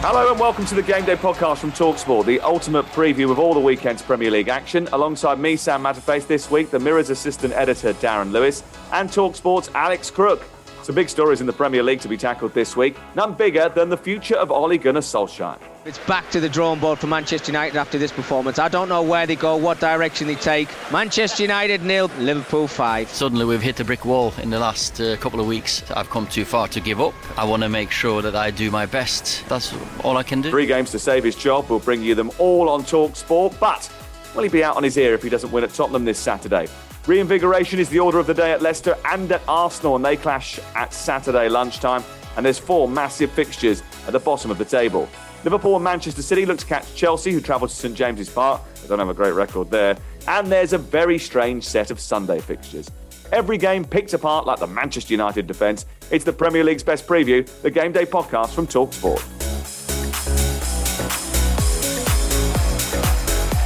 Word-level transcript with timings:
Hello 0.00 0.30
and 0.30 0.38
welcome 0.38 0.64
to 0.66 0.76
the 0.76 0.82
Game 0.82 1.04
Day 1.04 1.16
podcast 1.16 1.58
from 1.58 1.72
Talksport, 1.72 2.24
the 2.24 2.40
ultimate 2.40 2.86
preview 2.86 3.32
of 3.32 3.40
all 3.40 3.52
the 3.52 3.58
weekend's 3.58 4.00
Premier 4.00 4.30
League 4.30 4.46
action. 4.46 4.88
Alongside 4.92 5.40
me, 5.40 5.56
Sam 5.56 5.82
Matterface, 5.82 6.24
this 6.24 6.48
week, 6.48 6.70
the 6.70 6.78
Mirror's 6.78 7.10
assistant 7.10 7.52
editor, 7.52 7.92
Darren 7.94 8.30
Lewis, 8.30 8.62
and 8.92 9.10
Talksport's 9.10 9.68
Alex 9.74 10.08
Crook. 10.08 10.44
Some 10.88 10.94
big 10.94 11.10
stories 11.10 11.42
in 11.42 11.46
the 11.46 11.52
Premier 11.52 11.82
League 11.82 12.00
to 12.00 12.08
be 12.08 12.16
tackled 12.16 12.54
this 12.54 12.74
week, 12.74 12.96
none 13.14 13.34
bigger 13.34 13.68
than 13.68 13.90
the 13.90 13.96
future 13.98 14.36
of 14.36 14.50
Ole 14.50 14.78
Gunnar 14.78 15.02
Solskjaer. 15.02 15.58
It's 15.84 15.98
back 15.98 16.30
to 16.30 16.40
the 16.40 16.48
drawing 16.48 16.80
board 16.80 16.98
for 16.98 17.06
Manchester 17.06 17.52
United 17.52 17.76
after 17.76 17.98
this 17.98 18.10
performance. 18.10 18.58
I 18.58 18.68
don't 18.68 18.88
know 18.88 19.02
where 19.02 19.26
they 19.26 19.36
go, 19.36 19.54
what 19.54 19.80
direction 19.80 20.26
they 20.26 20.34
take. 20.34 20.66
Manchester 20.90 21.42
United 21.42 21.82
nil, 21.82 22.10
Liverpool 22.18 22.66
five. 22.66 23.10
Suddenly 23.10 23.44
we've 23.44 23.60
hit 23.60 23.78
a 23.80 23.84
brick 23.84 24.06
wall 24.06 24.32
in 24.40 24.48
the 24.48 24.58
last 24.58 24.98
uh, 24.98 25.18
couple 25.18 25.40
of 25.40 25.46
weeks. 25.46 25.82
I've 25.90 26.08
come 26.08 26.26
too 26.26 26.46
far 26.46 26.68
to 26.68 26.80
give 26.80 27.02
up. 27.02 27.12
I 27.36 27.44
want 27.44 27.64
to 27.64 27.68
make 27.68 27.90
sure 27.90 28.22
that 28.22 28.34
I 28.34 28.50
do 28.50 28.70
my 28.70 28.86
best. 28.86 29.46
That's 29.46 29.74
all 30.02 30.16
I 30.16 30.22
can 30.22 30.40
do. 30.40 30.48
Three 30.48 30.64
games 30.64 30.90
to 30.92 30.98
save 30.98 31.22
his 31.22 31.36
job. 31.36 31.68
We'll 31.68 31.80
bring 31.80 32.02
you 32.02 32.14
them 32.14 32.30
all 32.38 32.70
on 32.70 32.82
Talk 32.82 33.14
Sport, 33.14 33.54
but 33.60 33.92
will 34.34 34.42
he 34.42 34.48
be 34.48 34.64
out 34.64 34.76
on 34.76 34.82
his 34.82 34.96
ear 34.96 35.14
if 35.14 35.22
he 35.22 35.28
doesn't 35.28 35.50
win 35.50 35.64
at 35.64 35.74
Tottenham 35.74 36.04
this 36.04 36.18
Saturday? 36.18 36.68
Reinvigoration 37.06 37.78
is 37.78 37.88
the 37.88 38.00
order 38.00 38.18
of 38.18 38.26
the 38.26 38.34
day 38.34 38.52
at 38.52 38.60
Leicester 38.60 38.96
and 39.06 39.32
at 39.32 39.40
Arsenal, 39.48 39.96
and 39.96 40.04
they 40.04 40.16
clash 40.16 40.60
at 40.74 40.92
Saturday 40.92 41.48
lunchtime. 41.48 42.04
And 42.36 42.44
there's 42.44 42.58
four 42.58 42.88
massive 42.88 43.30
fixtures 43.30 43.82
at 44.06 44.12
the 44.12 44.20
bottom 44.20 44.50
of 44.50 44.58
the 44.58 44.64
table. 44.64 45.08
Liverpool 45.44 45.76
and 45.76 45.84
Manchester 45.84 46.22
City 46.22 46.44
look 46.44 46.58
to 46.58 46.66
catch 46.66 46.94
Chelsea, 46.94 47.32
who 47.32 47.40
travel 47.40 47.66
to 47.66 47.74
St 47.74 47.94
James's 47.94 48.28
Park. 48.28 48.60
They 48.82 48.88
don't 48.88 48.98
have 48.98 49.08
a 49.08 49.14
great 49.14 49.32
record 49.32 49.70
there. 49.70 49.96
And 50.26 50.48
there's 50.48 50.72
a 50.72 50.78
very 50.78 51.18
strange 51.18 51.64
set 51.64 51.90
of 51.90 51.98
Sunday 51.98 52.40
fixtures. 52.40 52.90
Every 53.32 53.58
game 53.58 53.84
picked 53.84 54.14
apart 54.14 54.46
like 54.46 54.58
the 54.58 54.66
Manchester 54.66 55.12
United 55.12 55.46
defence. 55.46 55.86
It's 56.10 56.24
the 56.24 56.32
Premier 56.32 56.64
League's 56.64 56.82
best 56.82 57.06
preview, 57.06 57.46
the 57.62 57.70
Game 57.70 57.92
Day 57.92 58.04
podcast 58.04 58.50
from 58.50 58.66
Talksport. 58.66 59.24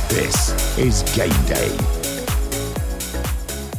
This 0.08 0.52
is 0.83 1.02
Game 1.14 1.30
Day. 1.47 1.69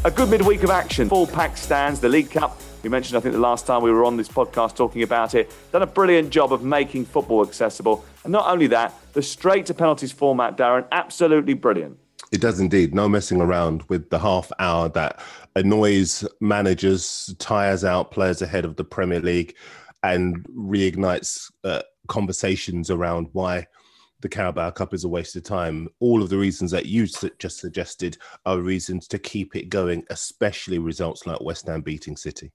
A 0.06 0.12
good 0.12 0.30
midweek 0.30 0.64
of 0.64 0.70
action. 0.70 1.10
Full 1.10 1.28
pack 1.28 1.58
stands, 1.58 2.00
the 2.00 2.08
League 2.08 2.32
Cup. 2.32 2.62
We 2.82 2.90
mentioned, 2.90 3.18
I 3.18 3.20
think, 3.20 3.34
the 3.34 3.42
last 3.42 3.68
time 3.68 3.84
we 3.84 3.92
were 3.92 4.06
on 4.06 4.16
this 4.16 4.30
podcast 4.30 4.78
talking 4.78 5.04
about 5.04 5.36
it. 5.36 5.54
Done 5.74 5.82
a 5.82 5.88
brilliant 5.88 6.30
job 6.30 6.54
of 6.54 6.64
making 6.64 7.04
football 7.04 7.46
accessible. 7.46 8.06
And 8.24 8.32
not 8.32 8.48
only 8.48 8.68
that, 8.68 8.94
the 9.12 9.22
straight 9.22 9.66
to 9.66 9.74
penalties 9.74 10.14
format, 10.14 10.56
Darren, 10.56 10.86
absolutely 10.94 11.56
brilliant. 11.56 11.98
It 12.32 12.40
does 12.40 12.62
indeed. 12.62 12.96
No 12.96 13.10
messing 13.10 13.42
around 13.42 13.84
with 13.90 14.10
the 14.10 14.20
half 14.20 14.50
hour 14.60 14.88
that 14.90 15.22
annoys 15.58 16.26
managers, 16.40 17.36
tires 17.38 17.84
out 17.84 18.12
players 18.12 18.42
ahead 18.42 18.64
of 18.64 18.78
the 18.78 18.86
Premier 18.86 19.20
League, 19.20 19.56
and 20.04 20.42
reignites 20.56 21.52
uh, 21.66 21.82
conversations 22.08 22.90
around 22.90 23.28
why 23.34 23.68
the 24.24 24.30
Carabao 24.30 24.72
Cup 24.72 24.94
is 24.94 25.04
a 25.04 25.10
waste 25.10 25.36
of 25.36 25.44
time. 25.44 25.88
All 26.00 26.24
of 26.24 26.30
the 26.30 26.38
reasons 26.38 26.72
that 26.72 26.88
you 26.88 27.06
just 27.38 27.60
suggested 27.60 28.18
are 28.46 28.60
reasons 28.60 29.08
to 29.10 29.20
keep 29.20 29.56
it 29.56 29.70
going, 29.70 30.04
especially 30.10 30.80
results 30.80 31.28
like 31.28 31.42
West 31.42 31.68
Ham 31.68 31.82
beating 31.82 32.18
City. 32.18 32.52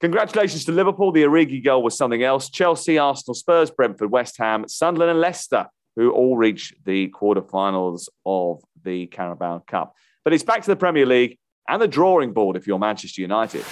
Congratulations 0.00 0.64
to 0.64 0.72
Liverpool. 0.72 1.12
The 1.12 1.24
Origi 1.24 1.62
goal 1.62 1.82
was 1.82 1.98
something 1.98 2.22
else. 2.22 2.48
Chelsea, 2.48 2.96
Arsenal, 2.96 3.34
Spurs, 3.34 3.70
Brentford, 3.70 4.10
West 4.10 4.38
Ham, 4.38 4.66
Sunderland, 4.68 5.10
and 5.10 5.20
Leicester, 5.20 5.66
who 5.96 6.12
all 6.12 6.36
reached 6.36 6.74
the 6.84 7.10
quarterfinals 7.10 8.08
of 8.24 8.62
the 8.82 9.06
Carabao 9.08 9.64
Cup. 9.66 9.94
But 10.24 10.32
it's 10.32 10.44
back 10.44 10.62
to 10.62 10.70
the 10.70 10.76
Premier 10.76 11.06
League 11.06 11.38
and 11.68 11.82
the 11.82 11.88
drawing 11.88 12.32
board 12.32 12.56
if 12.56 12.66
you're 12.68 12.78
Manchester 12.78 13.20
United. 13.20 13.64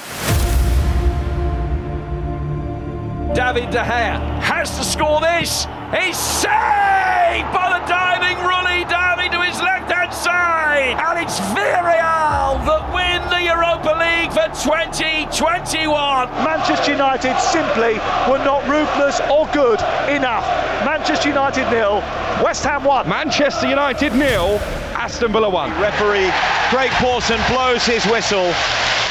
David 3.32 3.70
De 3.70 3.78
Gea 3.78 4.41
has 4.41 4.76
to 4.76 4.82
score 4.82 5.20
this. 5.20 5.66
He's 5.94 6.19
saved 6.19 7.18
by 7.53 7.69
the 7.77 7.84
diving 7.87 8.39
Rulli 8.41 8.89
Derby 8.89 9.28
to 9.28 9.43
his 9.43 9.61
left 9.61 9.93
hand 9.93 10.12
side. 10.15 10.97
And 10.97 11.19
it's 11.21 11.39
Villarreal 11.53 12.56
that 12.65 12.89
win 12.89 13.21
the 13.28 13.44
Europa 13.44 13.93
League 14.00 14.33
for 14.33 14.49
2021. 14.65 16.28
Manchester 16.43 16.93
United 16.93 17.37
simply 17.38 18.00
were 18.33 18.41
not 18.41 18.65
ruthless 18.65 19.21
or 19.28 19.47
good 19.53 19.81
enough. 20.09 20.47
Manchester 20.88 21.28
United 21.28 21.69
nil, 21.71 22.00
West 22.43 22.65
Ham 22.65 22.84
one. 22.84 23.06
Manchester 23.06 23.69
United 23.69 24.15
nil, 24.15 24.59
Aston 24.99 25.31
Villa 25.31 25.49
one. 25.49 25.71
Referee 25.81 26.29
Craig 26.71 26.91
Pawson 26.99 27.39
blows 27.49 27.87
his 27.87 28.05
whistle 28.07 28.53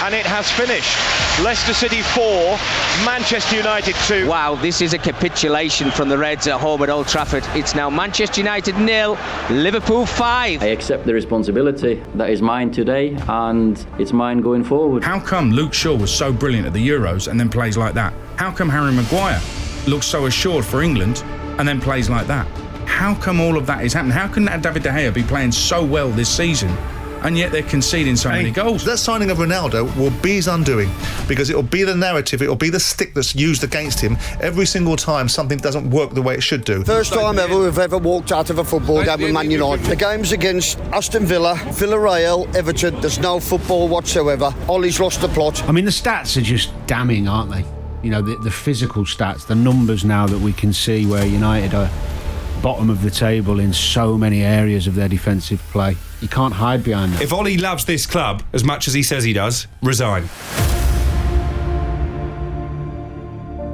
and 0.04 0.14
it 0.14 0.26
has 0.26 0.52
finished. 0.52 0.98
Leicester 1.42 1.74
City 1.74 2.02
4, 2.02 2.58
Manchester 3.06 3.56
United 3.56 3.96
2. 4.06 4.28
Wow, 4.28 4.56
this 4.56 4.82
is 4.82 4.92
a 4.92 4.98
capitulation 4.98 5.90
from 5.90 6.10
the 6.10 6.18
Reds 6.18 6.46
at 6.48 6.60
home 6.60 6.84
at 6.84 6.90
Old 6.90 7.08
Trafford. 7.08 7.46
It's 7.56 7.74
now 7.74 7.90
Manchester 7.90 8.42
United 8.42 8.78
nil, 8.78 9.18
Liverpool 9.50 10.06
5. 10.06 10.62
I 10.62 10.66
accept 10.66 11.06
the 11.06 11.14
responsibility 11.14 12.04
that 12.16 12.30
is 12.30 12.42
mine 12.42 12.70
today 12.70 13.16
and 13.30 13.84
it's 13.98 14.12
mine 14.12 14.42
going 14.42 14.66
forward. 14.66 15.06
How 15.06 15.22
come 15.22 15.52
Luke 15.52 15.74
Shaw 15.74 15.96
was 15.96 16.14
so 16.14 16.34
brilliant 16.34 16.68
at 16.68 16.74
the 16.74 16.86
Euros 16.86 17.30
and 17.30 17.40
then 17.40 17.48
plays 17.48 17.78
like 17.78 17.94
that? 17.94 18.14
How 18.36 18.52
come 18.52 18.68
Harry 18.68 18.92
Maguire 18.92 19.40
looks 19.88 20.06
so 20.06 20.26
assured 20.26 20.66
for 20.66 20.82
England 20.82 21.24
and 21.58 21.66
then 21.66 21.80
plays 21.80 22.10
like 22.10 22.28
that? 22.28 22.46
How 22.88 23.14
come 23.16 23.40
all 23.40 23.58
of 23.58 23.68
that 23.68 23.84
is 23.86 23.94
happening? 23.94 24.14
How 24.14 24.28
can 24.28 24.46
David 24.46 24.84
De 24.84 24.90
Gea 24.90 25.14
be 25.14 25.24
playing 25.24 25.52
so 25.52 25.86
well 25.86 26.10
this 26.10 26.30
season 26.30 26.76
and 27.24 27.38
yet 27.38 27.52
they're 27.52 27.64
conceding 27.64 28.16
so 28.16 28.30
many 28.30 28.52
goals. 28.52 28.84
That 28.86 28.98
signing 28.98 29.32
of 29.32 29.38
Ronaldo 29.38 29.96
will 29.98 30.12
be 30.22 30.36
his 30.36 30.48
undoing 30.48 30.90
because 31.28 31.50
it 31.50 31.56
will 31.56 31.64
be 31.64 31.84
the 31.84 31.96
narrative, 31.96 32.42
it 32.42 32.48
will 32.48 32.56
be 32.56 32.70
the 32.70 32.80
stick 32.80 33.14
that's 33.14 33.36
used 33.36 33.64
against 33.64 34.00
him 34.00 34.18
every 34.40 34.66
single 34.66 34.96
time 34.96 35.28
something 35.28 35.58
doesn't 35.58 35.90
work 35.90 36.12
the 36.12 36.22
way 36.22 36.36
it 36.36 36.44
should 36.44 36.64
do. 36.64 36.84
First 36.84 37.14
time 37.14 37.40
ever 37.40 37.60
we've 37.60 37.78
ever 37.78 37.98
walked 37.98 38.32
out 38.32 38.50
of 38.50 38.60
a 38.60 38.64
football 38.64 39.04
game 39.04 39.22
with 39.22 39.34
Man 39.34 39.52
United. 39.52 39.86
The 39.86 39.96
game's 39.96 40.32
against 40.32 40.80
Aston 40.94 41.26
Villa, 41.26 41.56
Villarreal, 41.56 42.54
Everton. 42.56 43.00
There's 43.02 43.20
no 43.20 43.40
football 43.40 43.88
whatsoever. 43.88 44.54
Ollie's 44.68 45.00
lost 45.00 45.22
the 45.22 45.28
plot. 45.30 45.64
I 45.68 45.72
mean, 45.72 45.86
the 45.86 45.92
stats 45.92 46.38
are 46.38 46.42
just 46.42 46.72
damning, 46.88 47.28
aren't 47.28 47.52
they? 47.52 47.66
You 48.04 48.12
know, 48.12 48.22
the, 48.22 48.38
the 48.38 48.52
physical 48.52 49.04
stats, 49.04 49.48
the 49.48 49.56
numbers 49.56 50.06
now 50.06 50.28
that 50.28 50.40
we 50.40 50.54
can 50.54 50.72
see 50.72 51.06
where 51.06 51.26
United 51.26 51.74
are 51.74 51.90
bottom 52.62 52.90
of 52.90 53.02
the 53.02 53.12
table 53.12 53.60
in 53.60 53.72
so 53.72 54.18
many 54.18 54.44
areas 54.44 54.88
of 54.88 54.96
their 54.96 55.08
defensive 55.08 55.60
play. 55.72 55.96
You 56.22 56.28
can't 56.28 56.54
hide 56.54 56.84
behind 56.84 57.14
that. 57.14 57.22
If 57.22 57.32
Ollie 57.32 57.58
loves 57.58 57.86
this 57.86 58.06
club 58.06 58.44
as 58.54 58.64
much 58.64 58.88
as 58.88 58.94
he 58.94 59.04
says 59.04 59.24
he 59.24 59.34
does, 59.34 59.68
resign. 59.82 60.28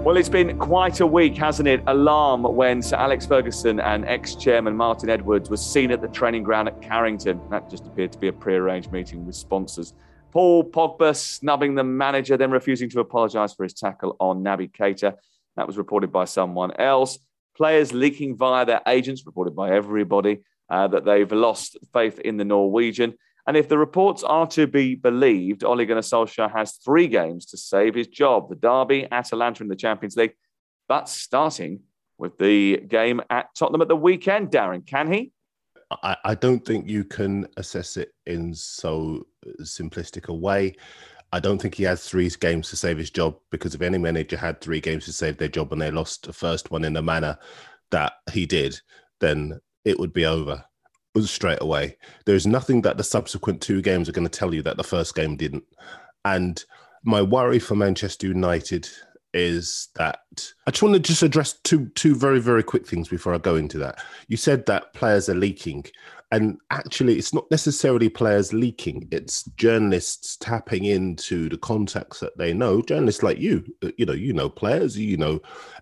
Well, 0.04 0.18
it's 0.18 0.28
been 0.28 0.60
quite 0.60 1.00
a 1.00 1.08
week, 1.08 1.38
hasn't 1.38 1.70
it? 1.70 1.82
Alarm 1.88 2.44
when 2.44 2.82
Sir 2.82 2.98
Alex 2.98 3.26
Ferguson 3.26 3.80
and 3.80 4.04
ex 4.06 4.36
chairman 4.36 4.76
Martin 4.76 5.10
Edwards 5.10 5.50
was 5.50 5.66
seen 5.66 5.92
at 5.92 6.02
the 6.02 6.10
training 6.10 6.44
ground 6.44 6.68
at 6.68 6.82
Carrington. 6.82 7.40
That 7.50 7.70
just 7.70 7.88
appeared 7.88 8.12
to 8.12 8.18
be 8.18 8.28
a 8.28 8.34
pre 8.34 8.56
arranged 8.56 8.92
meeting 8.92 9.26
with 9.26 9.36
sponsors. 9.36 9.94
Paul 10.32 10.70
Pogba 10.70 11.16
snubbing 11.16 11.76
the 11.76 11.86
manager, 11.86 12.36
then 12.36 12.52
refusing 12.52 12.90
to 12.90 13.00
apologise 13.00 13.54
for 13.54 13.64
his 13.64 13.74
tackle 13.74 14.18
on 14.20 14.44
Naby 14.44 14.72
Keita. 14.72 15.16
That 15.56 15.68
was 15.68 15.78
reported 15.78 16.12
by 16.12 16.26
someone 16.26 16.74
else. 16.80 17.20
Players 17.56 17.94
leaking 17.94 18.36
via 18.38 18.66
their 18.66 18.82
agents, 18.88 19.26
reported 19.26 19.56
by 19.56 19.72
everybody, 19.72 20.40
uh, 20.70 20.88
that 20.88 21.06
they've 21.06 21.32
lost 21.32 21.78
faith 21.94 22.20
in 22.20 22.38
the 22.38 22.46
Norwegian. 22.46 23.14
And 23.46 23.58
if 23.58 23.68
the 23.68 23.78
reports 23.78 24.24
are 24.24 24.48
to 24.48 24.68
be 24.68 24.96
believed, 24.96 25.64
Ole 25.64 25.86
Gunnar 25.86 26.02
Solskjaer 26.02 26.52
has 26.52 26.74
three 26.78 27.08
games 27.08 27.46
to 27.48 27.58
save 27.58 27.94
his 27.94 28.08
job 28.08 28.50
the 28.50 28.56
Derby, 28.56 29.08
Atalanta 29.12 29.64
in 29.64 29.70
the 29.70 29.76
Champions 29.76 30.16
League. 30.16 30.34
but 30.88 31.10
starting 31.10 31.82
with 32.18 32.38
the 32.38 32.78
game 32.78 33.22
at 33.30 33.48
Tottenham 33.56 33.82
at 33.82 33.88
the 33.88 33.96
weekend. 33.96 34.50
Darren, 34.50 34.86
can 34.86 35.12
he? 35.12 35.32
I, 36.02 36.16
I 36.24 36.36
don't 36.36 36.66
think 36.66 36.90
you 36.90 37.04
can 37.04 37.48
assess 37.58 37.98
it 37.98 38.14
in 38.26 38.54
so 38.54 39.28
simplistic 39.62 40.30
a 40.30 40.34
way. 40.34 40.76
I 41.34 41.40
don't 41.40 41.60
think 41.60 41.74
he 41.74 41.84
has 41.84 42.08
three 42.08 42.30
games 42.40 42.70
to 42.70 42.76
save 42.76 43.00
his 43.00 43.10
job 43.10 43.36
because 43.50 43.74
if 43.74 43.82
any 43.82 43.98
manager 43.98 44.38
had 44.38 44.62
three 44.62 44.80
games 44.80 45.06
to 45.06 45.12
save 45.14 45.38
their 45.38 45.48
job 45.48 45.74
and 45.74 45.82
they 45.82 45.90
lost 45.90 46.28
the 46.28 46.32
first 46.32 46.70
one 46.70 46.86
in 46.86 46.94
the 46.94 47.02
manner 47.02 47.40
that 47.90 48.14
he 48.32 48.46
did, 48.46 48.80
then 49.20 49.60
it 49.84 49.98
would 50.00 50.14
be 50.14 50.28
over 50.28 50.64
straight 51.22 51.62
away. 51.62 51.98
There's 52.28 52.46
nothing 52.46 52.84
that 52.84 52.98
the 52.98 53.04
subsequent 53.04 53.62
two 53.62 53.82
games 53.82 54.08
are 54.08 54.12
going 54.12 54.28
to 54.28 54.40
tell 54.40 54.54
you 54.54 54.62
that 54.62 54.78
the 54.78 54.84
first 54.84 55.16
game 55.16 55.36
didn't. 55.36 55.64
And 56.24 56.64
my 57.04 57.24
worry 57.24 57.58
for 57.58 57.76
Manchester 57.76 58.28
United 58.28 58.88
is 59.34 59.90
that 59.96 60.20
I 60.68 60.72
just 60.72 60.84
want 60.84 60.94
to 60.94 61.00
just 61.00 61.24
address 61.24 61.54
two 61.64 61.88
two 61.96 62.16
very 62.16 62.40
very 62.40 62.62
quick 62.62 62.88
things 62.88 63.08
before 63.08 63.34
I 63.34 63.40
go 63.40 63.56
into 63.56 63.80
that. 63.80 64.04
You 64.28 64.38
said 64.38 64.68
that 64.68 64.94
players 64.94 65.28
are 65.30 65.34
leaking, 65.34 65.86
and 66.34 66.58
actually, 66.72 67.20
it's 67.20 67.32
not 67.32 67.46
necessarily 67.52 68.10
players 68.10 68.54
leaking. 68.54 69.08
It's 69.12 69.44
journalists 69.56 70.36
tapping 70.38 70.86
into 70.86 71.48
the 71.48 71.60
contacts 71.60 72.20
that 72.22 72.36
they 72.40 72.56
know. 72.56 72.82
Journalists 72.82 73.22
like 73.22 73.38
you, 73.38 73.64
uh, 73.84 73.92
you 74.00 74.08
know, 74.08 74.14
you 74.14 74.34
know 74.34 74.50
players, 74.50 74.98
you 74.98 75.16
know 75.16 75.40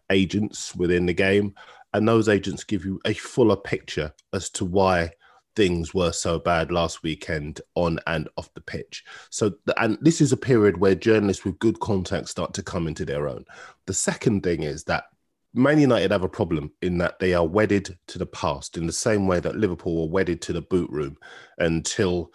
agents 0.09 0.75
within 0.75 1.05
the 1.05 1.13
game, 1.13 1.55
and 1.93 2.05
those 2.05 2.27
agents 2.27 2.65
give 2.65 2.83
you 2.83 2.99
a 3.05 3.13
fuller 3.13 3.55
picture 3.55 4.13
as 4.33 4.49
to 4.49 4.65
why 4.65 5.11
things 5.55 5.93
were 5.93 6.11
so 6.11 6.37
bad 6.37 6.69
last 6.69 7.01
weekend 7.01 7.61
on 7.75 7.97
and 8.07 8.27
off 8.35 8.53
the 8.53 8.59
pitch. 8.59 9.05
So, 9.29 9.53
and 9.77 9.97
this 10.01 10.19
is 10.19 10.33
a 10.33 10.37
period 10.37 10.75
where 10.75 10.95
journalists 10.95 11.45
with 11.45 11.59
good 11.59 11.79
contacts 11.79 12.31
start 12.31 12.53
to 12.55 12.63
come 12.63 12.89
into 12.89 13.05
their 13.05 13.29
own. 13.29 13.45
The 13.85 13.93
second 13.93 14.43
thing 14.43 14.63
is 14.63 14.83
that 14.83 15.05
Man 15.53 15.79
United 15.79 16.11
have 16.11 16.23
a 16.23 16.29
problem 16.29 16.71
in 16.81 16.97
that 16.99 17.19
they 17.19 17.33
are 17.33 17.45
wedded 17.45 17.97
to 18.07 18.17
the 18.17 18.25
past 18.25 18.77
in 18.77 18.87
the 18.87 18.93
same 18.93 19.27
way 19.27 19.39
that 19.39 19.57
Liverpool 19.57 20.01
were 20.01 20.11
wedded 20.13 20.41
to 20.43 20.53
the 20.53 20.61
boot 20.61 20.89
room 20.89 21.17
until 21.57 22.31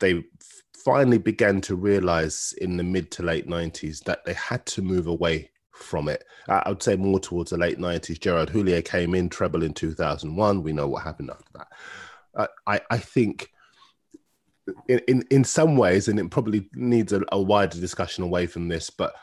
they 0.00 0.22
finally 0.84 1.18
began 1.18 1.60
to 1.62 1.76
realize 1.76 2.54
in 2.60 2.76
the 2.76 2.84
mid 2.84 3.10
to 3.12 3.22
late 3.22 3.46
90s 3.46 4.04
that 4.04 4.24
they 4.24 4.34
had 4.34 4.64
to 4.66 4.82
move 4.82 5.06
away 5.06 5.50
from 5.72 6.08
it. 6.08 6.24
I 6.48 6.68
would 6.68 6.82
say 6.82 6.96
more 6.96 7.20
towards 7.20 7.50
the 7.50 7.56
late 7.56 7.78
90s. 7.78 8.20
Gerard 8.20 8.50
Houllier 8.50 8.84
came 8.84 9.14
in, 9.14 9.28
treble 9.28 9.62
in 9.62 9.72
2001. 9.72 10.62
We 10.62 10.72
know 10.72 10.88
what 10.88 11.04
happened 11.04 11.30
after 11.30 11.52
that. 11.54 11.68
Uh, 12.34 12.46
I, 12.66 12.80
I 12.90 12.98
think 12.98 13.50
in, 14.88 15.00
in, 15.08 15.24
in 15.30 15.44
some 15.44 15.76
ways, 15.76 16.08
and 16.08 16.18
it 16.18 16.30
probably 16.30 16.68
needs 16.74 17.12
a, 17.12 17.22
a 17.32 17.40
wider 17.40 17.80
discussion 17.80 18.24
away 18.24 18.46
from 18.46 18.68
this, 18.68 18.90
but 18.90 19.14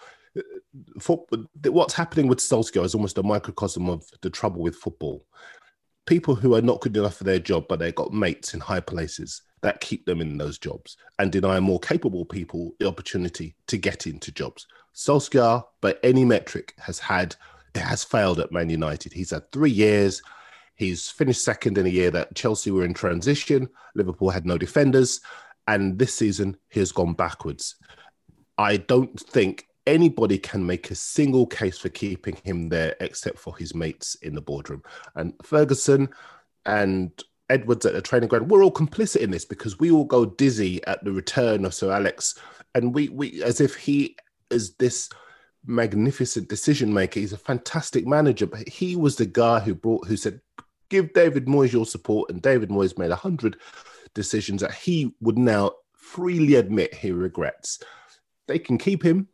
for, 0.99 1.25
what's 1.65 1.93
happening 1.93 2.27
with 2.27 2.39
Solskjaer 2.39 2.83
is 2.83 2.95
almost 2.95 3.17
a 3.17 3.23
microcosm 3.23 3.89
of 3.89 4.05
the 4.21 4.29
trouble 4.29 4.61
with 4.61 4.75
football. 4.75 5.25
People 6.05 6.35
who 6.35 6.55
are 6.55 6.61
not 6.61 6.81
good 6.81 6.95
enough 6.95 7.15
for 7.15 7.23
their 7.23 7.39
job, 7.39 7.65
but 7.67 7.79
they've 7.79 7.95
got 7.95 8.13
mates 8.13 8.53
in 8.53 8.59
high 8.59 8.79
places 8.79 9.41
that 9.61 9.81
keep 9.81 10.05
them 10.05 10.21
in 10.21 10.37
those 10.37 10.59
jobs 10.59 10.97
and 11.17 11.31
deny 11.31 11.59
more 11.59 11.79
capable 11.79 12.25
people 12.25 12.73
the 12.79 12.87
opportunity 12.87 13.55
to 13.67 13.77
get 13.77 14.05
into 14.05 14.31
jobs. 14.31 14.67
Solskjaer, 14.93 15.63
by 15.81 15.95
any 16.03 16.23
metric, 16.23 16.73
has 16.77 16.99
had 16.99 17.35
has 17.73 18.05
failed 18.05 18.39
at 18.39 18.53
Man 18.53 18.69
United. 18.69 19.11
He's 19.11 19.31
had 19.31 19.51
three 19.51 19.71
years 19.71 20.21
He's 20.75 21.09
finished 21.09 21.43
second 21.43 21.77
in 21.77 21.85
a 21.85 21.89
year 21.89 22.11
that 22.11 22.35
Chelsea 22.35 22.69
were 22.69 22.85
in 22.85 22.93
transition. 22.93 23.69
Liverpool 23.95 24.29
had 24.29 24.45
no 24.45 24.57
defenders. 24.57 25.21
And 25.67 25.97
this 25.97 26.13
season, 26.13 26.57
he 26.69 26.79
has 26.81 26.91
gone 26.91 27.13
backwards. 27.13 27.75
I 28.57 28.77
don't 28.77 29.19
think 29.19 29.67
anybody 29.87 30.37
can 30.37 30.65
make 30.65 30.89
a 30.91 30.95
single 30.95 31.45
case 31.45 31.77
for 31.77 31.89
keeping 31.89 32.35
him 32.43 32.69
there 32.69 32.95
except 32.99 33.39
for 33.39 33.55
his 33.55 33.75
mates 33.75 34.15
in 34.15 34.35
the 34.35 34.41
boardroom. 34.41 34.83
And 35.15 35.33
Ferguson 35.43 36.09
and 36.65 37.11
Edwards 37.49 37.85
at 37.85 37.93
the 37.93 38.01
training 38.01 38.29
ground, 38.29 38.49
we're 38.49 38.63
all 38.63 38.71
complicit 38.71 39.21
in 39.21 39.31
this 39.31 39.45
because 39.45 39.79
we 39.79 39.91
all 39.91 40.05
go 40.05 40.25
dizzy 40.25 40.83
at 40.87 41.03
the 41.03 41.11
return 41.11 41.65
of 41.65 41.73
Sir 41.73 41.91
Alex. 41.91 42.35
And 42.73 42.93
we, 42.93 43.09
we 43.09 43.43
as 43.43 43.61
if 43.61 43.75
he 43.75 44.15
is 44.49 44.75
this 44.75 45.09
magnificent 45.65 46.49
decision 46.49 46.93
maker. 46.93 47.19
He's 47.19 47.33
a 47.33 47.37
fantastic 47.37 48.05
manager, 48.05 48.47
but 48.47 48.67
he 48.67 48.95
was 48.95 49.15
the 49.15 49.25
guy 49.25 49.59
who 49.59 49.75
brought, 49.75 50.07
who 50.07 50.17
said, 50.17 50.41
give 50.89 51.13
David 51.13 51.45
Moyes 51.45 51.71
your 51.71 51.85
support. 51.85 52.29
And 52.31 52.41
David 52.41 52.69
Moyes 52.69 52.97
made 52.97 53.11
a 53.11 53.15
hundred 53.15 53.57
decisions 54.13 54.61
that 54.61 54.73
he 54.73 55.13
would 55.21 55.37
now 55.37 55.71
freely 55.93 56.55
admit 56.55 56.93
he 56.93 57.11
regrets. 57.11 57.79
They 58.47 58.59
can 58.59 58.77
keep 58.77 59.03
him, 59.03 59.27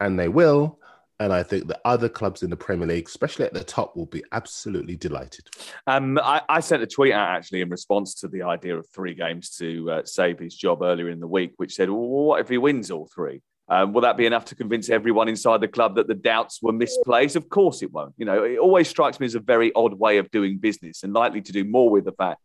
and 0.00 0.18
they 0.18 0.28
will. 0.28 0.78
And 1.20 1.32
I 1.32 1.42
think 1.42 1.66
the 1.66 1.80
other 1.84 2.08
clubs 2.08 2.44
in 2.44 2.50
the 2.50 2.56
Premier 2.56 2.86
League, 2.86 3.08
especially 3.08 3.44
at 3.44 3.52
the 3.52 3.64
top, 3.64 3.96
will 3.96 4.06
be 4.06 4.22
absolutely 4.30 4.94
delighted. 4.94 5.48
Um, 5.88 6.16
I, 6.18 6.42
I, 6.48 6.60
sent 6.60 6.80
a 6.80 6.86
tweet 6.86 7.12
out 7.12 7.30
actually 7.30 7.60
in 7.60 7.70
response 7.70 8.14
to 8.20 8.28
the 8.28 8.42
idea 8.42 8.78
of 8.78 8.86
three 8.88 9.14
games 9.14 9.50
to 9.56 9.90
uh, 9.90 10.02
save 10.04 10.38
his 10.38 10.54
job 10.54 10.80
earlier 10.80 11.08
in 11.08 11.18
the 11.18 11.26
week, 11.26 11.54
which 11.56 11.74
said, 11.74 11.90
well, 11.90 12.06
what 12.06 12.40
if 12.40 12.48
he 12.48 12.56
wins 12.56 12.92
all 12.92 13.08
three? 13.12 13.42
Um, 13.68 13.92
will 13.92 14.02
that 14.02 14.16
be 14.16 14.26
enough 14.26 14.44
to 14.46 14.54
convince 14.54 14.88
everyone 14.88 15.28
inside 15.28 15.60
the 15.60 15.68
club 15.68 15.96
that 15.96 16.06
the 16.06 16.14
doubts 16.14 16.62
were 16.62 16.72
misplaced? 16.72 17.34
Of 17.34 17.48
course 17.48 17.82
it 17.82 17.92
won't. 17.92 18.14
You 18.16 18.24
know, 18.24 18.44
it 18.44 18.58
always 18.58 18.88
strikes 18.88 19.18
me 19.18 19.26
as 19.26 19.34
a 19.34 19.40
very 19.40 19.72
odd 19.74 19.94
way 19.94 20.18
of 20.18 20.30
doing 20.30 20.58
business 20.58 21.02
and 21.02 21.12
likely 21.12 21.42
to 21.42 21.52
do 21.52 21.64
more 21.64 21.90
with 21.90 22.04
the 22.04 22.12
fact 22.12 22.40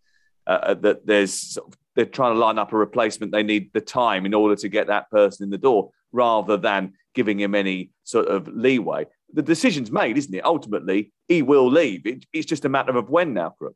uh, 0.46 0.60
uh 0.62 0.74
that 0.74 1.06
there's 1.06 1.58
they're 1.96 2.06
trying 2.06 2.34
to 2.34 2.40
line 2.40 2.58
up 2.58 2.74
a 2.74 2.78
replacement. 2.78 3.32
They 3.32 3.44
need 3.44 3.72
the 3.72 3.82
time 3.82 4.26
in 4.26 4.34
order 4.34 4.56
to 4.58 4.68
get 4.68 4.88
that 4.88 5.10
person 5.12 5.44
in 5.44 5.50
the 5.52 5.58
door 5.58 5.92
rather 6.12 6.58
than 6.58 6.94
giving 7.14 7.40
him 7.40 7.56
any 7.56 7.92
sort 8.04 8.28
of 8.28 8.48
leeway. 8.48 9.06
The 9.34 9.42
decision's 9.42 9.92
made, 9.92 10.18
isn't 10.18 10.34
it? 10.34 10.46
Ultimately, 10.46 11.12
he 11.28 11.42
will 11.42 11.70
leave. 11.70 12.06
It, 12.06 12.26
it's 12.34 12.46
just 12.46 12.66
a 12.66 12.70
matter 12.70 12.96
of 12.98 13.10
when 13.10 13.34
now, 13.34 13.50
Crook. 13.50 13.76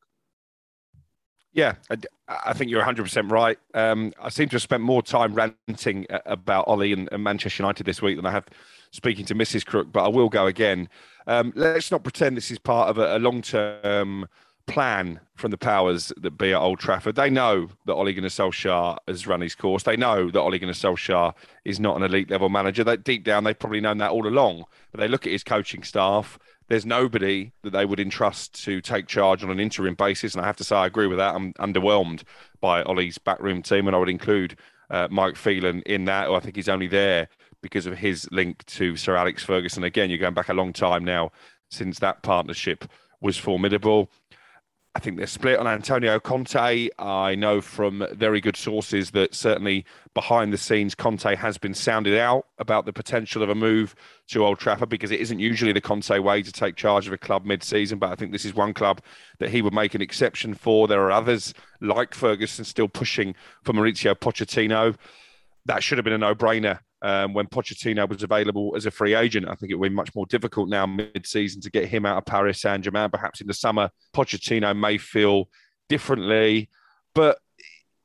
Yeah, 1.54 1.76
I, 1.90 1.98
I, 2.28 2.54
think 2.54 2.70
you're 2.70 2.84
100% 2.84 3.32
right. 3.32 3.58
Um, 3.74 4.14
I 4.22 4.30
seem 4.30 4.48
to 4.50 4.56
have 4.56 4.62
spent 4.62 4.84
more 4.84 5.02
time 5.02 5.34
ranting 5.34 6.06
about 6.28 6.68
Ollie 6.68 6.94
and, 6.94 7.10
and, 7.12 7.24
Manchester 7.24 7.64
United 7.64 7.86
this 7.86 8.00
week 8.00 8.16
than 8.16 8.28
I 8.28 8.32
have 8.32 8.46
speaking 8.92 9.26
to 9.26 9.34
Mrs. 9.34 9.66
Crook, 9.66 9.92
but 9.92 10.04
I 10.04 10.08
will 10.08 10.30
go 10.30 10.46
again. 10.46 10.88
Um, 11.26 11.54
let's 11.56 11.90
not 11.90 12.04
pretend 12.04 12.38
this 12.38 12.52
is 12.52 12.60
part 12.60 12.90
of 12.90 13.00
a, 13.00 13.18
a 13.18 13.20
long 13.20 13.42
term 13.42 14.28
plan 14.68 15.20
from 15.36 15.52
the 15.52 15.58
powers 15.58 16.12
that 16.18 16.38
be 16.38 16.52
at 16.52 16.60
Old 16.60 16.80
Trafford. 16.80 17.16
They 17.16 17.30
know 17.30 17.70
that 17.86 17.94
Ole 17.94 18.14
Gunnar 18.14 18.28
Solskjaer 18.28 18.98
has 19.08 19.26
run 19.26 19.42
his 19.42 19.56
course. 19.56 19.84
They 19.84 19.98
know 19.98 20.30
that 20.30 20.40
Ole 20.40 20.58
Gunnar 20.60 20.74
Solskjaer 20.74 21.34
is 21.66 21.80
not 21.80 21.96
an 21.96 22.04
elite 22.04 22.30
level 22.30 22.50
manager. 22.50 22.84
That 22.84 23.04
deep 23.04 23.24
down, 23.24 23.44
they've 23.44 23.58
probably 23.58 23.82
known 23.82 23.98
that 24.00 24.12
all 24.12 24.28
along. 24.28 24.66
But 24.92 25.00
they 25.00 25.08
look 25.08 25.26
at 25.26 25.32
his 25.32 25.44
coaching 25.44 25.84
staff 25.84 26.38
there's 26.68 26.86
nobody 26.86 27.52
that 27.64 27.72
they 27.72 27.86
would 27.86 28.00
entrust 28.00 28.64
to 28.66 28.82
take 28.82 29.08
charge 29.08 29.44
on 29.44 29.50
an 29.50 29.60
interim 29.60 29.96
basis. 29.96 30.34
And 30.34 30.44
I 30.44 30.48
have 30.48 30.58
to 30.58 30.64
say, 30.64 30.76
I 30.76 30.86
agree 30.86 31.08
with 31.08 31.18
that. 31.18 31.36
I'm 31.36 31.54
underwhelmed 31.54 32.24
by 32.60 32.84
Ollie's 32.84 33.18
backroom 33.18 33.62
team, 33.62 33.88
and 33.88 33.96
I 33.96 34.00
would 34.00 34.10
include 34.10 34.58
uh, 34.90 35.08
Mike 35.10 35.38
Phelan 35.38 35.82
in 35.84 36.06
that. 36.06 36.30
I 36.30 36.40
think 36.40 36.56
he's 36.56 36.70
only 36.70 36.88
there 36.88 37.30
because 37.62 37.86
of 37.86 37.98
his 37.98 38.28
link 38.32 38.66
to 38.66 38.96
Sir 38.96 39.16
Alex 39.16 39.44
Ferguson. 39.44 39.84
Again, 39.84 40.10
you're 40.10 40.20
going 40.20 40.34
back 40.34 40.50
a 40.50 40.54
long 40.54 40.74
time 40.74 41.04
now 41.06 41.32
since 41.70 42.00
that 42.00 42.22
partnership 42.22 42.86
was 43.22 43.38
formidable. 43.38 44.12
I 44.96 45.00
think 45.00 45.18
they're 45.18 45.28
split 45.28 45.60
on 45.60 45.68
Antonio 45.68 46.20
Conte. 46.20 46.90
I 46.98 47.36
know 47.36 47.62
from 47.62 48.08
very 48.14 48.42
good 48.42 48.58
sources 48.58 49.12
that 49.12 49.36
certainly 49.36 49.86
behind 50.16 50.52
the 50.52 50.58
scenes, 50.58 50.96
Conte 50.96 51.36
has 51.36 51.60
been 51.60 51.76
sounded 51.76 52.18
out 52.18 52.48
about 52.58 52.86
the 52.86 52.94
potential 52.94 53.44
of 53.44 53.50
a 53.50 53.54
move 53.54 53.94
to 54.30 54.44
Old 54.44 54.58
Trafford 54.58 54.90
because 54.90 55.12
it 55.12 55.20
isn't 55.20 55.38
usually 55.38 55.72
the 55.72 55.82
Conte 55.82 56.18
way 56.18 56.42
to 56.42 56.52
take 56.52 56.76
charge 56.76 57.06
of 57.06 57.14
a 57.14 57.18
club 57.18 57.46
mid 57.46 57.62
season. 57.62 58.00
But 58.00 58.12
I 58.12 58.16
think 58.16 58.32
this 58.32 58.44
is 58.44 58.56
one 58.56 58.74
club 58.74 59.02
that 59.38 59.52
he 59.52 59.62
would 59.62 59.74
make 59.74 59.94
an 59.94 60.02
exception 60.02 60.56
for. 60.56 60.88
There 60.88 61.04
are 61.04 61.12
others 61.12 61.54
like 61.80 62.16
Ferguson 62.16 62.66
still 62.66 62.88
pushing 62.88 63.36
for 63.62 63.74
Mauricio 63.74 64.16
Pochettino. 64.16 64.96
That 65.66 65.84
should 65.84 66.00
have 66.00 66.06
been 66.06 66.14
a 66.14 66.18
no 66.18 66.34
brainer 66.34 66.80
um, 67.02 67.34
when 67.34 67.48
Pochettino 67.48 68.08
was 68.08 68.24
available 68.24 68.74
as 68.76 68.86
a 68.86 68.92
free 68.92 69.14
agent. 69.14 69.48
I 69.48 69.56
think 69.56 69.72
it 69.72 69.76
would 69.76 69.90
be 69.90 69.96
much 69.96 70.14
more 70.16 70.26
difficult 70.26 70.70
now 70.70 70.86
mid-season 70.86 71.62
to 71.62 71.72
get 71.72 71.88
him 71.88 72.06
out 72.06 72.18
of 72.18 72.26
Paris 72.26 72.62
Saint-Germain. 72.62 73.10
Perhaps 73.10 73.42
in 73.42 73.48
the 73.48 73.54
summer, 73.54 73.90
Pochettino 74.16 74.78
may 74.78 74.98
feel 74.98 75.50
differently, 75.90 76.70
but 77.14 77.38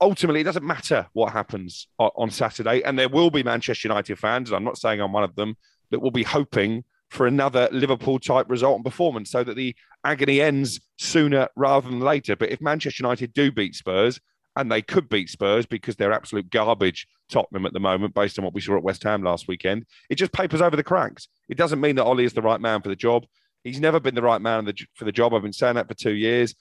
ultimately 0.01 0.41
it 0.41 0.45
doesn't 0.45 0.67
matter 0.67 1.07
what 1.13 1.33
happens 1.33 1.89
on 1.99 2.31
Saturday. 2.31 2.83
And 2.83 2.99
there 2.99 3.09
will 3.09 3.31
be 3.31 3.43
Manchester 3.43 3.89
United 3.89 4.19
fans, 4.19 4.51
and 4.51 4.57
I'm 4.57 4.65
not 4.65 4.79
saying 4.79 5.01
I'm 5.01 5.13
one 5.13 5.25
of 5.25 5.35
them, 5.37 5.57
that 5.91 6.01
will 6.01 6.11
be 6.11 6.23
hoping 6.23 6.85
for 7.11 7.27
another 7.27 7.69
Liverpool 7.73 8.19
type 8.19 8.49
result 8.49 8.77
and 8.77 8.85
performance 8.85 9.31
so 9.31 9.45
that 9.45 9.55
the 9.55 9.77
agony 10.03 10.41
ends 10.41 10.81
sooner 10.97 11.47
rather 11.57 11.89
than 11.89 12.01
later. 12.01 12.35
But 12.35 12.49
if 12.49 12.61
Manchester 12.63 13.03
United 13.03 13.35
do 13.35 13.53
beat 13.53 13.75
Spurs, 13.75 14.19
and 14.57 14.71
they 14.71 14.83
could 14.83 15.09
beat 15.09 15.31
Spurs 15.31 15.67
because 15.67 15.97
they're 15.97 16.13
absolute 16.13 16.51
garbage 16.51 17.07
Tottenham 17.31 17.67
at 17.67 17.73
the 17.73 17.81
moment, 17.81 18.15
based 18.15 18.39
on 18.39 18.45
what 18.45 18.55
we 18.55 18.61
saw 18.61 18.77
at 18.77 18.83
West 18.83 19.03
Ham 19.05 19.23
last 19.23 19.49
weekend. 19.49 19.87
It 20.11 20.17
just 20.17 20.33
papers 20.33 20.61
over 20.61 20.77
the 20.77 20.83
cracks. 20.83 21.29
It 21.49 21.57
doesn't 21.57 21.81
mean 21.81 21.97
that 21.97 22.05
Ollie 22.05 22.25
is 22.25 22.35
the 22.35 22.43
right 22.43 22.61
man 22.61 22.83
for 22.83 22.91
the 22.91 22.97
job. 22.97 23.25
He's 23.65 23.81
never 23.81 24.01
been 24.01 24.15
the 24.15 24.23
right 24.23 24.41
man 24.41 24.71
for 24.95 25.05
the 25.05 25.13
job. 25.13 25.33
I've 25.33 25.43
been 25.43 25.53
saying 25.53 25.77
that 25.77 25.89
for 25.89 25.95
two 25.95 26.15
years, 26.15 26.55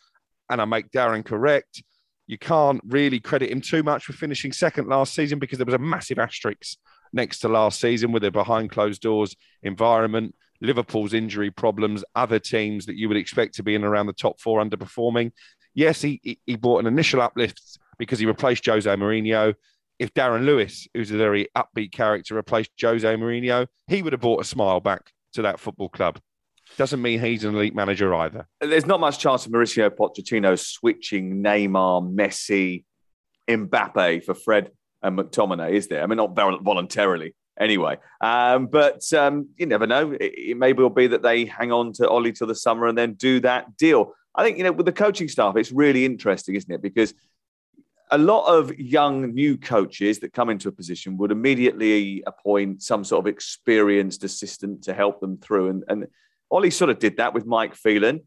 and 0.49 0.61
I 0.61 0.65
make 0.65 0.91
Darren 0.91 1.25
correct. 1.25 1.83
You 2.27 2.37
can't 2.37 2.79
really 2.87 3.19
credit 3.19 3.51
him 3.51 3.59
too 3.59 3.83
much 3.83 4.05
for 4.05 4.13
finishing 4.13 4.53
second 4.53 4.87
last 4.87 5.13
season 5.13 5.39
because 5.39 5.57
there 5.57 5.65
was 5.65 5.75
a 5.75 5.79
massive 5.79 6.19
asterisk 6.19 6.77
next 7.11 7.39
to 7.39 7.49
last 7.49 7.81
season 7.81 8.11
with 8.11 8.23
a 8.23 8.31
behind 8.31 8.71
closed 8.71 9.01
doors 9.01 9.35
environment. 9.63 10.33
Liverpool's 10.61 11.13
injury 11.13 11.51
problems, 11.51 12.03
other 12.15 12.39
teams 12.39 12.85
that 12.85 12.95
you 12.95 13.07
would 13.07 13.17
expect 13.17 13.55
to 13.55 13.63
be 13.63 13.75
in 13.75 13.83
around 13.83 14.05
the 14.05 14.13
top 14.13 14.39
four 14.39 14.63
underperforming. 14.63 15.31
Yes, 15.73 16.01
he, 16.01 16.39
he, 16.45 16.55
bought 16.55 16.79
an 16.79 16.87
initial 16.87 17.21
uplift 17.21 17.79
because 18.01 18.17
he 18.17 18.25
replaced 18.25 18.65
Jose 18.65 18.89
Mourinho. 18.89 19.53
If 19.99 20.11
Darren 20.15 20.43
Lewis, 20.43 20.87
who's 20.95 21.11
a 21.11 21.17
very 21.17 21.49
upbeat 21.55 21.91
character, 21.91 22.33
replaced 22.33 22.71
Jose 22.81 23.07
Mourinho, 23.07 23.67
he 23.85 24.01
would 24.01 24.11
have 24.13 24.21
brought 24.21 24.41
a 24.41 24.43
smile 24.43 24.79
back 24.79 25.11
to 25.33 25.43
that 25.43 25.59
football 25.59 25.87
club. 25.87 26.19
Doesn't 26.77 26.99
mean 26.99 27.19
he's 27.19 27.43
an 27.43 27.53
elite 27.53 27.75
manager 27.75 28.11
either. 28.15 28.47
There's 28.59 28.87
not 28.87 28.99
much 28.99 29.19
chance 29.19 29.45
of 29.45 29.51
Mauricio 29.51 29.91
Pochettino 29.91 30.57
switching 30.57 31.43
Neymar, 31.43 32.11
Messi, 32.11 32.85
Mbappe 33.47 34.23
for 34.23 34.33
Fred 34.33 34.71
and 35.03 35.19
McTominay, 35.19 35.73
is 35.73 35.87
there? 35.87 36.01
I 36.01 36.07
mean, 36.07 36.17
not 36.17 36.35
voluntarily 36.35 37.35
anyway. 37.59 37.97
Um, 38.19 38.65
but 38.65 39.13
um, 39.13 39.49
you 39.57 39.67
never 39.67 39.85
know. 39.85 40.13
It, 40.13 40.33
it 40.35 40.57
may 40.57 40.73
well 40.73 40.89
be 40.89 41.05
that 41.05 41.21
they 41.21 41.45
hang 41.45 41.71
on 41.71 41.93
to 41.93 42.09
Ollie 42.09 42.31
till 42.31 42.47
the 42.47 42.55
summer 42.55 42.87
and 42.87 42.97
then 42.97 43.13
do 43.13 43.41
that 43.41 43.77
deal. 43.77 44.15
I 44.33 44.43
think, 44.43 44.57
you 44.57 44.63
know, 44.63 44.71
with 44.71 44.87
the 44.87 44.91
coaching 44.91 45.27
staff, 45.27 45.55
it's 45.55 45.71
really 45.71 46.03
interesting, 46.03 46.55
isn't 46.55 46.71
it? 46.71 46.81
Because 46.81 47.13
a 48.11 48.17
lot 48.17 48.45
of 48.45 48.77
young 48.77 49.33
new 49.33 49.57
coaches 49.57 50.19
that 50.19 50.33
come 50.33 50.49
into 50.49 50.67
a 50.67 50.71
position 50.71 51.17
would 51.17 51.31
immediately 51.31 52.21
appoint 52.27 52.83
some 52.83 53.05
sort 53.05 53.25
of 53.25 53.27
experienced 53.27 54.25
assistant 54.25 54.83
to 54.83 54.93
help 54.93 55.21
them 55.21 55.37
through. 55.37 55.69
And, 55.69 55.83
and 55.87 56.07
Ollie 56.51 56.71
sort 56.71 56.89
of 56.89 56.99
did 56.99 57.17
that 57.17 57.33
with 57.33 57.45
Mike 57.45 57.73
Phelan, 57.73 58.21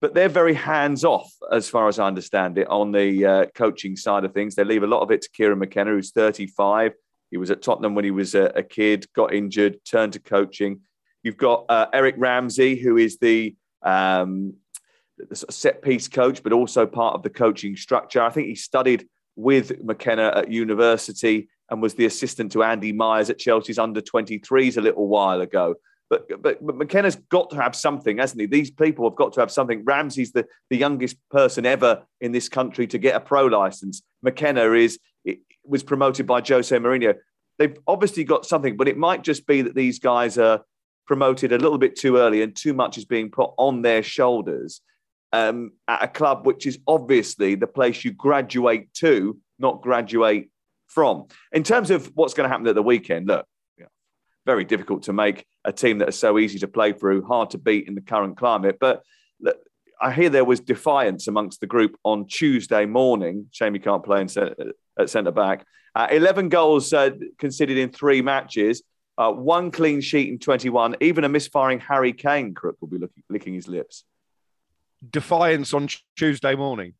but 0.00 0.14
they're 0.14 0.28
very 0.28 0.54
hands 0.54 1.04
off, 1.04 1.32
as 1.50 1.68
far 1.68 1.88
as 1.88 1.98
I 1.98 2.06
understand 2.06 2.56
it, 2.56 2.68
on 2.68 2.92
the 2.92 3.26
uh, 3.26 3.46
coaching 3.54 3.96
side 3.96 4.24
of 4.24 4.32
things. 4.32 4.54
They 4.54 4.62
leave 4.62 4.84
a 4.84 4.88
lot 4.88 5.02
of 5.02 5.10
it 5.10 5.22
to 5.22 5.30
Kieran 5.30 5.58
McKenna, 5.58 5.90
who's 5.90 6.12
35. 6.12 6.92
He 7.32 7.36
was 7.36 7.50
at 7.50 7.62
Tottenham 7.62 7.96
when 7.96 8.04
he 8.04 8.12
was 8.12 8.36
a, 8.36 8.44
a 8.54 8.62
kid, 8.62 9.06
got 9.12 9.34
injured, 9.34 9.84
turned 9.84 10.12
to 10.12 10.20
coaching. 10.20 10.82
You've 11.24 11.36
got 11.36 11.64
uh, 11.68 11.86
Eric 11.92 12.14
Ramsay, 12.18 12.76
who 12.76 12.96
is 12.96 13.18
the, 13.18 13.56
um, 13.82 14.54
the 15.18 15.34
set 15.34 15.82
piece 15.82 16.06
coach, 16.06 16.44
but 16.44 16.52
also 16.52 16.86
part 16.86 17.16
of 17.16 17.24
the 17.24 17.30
coaching 17.30 17.74
structure. 17.74 18.22
I 18.22 18.30
think 18.30 18.46
he 18.46 18.54
studied 18.54 19.08
with 19.36 19.82
McKenna 19.84 20.32
at 20.34 20.50
university 20.50 21.48
and 21.70 21.82
was 21.82 21.94
the 21.94 22.06
assistant 22.06 22.52
to 22.52 22.62
Andy 22.62 22.92
Myers 22.92 23.30
at 23.30 23.38
Chelsea's 23.38 23.78
under 23.78 24.00
23s 24.00 24.76
a 24.76 24.80
little 24.80 25.08
while 25.08 25.40
ago. 25.40 25.74
But, 26.08 26.28
but, 26.40 26.64
but 26.64 26.76
McKenna's 26.76 27.16
got 27.16 27.50
to 27.50 27.56
have 27.56 27.74
something, 27.74 28.18
hasn't 28.18 28.40
he? 28.40 28.46
These 28.46 28.70
people 28.70 29.08
have 29.08 29.16
got 29.16 29.32
to 29.34 29.40
have 29.40 29.50
something. 29.50 29.84
Ramsay's 29.84 30.32
the, 30.32 30.46
the 30.70 30.76
youngest 30.76 31.16
person 31.30 31.66
ever 31.66 32.04
in 32.20 32.32
this 32.32 32.48
country 32.48 32.86
to 32.88 32.98
get 32.98 33.16
a 33.16 33.20
pro 33.20 33.46
license. 33.46 34.02
McKenna 34.22 34.72
is 34.72 34.98
was 35.64 35.82
promoted 35.82 36.26
by 36.26 36.40
Jose 36.46 36.76
Mourinho. 36.76 37.14
They've 37.58 37.76
obviously 37.88 38.22
got 38.22 38.46
something, 38.46 38.76
but 38.76 38.86
it 38.86 38.96
might 38.96 39.24
just 39.24 39.46
be 39.46 39.62
that 39.62 39.74
these 39.74 39.98
guys 39.98 40.38
are 40.38 40.62
promoted 41.06 41.52
a 41.52 41.58
little 41.58 41.78
bit 41.78 41.96
too 41.96 42.18
early 42.18 42.42
and 42.42 42.54
too 42.54 42.72
much 42.72 42.98
is 42.98 43.04
being 43.04 43.30
put 43.30 43.50
on 43.58 43.82
their 43.82 44.02
shoulders 44.02 44.80
um, 45.36 45.72
at 45.86 46.04
a 46.04 46.08
club 46.08 46.46
which 46.46 46.66
is 46.66 46.78
obviously 46.86 47.54
the 47.54 47.66
place 47.66 48.04
you 48.04 48.12
graduate 48.12 48.92
to, 48.94 49.38
not 49.58 49.82
graduate 49.82 50.50
from. 50.86 51.26
In 51.52 51.62
terms 51.62 51.90
of 51.90 52.10
what's 52.14 52.34
going 52.34 52.48
to 52.48 52.52
happen 52.52 52.66
at 52.66 52.74
the 52.74 52.82
weekend, 52.82 53.28
look, 53.28 53.46
very 54.46 54.64
difficult 54.64 55.02
to 55.02 55.12
make 55.12 55.44
a 55.64 55.72
team 55.72 55.98
that 55.98 56.08
is 56.08 56.18
so 56.18 56.38
easy 56.38 56.60
to 56.60 56.68
play 56.68 56.92
through, 56.92 57.24
hard 57.24 57.50
to 57.50 57.58
beat 57.58 57.88
in 57.88 57.96
the 57.96 58.00
current 58.00 58.36
climate. 58.38 58.78
But 58.80 59.02
look, 59.40 59.58
I 60.00 60.12
hear 60.12 60.30
there 60.30 60.44
was 60.44 60.60
defiance 60.60 61.26
amongst 61.26 61.60
the 61.60 61.66
group 61.66 61.96
on 62.04 62.26
Tuesday 62.28 62.86
morning. 62.86 63.46
Shame 63.50 63.74
you 63.74 63.80
can't 63.80 64.04
play 64.04 64.20
in, 64.20 64.28
at 64.98 65.10
centre 65.10 65.32
back. 65.32 65.66
Uh, 65.94 66.06
11 66.10 66.48
goals 66.48 66.92
uh, 66.92 67.10
conceded 67.38 67.76
in 67.76 67.90
three 67.90 68.22
matches, 68.22 68.82
uh, 69.18 69.32
one 69.32 69.70
clean 69.70 70.00
sheet 70.00 70.28
in 70.28 70.38
21. 70.38 70.96
Even 71.00 71.24
a 71.24 71.28
misfiring 71.28 71.80
Harry 71.80 72.12
Kane, 72.12 72.54
Crook, 72.54 72.76
will 72.80 72.88
be 72.88 72.98
looking, 72.98 73.24
licking 73.28 73.54
his 73.54 73.66
lips. 73.66 74.04
Defiance 75.08 75.74
on 75.74 75.88
Tuesday 76.16 76.54
morning. 76.54 76.94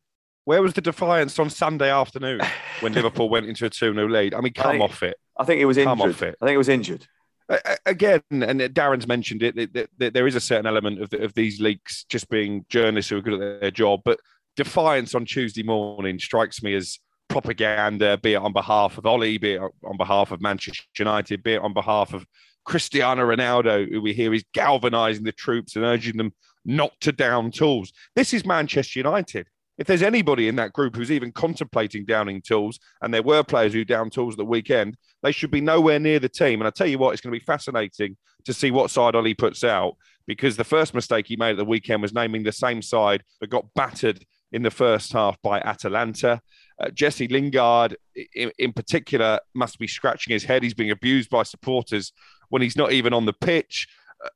Where 0.45 0.61
was 0.61 0.73
the 0.73 0.81
defiance 0.81 1.37
on 1.39 1.49
Sunday 1.49 1.91
afternoon 1.91 2.41
when 2.79 2.93
Liverpool 2.93 3.27
went 3.27 3.47
into 3.47 3.65
a 3.65 3.69
2 3.69 3.93
0 3.93 4.07
lead? 4.07 4.33
I 4.33 4.41
mean, 4.41 4.53
come 4.53 4.71
think, 4.71 4.83
off 4.83 5.03
it. 5.03 5.17
I 5.37 5.43
think 5.43 5.61
it 5.61 5.65
was 5.65 5.77
come 5.77 5.99
injured. 5.99 6.15
Off 6.15 6.23
it. 6.23 6.35
I 6.41 6.45
think 6.45 6.55
it 6.55 6.59
was 6.59 6.69
injured. 6.69 7.07
Again, 7.85 8.21
and 8.31 8.59
Darren's 8.61 9.07
mentioned 9.07 9.43
it, 9.43 9.73
that 9.97 10.13
there 10.13 10.27
is 10.27 10.35
a 10.35 10.41
certain 10.41 10.65
element 10.65 11.01
of, 11.01 11.13
of 11.13 11.33
these 11.33 11.61
leaks 11.61 12.05
just 12.09 12.29
being 12.29 12.65
journalists 12.69 13.09
who 13.09 13.17
are 13.17 13.21
good 13.21 13.41
at 13.41 13.61
their 13.61 13.71
job. 13.71 14.01
But 14.03 14.19
defiance 14.57 15.15
on 15.15 15.25
Tuesday 15.25 15.63
morning 15.63 16.19
strikes 16.19 16.61
me 16.61 16.75
as 16.75 16.99
propaganda, 17.29 18.17
be 18.17 18.33
it 18.33 18.37
on 18.37 18.53
behalf 18.53 18.97
of 18.97 19.05
Ollie, 19.05 19.37
be 19.37 19.53
it 19.53 19.61
on 19.61 19.97
behalf 19.97 20.31
of 20.31 20.41
Manchester 20.41 20.83
United, 20.97 21.43
be 21.43 21.53
it 21.53 21.61
on 21.61 21.73
behalf 21.73 22.13
of 22.13 22.25
Cristiano 22.65 23.25
Ronaldo, 23.25 23.89
who 23.89 24.01
we 24.01 24.13
hear 24.13 24.33
is 24.33 24.43
galvanizing 24.53 25.23
the 25.23 25.31
troops 25.31 25.75
and 25.75 25.85
urging 25.85 26.17
them 26.17 26.33
not 26.67 26.91
to 27.01 27.11
down 27.11 27.49
tools. 27.49 27.91
This 28.15 28.33
is 28.33 28.45
Manchester 28.45 28.99
United. 28.99 29.47
If 29.77 29.87
there's 29.87 30.01
anybody 30.03 30.47
in 30.47 30.55
that 30.57 30.73
group 30.73 30.95
who's 30.95 31.11
even 31.11 31.31
contemplating 31.31 32.05
downing 32.05 32.41
tools, 32.41 32.79
and 33.01 33.13
there 33.13 33.23
were 33.23 33.43
players 33.43 33.73
who 33.73 33.85
down 33.85 34.09
tools 34.09 34.33
at 34.33 34.37
the 34.37 34.45
weekend, 34.45 34.97
they 35.23 35.31
should 35.31 35.51
be 35.51 35.61
nowhere 35.61 35.99
near 35.99 36.19
the 36.19 36.29
team. 36.29 36.59
And 36.59 36.67
I 36.67 36.71
tell 36.71 36.87
you 36.87 36.97
what, 36.97 37.13
it's 37.13 37.21
going 37.21 37.33
to 37.33 37.39
be 37.39 37.45
fascinating 37.45 38.17
to 38.45 38.53
see 38.53 38.71
what 38.71 38.91
side 38.91 39.15
Ollie 39.15 39.33
puts 39.33 39.63
out 39.63 39.95
because 40.25 40.57
the 40.57 40.63
first 40.63 40.93
mistake 40.93 41.27
he 41.27 41.35
made 41.35 41.51
at 41.51 41.57
the 41.57 41.65
weekend 41.65 42.01
was 42.01 42.13
naming 42.13 42.43
the 42.43 42.51
same 42.51 42.81
side 42.81 43.23
that 43.39 43.49
got 43.49 43.73
battered 43.75 44.25
in 44.51 44.63
the 44.63 44.71
first 44.71 45.13
half 45.13 45.41
by 45.41 45.59
Atalanta. 45.59 46.41
Uh, 46.79 46.89
Jesse 46.89 47.27
Lingard, 47.27 47.95
in, 48.35 48.51
in, 48.57 48.73
particular, 48.73 49.39
must 49.53 49.79
be 49.79 49.87
scratching 49.87 50.33
his 50.33 50.43
head. 50.43 50.63
He's 50.63 50.73
being 50.73 50.91
abused 50.91 51.29
by 51.29 51.43
supporters 51.43 52.13
when 52.49 52.61
he's 52.61 52.77
not 52.77 52.91
even 52.91 53.13
on 53.13 53.25
the 53.25 53.33
pitch. 53.33 53.87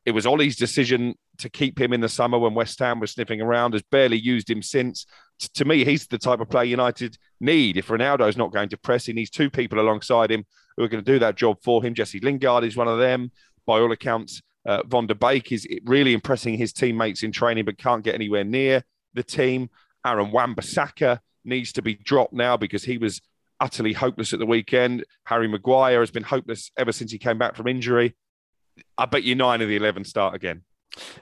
It 0.05 0.11
was 0.11 0.25
Ollie's 0.25 0.55
decision 0.55 1.15
to 1.39 1.49
keep 1.49 1.79
him 1.79 1.93
in 1.93 2.01
the 2.01 2.09
summer 2.09 2.37
when 2.37 2.53
West 2.53 2.77
Ham 2.79 2.99
was 2.99 3.11
sniffing 3.11 3.41
around, 3.41 3.73
has 3.73 3.81
barely 3.83 4.17
used 4.17 4.49
him 4.49 4.61
since. 4.61 5.05
T- 5.39 5.47
to 5.55 5.65
me, 5.65 5.83
he's 5.83 6.07
the 6.07 6.17
type 6.17 6.39
of 6.39 6.49
player 6.49 6.65
United 6.65 7.17
need. 7.39 7.77
If 7.77 7.87
Ronaldo's 7.87 8.37
not 8.37 8.53
going 8.53 8.69
to 8.69 8.77
press, 8.77 9.05
he 9.05 9.13
needs 9.13 9.29
two 9.29 9.49
people 9.49 9.79
alongside 9.79 10.31
him 10.31 10.45
who 10.77 10.83
are 10.83 10.87
going 10.87 11.03
to 11.03 11.11
do 11.11 11.19
that 11.19 11.35
job 11.35 11.57
for 11.63 11.83
him. 11.83 11.93
Jesse 11.93 12.19
Lingard 12.19 12.63
is 12.63 12.77
one 12.77 12.87
of 12.87 12.99
them. 12.99 13.31
By 13.65 13.79
all 13.79 13.91
accounts, 13.91 14.41
uh, 14.65 14.83
Van 14.87 15.07
der 15.07 15.15
Beek 15.15 15.51
is 15.51 15.67
really 15.85 16.13
impressing 16.13 16.57
his 16.57 16.73
teammates 16.73 17.23
in 17.23 17.31
training, 17.31 17.65
but 17.65 17.77
can't 17.77 18.03
get 18.03 18.15
anywhere 18.15 18.43
near 18.43 18.83
the 19.13 19.23
team. 19.23 19.69
Aaron 20.05 20.31
Wan-Bissaka 20.31 21.19
needs 21.43 21.71
to 21.73 21.81
be 21.81 21.95
dropped 21.95 22.33
now 22.33 22.57
because 22.57 22.83
he 22.83 22.97
was 22.97 23.21
utterly 23.59 23.93
hopeless 23.93 24.33
at 24.33 24.39
the 24.39 24.45
weekend. 24.45 25.05
Harry 25.25 25.47
Maguire 25.47 25.99
has 25.99 26.11
been 26.11 26.23
hopeless 26.23 26.71
ever 26.77 26.91
since 26.91 27.11
he 27.11 27.17
came 27.17 27.37
back 27.37 27.55
from 27.55 27.67
injury. 27.67 28.15
I 28.97 29.05
bet 29.05 29.23
you 29.23 29.35
nine 29.35 29.61
of 29.61 29.67
the 29.67 29.75
11 29.75 30.05
start 30.05 30.35
again. 30.35 30.61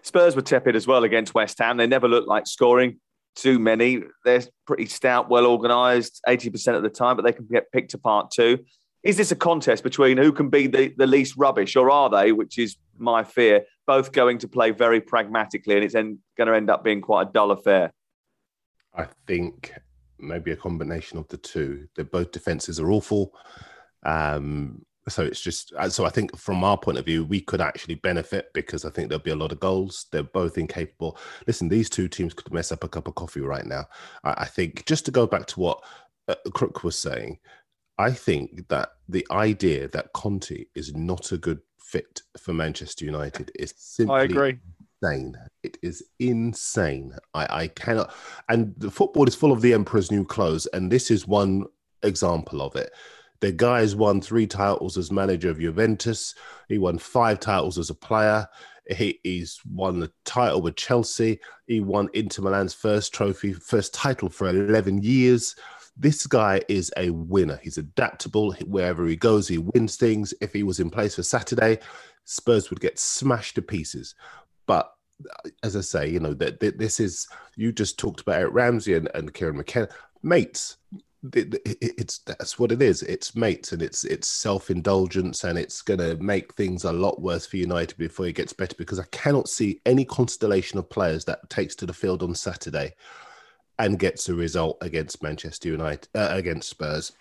Spurs 0.01 0.35
were 0.35 0.41
tepid 0.41 0.75
as 0.75 0.87
well 0.87 1.03
against 1.03 1.33
West 1.33 1.59
Ham. 1.59 1.77
They 1.77 1.87
never 1.87 2.07
looked 2.07 2.27
like 2.27 2.47
scoring 2.47 2.99
too 3.35 3.59
many. 3.59 4.03
They're 4.25 4.43
pretty 4.65 4.85
stout, 4.87 5.29
well 5.29 5.45
organised 5.45 6.21
80% 6.27 6.75
of 6.75 6.83
the 6.83 6.89
time, 6.89 7.15
but 7.15 7.23
they 7.23 7.31
can 7.31 7.47
get 7.51 7.71
picked 7.71 7.93
apart 7.93 8.31
too. 8.31 8.59
Is 9.03 9.15
this 9.15 9.31
a 9.31 9.35
contest 9.35 9.83
between 9.83 10.17
who 10.17 10.31
can 10.31 10.49
be 10.49 10.67
the, 10.67 10.93
the 10.97 11.07
least 11.07 11.35
rubbish, 11.37 11.75
or 11.75 11.89
are 11.89 12.09
they, 12.09 12.31
which 12.31 12.57
is 12.57 12.75
my 12.97 13.23
fear, 13.23 13.63
both 13.87 14.11
going 14.11 14.39
to 14.39 14.47
play 14.47 14.71
very 14.71 14.99
pragmatically 14.99 15.75
and 15.75 15.83
it's 15.85 15.93
going 15.93 16.17
to 16.37 16.53
end 16.53 16.69
up 16.69 16.83
being 16.83 17.01
quite 17.01 17.29
a 17.29 17.31
dull 17.31 17.51
affair? 17.51 17.93
I 18.93 19.07
think 19.25 19.73
maybe 20.17 20.51
a 20.51 20.55
combination 20.55 21.17
of 21.17 21.27
the 21.29 21.37
two. 21.37 21.87
They're 21.95 22.03
both 22.03 22.31
defenses 22.31 22.79
are 22.79 22.91
awful. 22.91 23.33
Um, 24.05 24.83
so 25.09 25.23
it's 25.23 25.41
just 25.41 25.73
uh, 25.77 25.89
so 25.89 26.05
I 26.05 26.09
think 26.09 26.35
from 26.37 26.63
our 26.63 26.77
point 26.77 26.97
of 26.97 27.05
view, 27.05 27.25
we 27.25 27.41
could 27.41 27.61
actually 27.61 27.95
benefit 27.95 28.51
because 28.53 28.85
I 28.85 28.89
think 28.89 29.09
there'll 29.09 29.23
be 29.23 29.31
a 29.31 29.35
lot 29.35 29.51
of 29.51 29.59
goals. 29.59 30.05
They're 30.11 30.23
both 30.23 30.57
incapable. 30.57 31.17
Listen, 31.47 31.69
these 31.69 31.89
two 31.89 32.07
teams 32.07 32.33
could 32.33 32.53
mess 32.53 32.71
up 32.71 32.83
a 32.83 32.89
cup 32.89 33.07
of 33.07 33.15
coffee 33.15 33.41
right 33.41 33.65
now. 33.65 33.85
I, 34.23 34.35
I 34.37 34.45
think 34.45 34.85
just 34.85 35.05
to 35.05 35.11
go 35.11 35.27
back 35.27 35.45
to 35.47 35.59
what 35.59 35.83
uh, 36.27 36.35
Crook 36.53 36.83
was 36.83 36.97
saying, 36.97 37.39
I 37.97 38.11
think 38.11 38.67
that 38.69 38.93
the 39.07 39.25
idea 39.31 39.87
that 39.89 40.13
Conte 40.13 40.65
is 40.75 40.95
not 40.95 41.31
a 41.31 41.37
good 41.37 41.59
fit 41.79 42.21
for 42.37 42.53
Manchester 42.53 43.03
United 43.03 43.51
is 43.55 43.73
simply 43.77 44.15
I 44.15 44.23
agree 44.23 44.59
insane. 45.01 45.35
It 45.63 45.77
is 45.81 46.03
insane. 46.19 47.13
I, 47.33 47.47
I 47.63 47.67
cannot. 47.67 48.13
And 48.47 48.73
the 48.77 48.91
football 48.91 49.27
is 49.27 49.35
full 49.35 49.51
of 49.51 49.61
the 49.61 49.73
emperor's 49.73 50.11
new 50.11 50.25
clothes, 50.25 50.65
and 50.67 50.91
this 50.91 51.11
is 51.11 51.27
one 51.27 51.65
example 52.03 52.61
of 52.61 52.75
it. 52.75 52.91
The 53.41 53.51
guy 53.51 53.79
has 53.79 53.95
won 53.95 54.21
three 54.21 54.47
titles 54.47 54.97
as 54.97 55.11
manager 55.11 55.49
of 55.49 55.59
Juventus. 55.59 56.35
He 56.67 56.77
won 56.77 56.97
five 56.97 57.39
titles 57.39 57.77
as 57.77 57.89
a 57.89 57.95
player. 57.95 58.47
He, 58.89 59.19
he's 59.23 59.59
won 59.71 59.99
the 59.99 60.11
title 60.25 60.61
with 60.61 60.75
Chelsea. 60.75 61.39
He 61.67 61.79
won 61.79 62.09
Inter 62.13 62.41
Milan's 62.41 62.73
first 62.73 63.13
trophy, 63.13 63.53
first 63.53 63.93
title 63.93 64.29
for 64.29 64.49
11 64.49 65.01
years. 65.03 65.55
This 65.95 66.25
guy 66.25 66.61
is 66.67 66.91
a 66.97 67.11
winner. 67.11 67.59
He's 67.61 67.77
adaptable. 67.77 68.53
Wherever 68.65 69.05
he 69.05 69.15
goes, 69.15 69.47
he 69.47 69.57
wins 69.57 69.95
things. 69.95 70.33
If 70.41 70.53
he 70.53 70.63
was 70.63 70.79
in 70.79 70.89
place 70.89 71.15
for 71.15 71.23
Saturday, 71.23 71.79
Spurs 72.25 72.69
would 72.69 72.79
get 72.79 72.99
smashed 72.99 73.55
to 73.55 73.61
pieces. 73.61 74.15
But 74.65 74.91
uh, 75.29 75.49
as 75.63 75.75
I 75.75 75.81
say, 75.81 76.09
you 76.09 76.19
know 76.19 76.33
that 76.35 76.59
this 76.59 76.99
is 76.99 77.27
you 77.55 77.71
just 77.71 77.99
talked 77.99 78.21
about 78.21 78.39
Eric 78.39 78.53
Ramsay 78.53 78.93
and, 78.95 79.09
and 79.13 79.33
Kieran 79.33 79.57
McKenna, 79.57 79.89
mates. 80.23 80.77
It's 81.33 82.19
that's 82.19 82.57
what 82.57 82.71
it 82.71 82.81
is. 82.81 83.03
It's 83.03 83.35
mates 83.35 83.71
and 83.73 83.81
it's 83.81 84.05
it's 84.05 84.27
self 84.27 84.69
indulgence 84.69 85.43
and 85.43 85.57
it's 85.57 85.81
going 85.81 85.99
to 85.99 86.15
make 86.17 86.53
things 86.53 86.85
a 86.85 86.93
lot 86.93 87.21
worse 87.21 87.45
for 87.45 87.57
United 87.57 87.97
before 87.97 88.27
it 88.27 88.35
gets 88.35 88.53
better. 88.53 88.75
Because 88.77 88.99
I 88.99 89.05
cannot 89.11 89.49
see 89.49 89.81
any 89.85 90.05
constellation 90.05 90.79
of 90.79 90.89
players 90.89 91.25
that 91.25 91.49
takes 91.49 91.75
to 91.75 91.85
the 91.85 91.93
field 91.93 92.23
on 92.23 92.35
Saturday 92.35 92.93
and 93.79 93.99
gets 93.99 94.29
a 94.29 94.33
result 94.33 94.77
against 94.81 95.21
Manchester 95.21 95.69
United 95.69 96.07
uh, 96.15 96.29
against 96.31 96.69
Spurs 96.69 97.11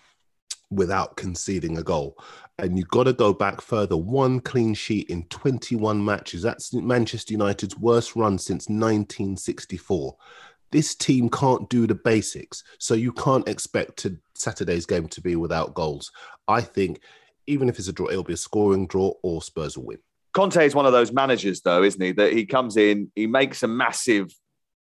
without 0.71 1.17
conceding 1.17 1.79
a 1.79 1.83
goal. 1.83 2.17
And 2.59 2.77
you've 2.77 2.89
got 2.89 3.05
to 3.05 3.13
go 3.13 3.33
back 3.33 3.61
further. 3.61 3.97
One 3.97 4.41
clean 4.41 4.75
sheet 4.75 5.11
in 5.11 5.25
21 5.25 6.05
matches. 6.05 6.43
That's 6.43 6.75
Manchester 6.75 7.33
United's 7.33 7.79
worst 7.79 8.17
run 8.17 8.37
since 8.39 8.69
1964 8.69 10.17
this 10.71 10.95
team 10.95 11.29
can't 11.31 11.69
do 11.69 11.87
the 11.87 11.95
basics. 11.95 12.63
So 12.79 12.95
you 12.95 13.13
can't 13.13 13.49
expect 13.49 13.99
to, 13.99 14.19
Saturday's 14.35 14.87
game 14.87 15.09
to 15.09 15.21
be 15.21 15.37
without 15.37 15.75
goals. 15.75 16.11
I 16.47 16.61
think 16.61 17.01
even 17.47 17.69
if 17.69 17.79
it's 17.79 17.89
a 17.89 17.93
draw, 17.93 18.09
it'll 18.09 18.25
be 18.25 18.35
a 18.35 18.39
scoring 18.39 18.87
draw 18.87 19.13
or 19.23 19.43
Spurs 19.43 19.77
will 19.77 19.87
win. 19.87 19.99
Conte 20.33 20.65
is 20.65 20.75
one 20.75 20.87
of 20.87 20.93
those 20.93 21.13
managers, 21.13 21.63
though, 21.63 21.83
isn't 21.83 22.01
he? 22.01 22.13
That 22.13 22.33
he 22.33 22.47
comes 22.47 22.77
in, 22.77 23.11
he 23.17 23.27
makes 23.27 23.63
a 23.63 23.69
massive 23.69 24.31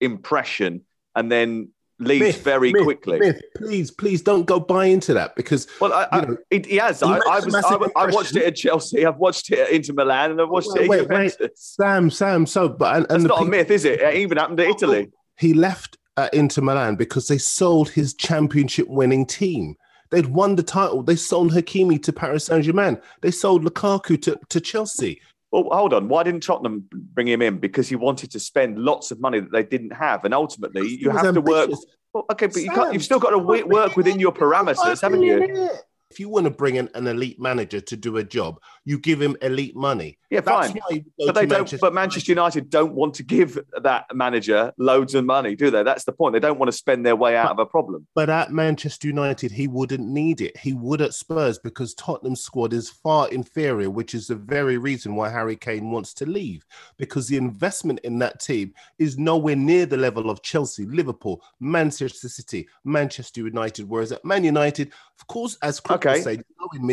impression, 0.01 0.83
and 1.15 1.31
then 1.31 1.71
leaves 2.01 2.21
myth, 2.21 2.43
very 2.43 2.73
myth, 2.73 2.83
quickly. 2.83 3.21
Myth. 3.21 3.41
Please, 3.57 3.91
please 3.91 4.23
don't 4.23 4.45
go 4.45 4.59
buy 4.59 4.87
into 4.87 5.15
that 5.15 5.37
because 5.37 5.69
well, 5.81 5.93
I, 5.93 6.09
I, 6.11 6.25
know, 6.25 6.37
he 6.51 6.77
has. 6.77 7.01
He 7.01 7.07
I, 7.07 7.21
I, 7.31 7.41
was, 7.41 7.55
I, 7.55 8.07
watched 8.07 8.35
it 8.37 8.45
at 8.45 8.57
Chelsea. 8.57 9.07
I've 9.07 9.19
watched 9.19 9.53
it 9.53 9.61
at 9.61 9.71
Inter 9.71 9.93
Milan, 9.93 10.33
and 10.33 10.41
I've 10.41 10.49
watched 10.49 10.69
wait, 10.73 10.91
it 10.91 11.01
at 11.01 11.09
wait, 11.09 11.37
wait. 11.41 11.51
Sam, 11.55 12.11
Sam. 12.11 12.45
So, 12.45 12.69
but 12.69 12.97
and, 12.97 13.07
and 13.11 13.25
not 13.25 13.43
a 13.43 13.45
myth, 13.45 13.71
is 13.71 13.85
it? 13.85 14.01
It 14.01 14.17
even 14.17 14.39
happened 14.39 14.59
to 14.59 14.69
Italy. 14.69 15.11
He 15.41 15.55
left 15.55 15.97
at 16.19 16.35
Inter 16.35 16.61
Milan 16.61 16.97
because 16.97 17.27
they 17.27 17.39
sold 17.39 17.89
his 17.89 18.13
championship 18.13 18.87
winning 18.89 19.25
team. 19.25 19.75
They'd 20.11 20.27
won 20.27 20.57
the 20.57 20.63
title. 20.63 21.03
They 21.03 21.17
sold 21.17 21.53
Hakimi 21.53 22.03
to 22.03 22.13
Paris 22.13 22.45
Saint 22.45 22.65
Germain. 22.65 23.01
They 23.23 23.31
sold 23.31 23.65
Lukaku 23.65 24.21
to, 24.23 24.39
to 24.51 24.61
Chelsea. 24.61 25.19
Well, 25.51 25.69
hold 25.73 25.95
on. 25.95 26.09
Why 26.09 26.25
didn't 26.25 26.43
Tottenham 26.43 26.85
bring 26.93 27.27
him 27.27 27.41
in? 27.41 27.59
Because 27.59 27.89
he 27.89 27.97
wanted 27.97 28.31
to 28.33 28.39
spend 28.39 28.79
lots 28.79 29.11
of 29.13 29.21
money 29.21 29.41
that 29.41 29.51
they 29.51 29.63
didn't 29.63 29.93
have, 29.93 30.25
and 30.27 30.35
ultimately 30.35 30.87
you 30.87 31.09
have 31.09 31.25
ambitious. 31.25 31.35
to 31.35 31.41
work. 31.41 31.71
Well, 32.13 32.27
okay, 32.33 32.47
but 32.47 32.55
Sam, 32.55 32.65
you 32.65 32.71
can't, 32.71 32.93
you've 32.93 33.03
still 33.03 33.19
got 33.19 33.31
to 33.31 33.39
work 33.39 33.97
within 33.97 34.21
your 34.21 34.33
parameters, 34.33 35.01
haven't 35.01 35.23
you? 35.23 35.71
If 36.11 36.19
you 36.19 36.29
want 36.29 36.45
to 36.45 36.51
bring 36.51 36.75
in 36.75 36.89
an 36.95 37.07
elite 37.07 37.41
manager 37.41 37.81
to 37.81 37.97
do 37.97 38.17
a 38.17 38.25
job, 38.25 38.61
you 38.85 38.99
give 38.99 39.23
him 39.23 39.37
elite 39.43 39.77
money. 39.77 40.19
Yeah, 40.29 40.41
That's 40.41 40.73
fine. 40.73 41.05
But 41.25 41.37
they 41.37 41.47
don't. 41.47 41.73
but 41.81 41.95
Manchester 41.95 42.33
United 42.33 42.69
don't 42.69 42.95
want 42.95 43.15
to 43.15 43.23
give 43.23 43.59
that 43.81 44.07
manager 44.13 44.73
loads 44.77 45.15
of 45.15 45.25
money, 45.25 45.55
do 45.55 45.71
they? 45.71 45.85
That's 45.85 46.03
the 46.03 46.13
point. 46.13 46.33
They 46.33 46.41
don't 46.41 46.59
want 46.59 46.69
to 46.69 46.77
spend 46.77 47.07
their 47.07 47.15
way 47.15 47.37
out 47.37 47.57
but, 47.57 47.63
of 47.63 47.67
a 47.69 47.71
problem. 47.71 48.09
But 48.17 48.29
at 48.29 48.51
Manchester 48.51 49.07
United, 49.07 49.53
he 49.53 49.69
wouldn't 49.69 50.07
need 50.07 50.41
it. 50.41 50.57
He 50.57 50.73
would 50.73 51.01
at 51.01 51.15
Spurs 51.15 51.61
because 51.61 51.95
Tottenham's 51.95 52.43
squad 52.43 52.73
is 52.73 52.91
far 52.91 53.29
inferior, 53.29 53.91
which 53.91 54.13
is 54.13 54.27
the 54.27 54.35
very 54.35 54.79
reason 54.79 55.15
why 55.15 55.31
Harry 55.31 55.57
Kane 55.57 55.93
wants 55.93 56.13
to 56.15 56.27
leave. 56.27 56.65
Because 56.97 57.29
the 57.29 57.37
investment 57.37 58.01
in 58.01 58.19
that 58.19 58.41
team 58.41 58.75
is 58.99 59.17
nowhere 59.17 59.57
near 59.57 59.87
the 59.87 59.97
level 59.97 60.29
of 60.29 60.43
Chelsea, 60.43 60.87
Liverpool, 60.87 61.41
Manchester 61.61 62.29
City, 62.29 62.69
Manchester 62.85 63.43
United. 63.43 63.89
Whereas 63.89 64.11
at 64.11 64.25
Man 64.25 64.43
United, 64.43 64.93
of 65.21 65.27
course, 65.29 65.57
as 65.63 65.79
Chris 65.79 66.00
okay. 66.07 66.21
Say, 66.21 66.43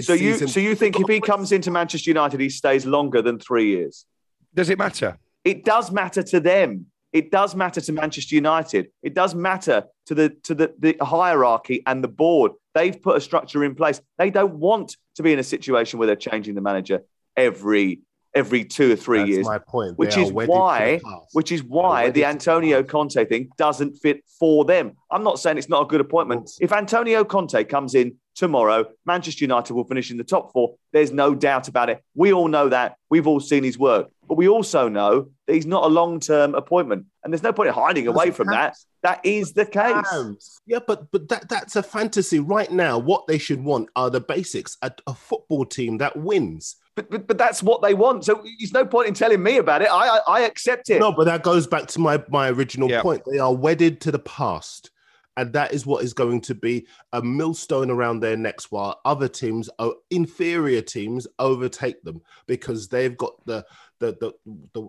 so 0.01 0.13
you 0.13 0.47
so 0.47 0.59
you 0.59 0.75
think 0.75 0.99
if 0.99 1.07
he 1.07 1.19
comes 1.19 1.51
into 1.51 1.71
Manchester 1.71 2.09
United, 2.09 2.39
he 2.39 2.49
stays 2.49 2.85
longer 2.85 3.21
than 3.21 3.39
three 3.39 3.67
years? 3.67 4.05
Does 4.53 4.69
it 4.69 4.77
matter? 4.77 5.17
It 5.43 5.63
does 5.63 5.91
matter 5.91 6.23
to 6.23 6.39
them. 6.39 6.87
It 7.13 7.31
does 7.31 7.55
matter 7.55 7.81
to 7.81 7.91
Manchester 7.93 8.35
United. 8.35 8.91
It 9.01 9.13
does 9.13 9.33
matter 9.33 9.85
to 10.07 10.15
the 10.15 10.29
to 10.43 10.55
the, 10.55 10.73
the 10.77 10.97
hierarchy 11.01 11.83
and 11.85 12.03
the 12.03 12.07
board. 12.07 12.51
They've 12.73 13.01
put 13.01 13.17
a 13.17 13.21
structure 13.21 13.63
in 13.63 13.75
place. 13.75 14.01
They 14.17 14.29
don't 14.29 14.55
want 14.55 14.97
to 15.15 15.23
be 15.23 15.33
in 15.33 15.39
a 15.39 15.43
situation 15.43 15.99
where 15.99 16.05
they're 16.05 16.15
changing 16.15 16.55
the 16.55 16.61
manager 16.61 17.01
every 17.35 18.01
every 18.37 18.63
two 18.63 18.91
or 18.91 18.95
three 18.95 19.19
That's 19.19 19.29
years. 19.29 19.45
My 19.45 19.57
point. 19.57 19.97
Which 19.97 20.15
is, 20.17 20.31
why, 20.31 20.99
which 21.33 21.51
is 21.51 21.63
why 21.63 22.11
the 22.11 22.25
Antonio 22.25 22.83
Conte 22.83 23.25
thing 23.25 23.49
doesn't 23.57 23.95
fit 23.95 24.23
for 24.39 24.63
them. 24.63 24.93
I'm 25.09 25.23
not 25.23 25.39
saying 25.39 25.57
it's 25.57 25.69
not 25.69 25.83
a 25.83 25.85
good 25.85 26.01
appointment. 26.01 26.51
If 26.61 26.71
Antonio 26.71 27.23
Conte 27.23 27.63
comes 27.63 27.95
in 27.95 28.17
tomorrow, 28.37 28.85
Manchester 29.05 29.43
United 29.43 29.73
will 29.73 29.83
finish 29.83 30.11
in 30.11 30.17
the 30.17 30.23
top 30.23 30.53
four. 30.53 30.75
There's 30.93 31.11
no 31.11 31.35
doubt 31.35 31.67
about 31.67 31.89
it. 31.89 32.01
We 32.15 32.31
all 32.31 32.47
know 32.47 32.69
that. 32.69 32.95
We've 33.09 33.27
all 33.27 33.41
seen 33.41 33.63
his 33.63 33.77
work. 33.77 34.09
But 34.27 34.35
we 34.35 34.47
also 34.47 34.87
know 34.89 35.29
that 35.47 35.53
he's 35.53 35.65
not 35.65 35.83
a 35.83 35.87
long 35.87 36.19
term 36.19 36.53
appointment. 36.53 37.05
And 37.23 37.33
there's 37.33 37.43
no 37.43 37.53
point 37.53 37.69
in 37.69 37.73
hiding 37.73 38.07
away 38.07 38.31
from 38.31 38.47
that. 38.47 38.77
That 39.03 39.21
is 39.25 39.53
the 39.53 39.65
case. 39.65 40.59
Yeah, 40.65 40.79
but 40.85 41.11
but 41.11 41.29
that 41.29 41.49
that's 41.49 41.75
a 41.75 41.83
fantasy. 41.83 42.39
Right 42.39 42.71
now, 42.71 42.97
what 42.97 43.27
they 43.27 43.37
should 43.37 43.63
want 43.63 43.89
are 43.95 44.09
the 44.09 44.19
basics 44.19 44.77
a, 44.81 44.91
a 45.07 45.13
football 45.13 45.65
team 45.65 45.97
that 45.99 46.17
wins. 46.17 46.75
But, 46.95 47.11
but, 47.11 47.27
but 47.27 47.37
that's 47.37 47.61
what 47.61 47.81
they 47.81 47.93
want. 47.93 48.25
So 48.25 48.43
there's 48.59 48.73
no 48.73 48.85
point 48.85 49.07
in 49.07 49.13
telling 49.13 49.41
me 49.41 49.57
about 49.57 49.81
it. 49.81 49.89
I 49.89 50.17
I, 50.17 50.19
I 50.27 50.39
accept 50.41 50.89
it. 50.89 50.99
No, 50.99 51.11
but 51.11 51.25
that 51.25 51.43
goes 51.43 51.67
back 51.67 51.87
to 51.87 51.99
my 51.99 52.21
my 52.29 52.49
original 52.49 52.89
yep. 52.89 53.03
point. 53.03 53.23
They 53.31 53.39
are 53.39 53.53
wedded 53.53 54.01
to 54.01 54.11
the 54.11 54.19
past, 54.19 54.89
and 55.37 55.53
that 55.53 55.71
is 55.71 55.85
what 55.85 56.03
is 56.03 56.13
going 56.13 56.41
to 56.41 56.55
be 56.55 56.87
a 57.13 57.21
millstone 57.21 57.89
around 57.89 58.19
their 58.19 58.35
necks 58.35 58.71
while 58.71 58.99
other 59.05 59.27
teams, 59.27 59.69
or 59.79 59.95
inferior 60.09 60.81
teams, 60.81 61.27
overtake 61.39 62.03
them 62.03 62.21
because 62.47 62.89
they've 62.89 63.15
got 63.17 63.33
the 63.45 63.65
the 63.99 64.17
the 64.19 64.33
the, 64.73 64.87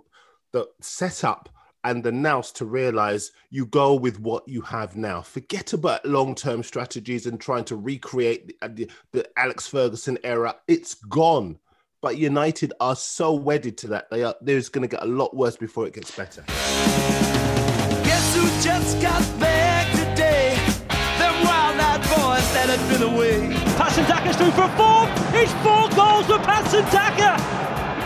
the 0.53 0.67
setup 0.81 1.51
and 1.85 2.03
the 2.03 2.11
nous 2.11 2.51
to 2.53 2.65
realize 2.65 3.31
you 3.51 3.67
go 3.67 3.95
with 3.95 4.19
what 4.19 4.49
you 4.49 4.63
have 4.63 4.97
now. 4.97 5.23
Forget 5.23 5.75
about 5.75 6.05
long 6.05 6.35
term 6.35 6.63
strategies 6.63 7.27
and 7.27 7.41
trying 7.41 7.65
to 7.65 7.77
recreate 7.77 8.59
the, 8.61 8.69
the, 8.69 8.91
the 9.13 9.39
Alex 9.39 9.69
Ferguson 9.69 10.19
era. 10.25 10.57
It's 10.67 10.95
gone 10.95 11.59
but 12.01 12.17
United 12.17 12.73
are 12.81 12.95
so 12.95 13.35
wedded 13.35 13.77
to 13.79 13.89
that. 13.89 14.09
They 14.09 14.23
are. 14.23 14.37
There's 14.41 14.69
going 14.69 14.89
to 14.89 14.97
get 14.97 15.03
a 15.03 15.07
lot 15.07 15.35
worse 15.35 15.57
before 15.57 15.85
it 15.89 15.95
gets 15.95 16.13
better. 16.13 16.45
Been 22.89 23.03
away. 23.03 23.49
Patson 23.77 24.05
Daka's 24.07 24.37
through 24.37 24.51
for 24.53 24.69
four. 24.77 25.05
It's 25.35 25.53
four 25.65 25.89
goals 25.95 26.27
for 26.27 26.39
Patson 26.39 26.85
Daka. 26.91 27.37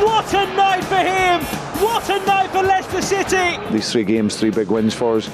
What 0.05 0.33
a 0.35 0.47
night 0.57 0.85
for 0.85 0.97
him! 0.97 1.41
What 1.81 2.09
a 2.11 2.19
night 2.27 2.51
for 2.51 2.63
Leicester 2.63 3.03
City! 3.03 3.59
These 3.71 3.93
three 3.93 4.05
games, 4.05 4.37
three 4.37 4.51
big 4.51 4.69
wins 4.69 4.95
for 4.95 5.17
us 5.17 5.29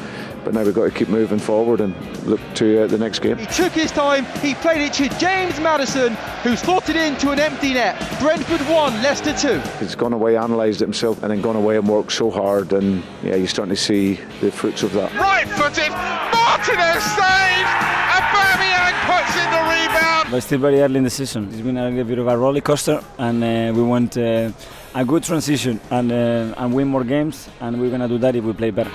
but 0.49 0.55
now 0.55 0.65
we've 0.65 0.75
got 0.75 0.85
to 0.85 0.91
keep 0.91 1.09
moving 1.09 1.39
forward 1.39 1.83
and 1.83 1.95
look 2.27 2.41
to 2.55 2.85
uh, 2.85 2.87
the 2.87 2.97
next 2.97 3.19
game. 3.19 3.37
He 3.37 3.45
took 3.45 3.73
his 3.73 3.91
time, 3.91 4.25
he 4.41 4.55
played 4.55 4.81
it 4.81 4.95
to 4.95 5.09
James 5.19 5.61
Maddison, 5.61 6.15
who 6.43 6.57
slotted 6.57 6.97
into 6.97 7.33
an 7.33 7.39
empty 7.39 7.75
net. 7.75 7.99
Brentford 8.19 8.63
1, 8.63 9.03
Leicester 9.03 9.35
2. 9.35 9.61
He's 9.79 9.95
gone 9.95 10.15
away, 10.15 10.37
analysed 10.37 10.81
it 10.81 10.85
himself, 10.85 11.23
and 11.23 11.31
then 11.31 11.43
gone 11.43 11.57
away 11.57 11.77
and 11.77 11.87
worked 11.87 12.13
so 12.13 12.31
hard, 12.31 12.73
and 12.73 13.03
yeah, 13.23 13.37
you're 13.37 13.47
starting 13.47 13.75
to 13.75 13.81
see 13.81 14.15
the 14.41 14.51
fruits 14.51 14.83
of 14.83 14.95
that. 14.95 15.13
Right 15.17 15.47
footed, 15.49 15.93
Martinez 16.33 17.05
saves, 17.05 17.73
and 17.85 18.08
Aubameyang 18.49 18.97
puts 19.07 19.35
in 19.37 19.51
the 19.51 19.63
rebound. 19.73 20.31
But 20.31 20.43
still 20.43 20.59
very 20.59 20.81
early 20.81 20.97
in 20.97 21.05
the 21.05 21.11
season. 21.11 21.49
It's 21.53 21.61
been 21.61 21.77
a 21.77 21.89
little 21.89 22.05
bit 22.05 22.19
of 22.19 22.27
a 22.29 22.37
roller 22.37 22.61
coaster, 22.61 23.03
and 23.19 23.45
uh, 23.45 23.73
we 23.75 23.83
want 23.83 24.17
uh, 24.17 24.51
a 24.95 25.05
good 25.05 25.23
transition 25.23 25.81
and, 25.91 26.11
uh, 26.11 26.55
and 26.57 26.75
win 26.75 26.89
more 26.89 27.05
games, 27.05 27.49
and 27.61 27.81
we're 27.81 27.91
going 27.91 28.01
to 28.01 28.09
do 28.09 28.19
that 28.19 28.35
if 28.37 28.45
we 28.45 28.53
play 28.53 28.71
better. 28.71 28.91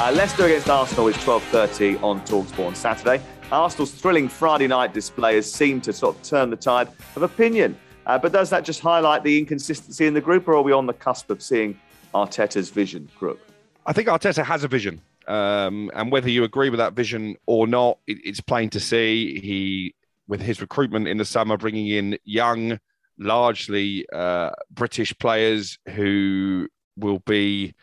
Uh, 0.00 0.12
Leicester 0.12 0.46
against 0.46 0.70
Arsenal 0.70 1.08
is 1.08 1.16
12.30 1.16 2.02
on 2.02 2.20
TalkSport 2.22 2.66
on 2.68 2.74
Saturday. 2.74 3.20
Arsenal's 3.50 3.90
thrilling 3.90 4.28
Friday 4.28 4.66
night 4.66 4.92
display 4.94 5.34
has 5.36 5.50
seemed 5.50 5.82
to 5.84 5.92
sort 5.92 6.16
of 6.16 6.22
turn 6.22 6.50
the 6.50 6.56
tide 6.56 6.88
of 7.16 7.22
opinion. 7.22 7.76
Uh, 8.08 8.18
but 8.18 8.32
does 8.32 8.48
that 8.50 8.64
just 8.64 8.80
highlight 8.80 9.22
the 9.22 9.38
inconsistency 9.38 10.06
in 10.06 10.14
the 10.14 10.20
group, 10.20 10.48
or 10.48 10.54
are 10.54 10.62
we 10.62 10.72
on 10.72 10.86
the 10.86 10.94
cusp 10.94 11.30
of 11.30 11.42
seeing 11.42 11.78
Arteta's 12.14 12.70
vision, 12.70 13.08
Crook? 13.18 13.38
I 13.84 13.92
think 13.92 14.08
Arteta 14.08 14.44
has 14.44 14.64
a 14.64 14.68
vision. 14.68 15.02
Um, 15.28 15.90
and 15.94 16.10
whether 16.10 16.30
you 16.30 16.42
agree 16.44 16.70
with 16.70 16.78
that 16.78 16.94
vision 16.94 17.36
or 17.44 17.66
not, 17.66 17.98
it, 18.06 18.16
it's 18.24 18.40
plain 18.40 18.70
to 18.70 18.80
see. 18.80 19.38
He, 19.40 19.94
with 20.26 20.40
his 20.40 20.62
recruitment 20.62 21.06
in 21.06 21.18
the 21.18 21.24
summer, 21.24 21.58
bringing 21.58 21.88
in 21.88 22.18
young, 22.24 22.80
largely 23.18 24.06
uh, 24.10 24.50
British 24.70 25.16
players 25.18 25.78
who 25.90 26.66
will 26.96 27.18
be 27.20 27.74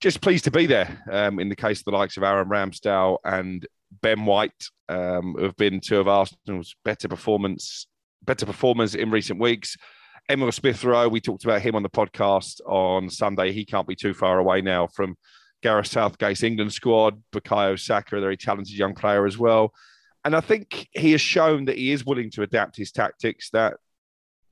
just 0.00 0.20
pleased 0.20 0.44
to 0.44 0.50
be 0.50 0.66
there. 0.66 1.04
Um, 1.10 1.38
in 1.38 1.48
the 1.48 1.56
case 1.56 1.78
of 1.78 1.84
the 1.84 1.92
likes 1.92 2.16
of 2.16 2.24
Aaron 2.24 2.48
Ramsdale 2.48 3.18
and 3.24 3.64
Ben 4.00 4.24
White, 4.24 4.64
um, 4.88 5.34
who 5.38 5.44
have 5.44 5.56
been 5.56 5.80
two 5.80 6.00
of 6.00 6.08
Arsenal's 6.08 6.74
better 6.84 7.06
performance, 7.06 7.86
better 8.24 8.46
performers 8.46 8.94
in 8.94 9.10
recent 9.10 9.40
weeks. 9.40 9.76
Emile 10.30 10.52
Smith 10.52 10.84
Rowe, 10.84 11.08
we 11.08 11.20
talked 11.20 11.44
about 11.44 11.62
him 11.62 11.74
on 11.74 11.82
the 11.82 11.90
podcast 11.90 12.60
on 12.66 13.10
Sunday. 13.10 13.52
He 13.52 13.64
can't 13.64 13.88
be 13.88 13.96
too 13.96 14.14
far 14.14 14.38
away 14.38 14.60
now 14.60 14.86
from 14.86 15.16
Gareth 15.62 15.86
Southgate's 15.88 16.42
England 16.42 16.72
squad. 16.72 17.22
Bukayo 17.32 17.78
Saka, 17.78 18.16
a 18.16 18.20
very 18.20 18.36
talented 18.36 18.76
young 18.76 18.94
player 18.94 19.26
as 19.26 19.36
well. 19.36 19.72
And 20.24 20.36
I 20.36 20.40
think 20.40 20.88
he 20.92 21.12
has 21.12 21.20
shown 21.20 21.64
that 21.64 21.76
he 21.76 21.90
is 21.90 22.06
willing 22.06 22.30
to 22.32 22.42
adapt 22.42 22.76
his 22.76 22.92
tactics, 22.92 23.50
that 23.50 23.74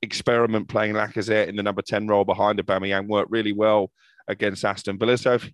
experiment 0.01 0.67
playing 0.67 0.93
Lacazette 0.93 1.47
in 1.47 1.55
the 1.55 1.63
number 1.63 1.81
10 1.81 2.07
role 2.07 2.25
behind 2.25 2.59
Aubameyang 2.59 3.07
worked 3.07 3.31
really 3.31 3.53
well 3.53 3.91
against 4.27 4.65
Aston 4.65 4.97
Villa. 4.97 5.17
So, 5.17 5.33
if, 5.33 5.49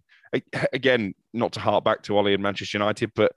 again, 0.73 1.13
not 1.34 1.53
to 1.53 1.60
hark 1.60 1.84
back 1.84 2.01
to 2.03 2.17
Ollie 2.17 2.34
and 2.34 2.41
Manchester 2.41 2.77
United, 2.77 3.12
but 3.15 3.32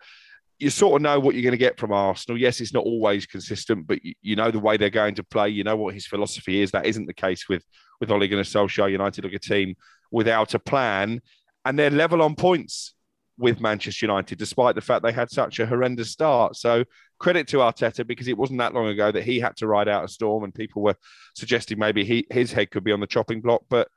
you 0.60 0.68
sort 0.68 0.96
of 0.96 1.02
know 1.02 1.18
what 1.18 1.34
you're 1.34 1.42
going 1.42 1.52
to 1.52 1.58
get 1.58 1.78
from 1.78 1.90
Arsenal. 1.90 2.38
Yes, 2.38 2.60
it's 2.60 2.74
not 2.74 2.84
always 2.84 3.26
consistent, 3.26 3.86
but 3.86 4.04
you, 4.04 4.14
you, 4.20 4.36
know 4.36 4.50
the 4.50 4.58
way 4.58 4.76
they're 4.76 4.90
going 4.90 5.14
to 5.14 5.24
play. 5.24 5.48
You 5.48 5.64
know 5.64 5.76
what 5.76 5.94
his 5.94 6.06
philosophy 6.06 6.60
is. 6.60 6.70
That 6.70 6.86
isn't 6.86 7.06
the 7.06 7.14
case 7.14 7.48
with 7.48 7.64
with 7.98 8.10
Ole 8.10 8.28
Gunnar 8.28 8.42
Solskjaer. 8.42 8.90
United 8.90 9.24
look 9.24 9.32
a 9.32 9.38
team 9.38 9.74
without 10.10 10.54
a 10.54 10.58
plan, 10.58 11.22
and 11.64 11.78
they're 11.78 11.90
level 11.90 12.20
on 12.20 12.34
points 12.34 12.94
with 13.38 13.58
Manchester 13.58 14.04
United, 14.04 14.38
despite 14.38 14.74
the 14.74 14.82
fact 14.82 15.02
they 15.02 15.12
had 15.12 15.30
such 15.30 15.58
a 15.60 15.66
horrendous 15.66 16.10
start. 16.10 16.56
So 16.56 16.84
credit 17.18 17.48
to 17.48 17.58
Arteta 17.58 18.06
because 18.06 18.28
it 18.28 18.36
wasn't 18.36 18.58
that 18.58 18.74
long 18.74 18.88
ago 18.88 19.10
that 19.10 19.24
he 19.24 19.40
had 19.40 19.56
to 19.56 19.66
ride 19.66 19.88
out 19.88 20.04
a 20.04 20.08
storm, 20.08 20.44
and 20.44 20.54
people 20.54 20.82
were 20.82 20.96
suggesting 21.34 21.78
maybe 21.78 22.04
he, 22.04 22.26
his 22.30 22.52
head 22.52 22.70
could 22.70 22.84
be 22.84 22.92
on 22.92 23.00
the 23.00 23.06
chopping 23.06 23.40
block, 23.40 23.62
but 23.70 23.88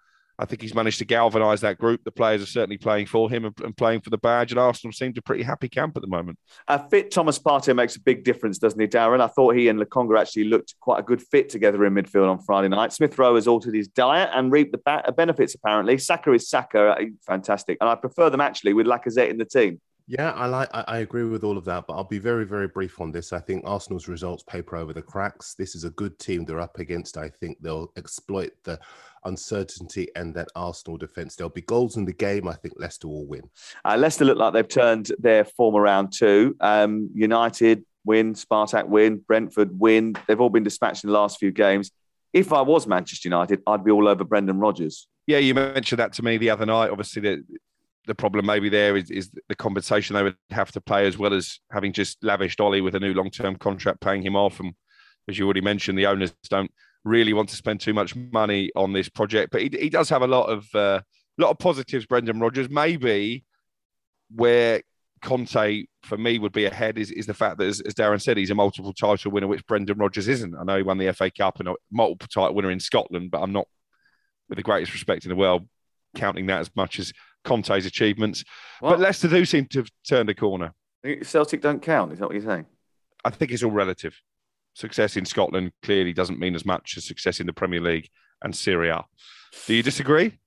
I 0.43 0.45
think 0.45 0.61
he's 0.61 0.75
managed 0.75 0.99
to 0.99 1.05
galvanise 1.05 1.61
that 1.61 1.77
group. 1.77 2.03
The 2.03 2.11
players 2.11 2.43
are 2.43 2.45
certainly 2.45 2.77
playing 2.77 3.05
for 3.05 3.29
him 3.29 3.45
and, 3.45 3.57
and, 3.61 3.77
playing 3.77 4.01
for 4.01 4.09
the 4.09 4.17
badge, 4.17 4.51
and 4.51 4.59
Arsenal 4.59 4.91
seems 4.91 5.17
a 5.17 5.21
pretty 5.21 5.41
happy 5.41 5.69
camp 5.69 5.95
at 5.95 6.01
the 6.01 6.07
moment. 6.09 6.37
A 6.67 6.85
fit 6.89 7.11
Thomas 7.11 7.39
Partey 7.39 7.73
makes 7.73 7.95
a 7.95 8.01
big 8.01 8.25
difference, 8.25 8.57
doesn't 8.57 8.79
he, 8.79 8.85
Darren? 8.85 9.21
I 9.21 9.27
thought 9.27 9.55
he 9.55 9.69
and 9.69 9.79
Lokonga 9.79 10.19
actually 10.19 10.43
looked 10.43 10.75
quite 10.81 10.99
a 10.99 11.03
good 11.03 11.21
fit 11.21 11.47
together 11.47 11.85
in 11.85 11.93
midfield 11.93 12.29
on 12.29 12.41
Friday 12.41 12.67
night. 12.67 12.91
Smith 12.91 13.17
Rowe 13.17 13.35
has 13.35 13.47
altered 13.47 13.73
his 13.73 13.87
diet 13.87 14.31
and 14.33 14.51
reaped 14.51 14.73
the 14.73 15.13
benefits, 15.15 15.55
apparently. 15.55 15.97
Saka 15.97 16.33
is 16.33 16.49
Saka, 16.49 16.97
fantastic. 17.25 17.77
And 17.79 17.89
I 17.89 17.95
prefer 17.95 18.29
them 18.29 18.41
actually 18.41 18.73
with 18.73 18.85
Lacazette 18.85 19.29
in 19.29 19.37
the 19.37 19.45
team. 19.45 19.79
Yeah, 20.05 20.31
I 20.31 20.47
like. 20.47 20.69
I 20.73 20.97
agree 20.97 21.23
with 21.23 21.45
all 21.45 21.57
of 21.57 21.63
that, 21.65 21.85
but 21.87 21.93
I'll 21.93 22.03
be 22.03 22.19
very, 22.19 22.45
very 22.45 22.67
brief 22.67 22.99
on 22.99 23.11
this. 23.11 23.31
I 23.31 23.39
think 23.39 23.63
Arsenal's 23.65 24.09
results 24.09 24.43
paper 24.43 24.75
over 24.75 24.91
the 24.91 25.01
cracks. 25.01 25.53
This 25.53 25.75
is 25.75 25.85
a 25.85 25.91
good 25.91 26.19
team 26.19 26.43
they're 26.43 26.59
up 26.59 26.77
against. 26.77 27.17
I 27.17 27.29
think 27.29 27.57
they'll 27.61 27.89
exploit 27.95 28.51
the 28.65 28.79
uncertainty 29.23 30.09
and 30.17 30.35
that 30.35 30.49
Arsenal 30.57 30.97
defence. 30.97 31.37
There'll 31.37 31.49
be 31.49 31.61
goals 31.61 31.95
in 31.95 32.03
the 32.03 32.13
game. 32.13 32.49
I 32.49 32.53
think 32.53 32.73
Leicester 32.77 33.07
will 33.07 33.25
win. 33.25 33.43
Uh, 33.85 33.95
Leicester 33.97 34.25
look 34.25 34.37
like 34.37 34.51
they've 34.51 34.67
turned 34.67 35.11
their 35.19 35.45
form 35.45 35.75
around 35.75 36.11
too. 36.11 36.57
Um, 36.59 37.09
United 37.13 37.85
win, 38.05 38.33
Spartak 38.33 38.87
win, 38.87 39.23
Brentford 39.25 39.79
win. 39.79 40.15
They've 40.27 40.41
all 40.41 40.49
been 40.49 40.63
dispatched 40.63 41.05
in 41.05 41.11
the 41.11 41.13
last 41.13 41.39
few 41.39 41.51
games. 41.51 41.91
If 42.33 42.51
I 42.51 42.61
was 42.61 42.87
Manchester 42.87 43.29
United, 43.29 43.61
I'd 43.65 43.85
be 43.85 43.91
all 43.91 44.09
over 44.09 44.25
Brendan 44.25 44.59
Rodgers. 44.59 45.07
Yeah, 45.27 45.37
you 45.37 45.53
mentioned 45.53 45.99
that 45.99 46.11
to 46.13 46.23
me 46.23 46.37
the 46.37 46.49
other 46.49 46.65
night. 46.65 46.89
Obviously, 46.89 47.21
the 47.21 47.43
the 48.05 48.15
problem 48.15 48.45
maybe 48.45 48.69
there 48.69 48.97
is, 48.97 49.09
is 49.09 49.31
the 49.47 49.55
compensation 49.55 50.15
they 50.15 50.23
would 50.23 50.35
have 50.49 50.71
to 50.73 50.81
pay 50.81 51.07
as 51.07 51.17
well 51.17 51.33
as 51.33 51.59
having 51.71 51.93
just 51.93 52.23
lavished 52.23 52.59
Ollie 52.59 52.81
with 52.81 52.95
a 52.95 52.99
new 52.99 53.13
long 53.13 53.29
term 53.29 53.55
contract, 53.55 54.01
paying 54.01 54.21
him 54.21 54.35
off. 54.35 54.59
And 54.59 54.73
as 55.27 55.37
you 55.37 55.45
already 55.45 55.61
mentioned, 55.61 55.97
the 55.97 56.07
owners 56.07 56.33
don't 56.49 56.71
really 57.03 57.33
want 57.33 57.49
to 57.49 57.55
spend 57.55 57.79
too 57.79 57.93
much 57.93 58.15
money 58.15 58.71
on 58.75 58.93
this 58.93 59.09
project. 59.09 59.51
But 59.51 59.61
he, 59.61 59.69
he 59.79 59.89
does 59.89 60.09
have 60.09 60.21
a 60.21 60.27
lot 60.27 60.45
of 60.45 60.67
uh, 60.75 61.01
lot 61.37 61.51
of 61.51 61.59
positives. 61.59 62.05
Brendan 62.05 62.39
Rodgers, 62.39 62.69
maybe 62.69 63.45
where 64.35 64.81
Conte 65.21 65.85
for 66.03 66.17
me 66.17 66.37
would 66.39 66.51
be 66.51 66.65
ahead 66.65 66.97
is, 66.97 67.09
is 67.11 67.25
the 67.25 67.33
fact 67.33 67.57
that, 67.57 67.67
as, 67.67 67.79
as, 67.81 67.93
Darren 67.93 68.21
said, 68.21 68.37
he's 68.37 68.51
a 68.51 68.55
multiple 68.55 68.93
title 68.93 69.31
winner, 69.31 69.47
which 69.47 69.65
Brendan 69.65 69.97
Rodgers 69.97 70.27
isn't. 70.27 70.55
I 70.55 70.63
know 70.63 70.77
he 70.77 70.83
won 70.83 70.97
the 70.97 71.13
FA 71.13 71.31
Cup 71.31 71.59
and 71.59 71.69
a 71.69 71.75
multiple 71.91 72.27
title 72.27 72.55
winner 72.55 72.71
in 72.71 72.79
Scotland, 72.79 73.31
but 73.31 73.41
I'm 73.41 73.53
not, 73.53 73.67
with 74.49 74.57
the 74.57 74.63
greatest 74.63 74.93
respect 74.93 75.23
in 75.23 75.29
the 75.29 75.35
world, 75.35 75.67
counting 76.15 76.47
that 76.47 76.59
as 76.59 76.71
much 76.75 76.99
as 76.99 77.13
Conte's 77.43 77.85
achievements. 77.85 78.43
What? 78.79 78.91
But 78.91 78.99
Leicester 78.99 79.27
do 79.27 79.45
seem 79.45 79.65
to 79.67 79.79
have 79.79 79.89
turned 80.07 80.29
a 80.29 80.35
corner. 80.35 80.73
Celtic 81.21 81.61
don't 81.61 81.81
count. 81.81 82.13
Is 82.13 82.19
that 82.19 82.25
what 82.25 82.35
you're 82.35 82.45
saying? 82.45 82.65
I 83.25 83.29
think 83.29 83.51
it's 83.51 83.63
all 83.63 83.71
relative. 83.71 84.19
Success 84.73 85.17
in 85.17 85.25
Scotland 85.25 85.71
clearly 85.83 86.13
doesn't 86.13 86.39
mean 86.39 86.55
as 86.55 86.65
much 86.65 86.95
as 86.97 87.05
success 87.05 87.39
in 87.39 87.45
the 87.45 87.53
Premier 87.53 87.81
League 87.81 88.09
and 88.41 88.55
Serie 88.55 88.89
A. 88.89 89.05
Do 89.67 89.73
you 89.73 89.83
disagree? 89.83 90.39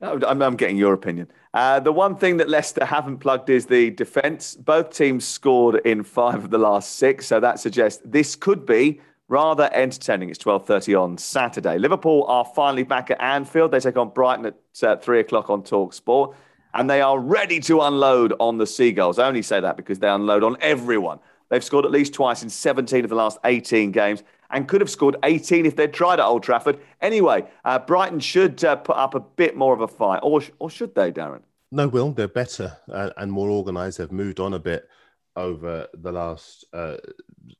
I'm, 0.00 0.42
I'm 0.42 0.56
getting 0.56 0.76
your 0.76 0.94
opinion. 0.94 1.28
Uh, 1.54 1.78
the 1.78 1.92
one 1.92 2.16
thing 2.16 2.38
that 2.38 2.48
Leicester 2.48 2.84
haven't 2.84 3.18
plugged 3.18 3.50
is 3.50 3.66
the 3.66 3.90
defence. 3.90 4.56
Both 4.56 4.90
teams 4.96 5.24
scored 5.24 5.80
in 5.84 6.02
five 6.02 6.44
of 6.44 6.50
the 6.50 6.58
last 6.58 6.96
six, 6.96 7.26
so 7.26 7.38
that 7.38 7.60
suggests 7.60 8.02
this 8.04 8.34
could 8.34 8.66
be 8.66 9.00
rather 9.32 9.70
entertaining. 9.72 10.28
It's 10.28 10.38
12.30 10.38 11.02
on 11.02 11.16
Saturday. 11.16 11.78
Liverpool 11.78 12.24
are 12.28 12.44
finally 12.44 12.82
back 12.82 13.10
at 13.10 13.20
Anfield. 13.20 13.70
They 13.70 13.80
take 13.80 13.96
on 13.96 14.10
Brighton 14.10 14.44
at 14.44 14.54
uh, 14.82 14.96
3 14.96 15.20
o'clock 15.20 15.48
on 15.48 15.62
Talk 15.62 15.94
Sport. 15.94 16.36
And 16.74 16.88
they 16.88 17.00
are 17.00 17.18
ready 17.18 17.58
to 17.60 17.80
unload 17.80 18.34
on 18.38 18.58
the 18.58 18.66
Seagulls. 18.66 19.18
I 19.18 19.26
only 19.26 19.40
say 19.40 19.58
that 19.58 19.78
because 19.78 19.98
they 19.98 20.08
unload 20.08 20.44
on 20.44 20.58
everyone. 20.60 21.18
They've 21.48 21.64
scored 21.64 21.86
at 21.86 21.90
least 21.90 22.12
twice 22.12 22.42
in 22.42 22.50
17 22.50 23.04
of 23.04 23.08
the 23.08 23.16
last 23.16 23.38
18 23.44 23.90
games 23.90 24.22
and 24.50 24.68
could 24.68 24.82
have 24.82 24.90
scored 24.90 25.16
18 25.22 25.64
if 25.64 25.76
they'd 25.76 25.94
tried 25.94 26.20
at 26.20 26.26
Old 26.26 26.42
Trafford. 26.42 26.78
Anyway, 27.00 27.44
uh, 27.64 27.78
Brighton 27.78 28.20
should 28.20 28.62
uh, 28.62 28.76
put 28.76 28.96
up 28.96 29.14
a 29.14 29.20
bit 29.20 29.56
more 29.56 29.72
of 29.72 29.80
a 29.80 29.88
fight, 29.88 30.20
or, 30.22 30.42
or 30.58 30.68
should 30.68 30.94
they, 30.94 31.10
Darren? 31.10 31.40
No, 31.70 31.88
Will. 31.88 32.12
They're 32.12 32.28
better 32.28 32.76
uh, 32.90 33.10
and 33.16 33.32
more 33.32 33.48
organised. 33.48 33.96
They've 33.96 34.12
moved 34.12 34.40
on 34.40 34.52
a 34.52 34.58
bit 34.58 34.88
over 35.36 35.88
the 35.94 36.12
last 36.12 36.66
uh, 36.74 36.98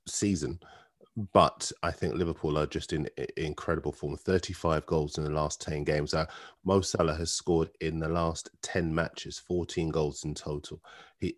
season. 0.06 0.60
But 1.32 1.70
I 1.82 1.90
think 1.90 2.14
Liverpool 2.14 2.58
are 2.58 2.66
just 2.66 2.92
in, 2.92 3.06
incredible 3.36 3.92
form. 3.92 4.16
35 4.16 4.86
goals 4.86 5.18
in 5.18 5.24
the 5.24 5.30
last 5.30 5.60
10 5.60 5.84
games. 5.84 6.14
Uh, 6.14 6.26
Mo 6.64 6.80
Salah 6.80 7.14
has 7.14 7.30
scored 7.30 7.68
in 7.80 7.98
the 7.98 8.08
last 8.08 8.48
10 8.62 8.94
matches, 8.94 9.38
14 9.38 9.90
goals 9.90 10.24
in 10.24 10.34
total. 10.34 10.80
He 11.18 11.36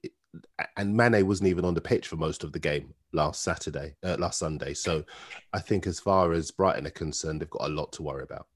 and 0.76 0.96
Mane 0.96 1.26
wasn't 1.26 1.48
even 1.48 1.64
on 1.64 1.74
the 1.74 1.80
pitch 1.80 2.08
for 2.08 2.16
most 2.16 2.44
of 2.44 2.52
the 2.52 2.58
game 2.58 2.94
last 3.12 3.42
Saturday, 3.42 3.94
uh, 4.02 4.16
last 4.18 4.38
Sunday. 4.38 4.74
So 4.74 5.04
I 5.52 5.60
think 5.60 5.86
as 5.86 6.00
far 6.00 6.32
as 6.32 6.50
Brighton 6.50 6.86
are 6.86 6.90
concerned, 6.90 7.40
they've 7.40 7.50
got 7.50 7.68
a 7.68 7.72
lot 7.72 7.92
to 7.92 8.02
worry 8.02 8.22
about. 8.22 8.46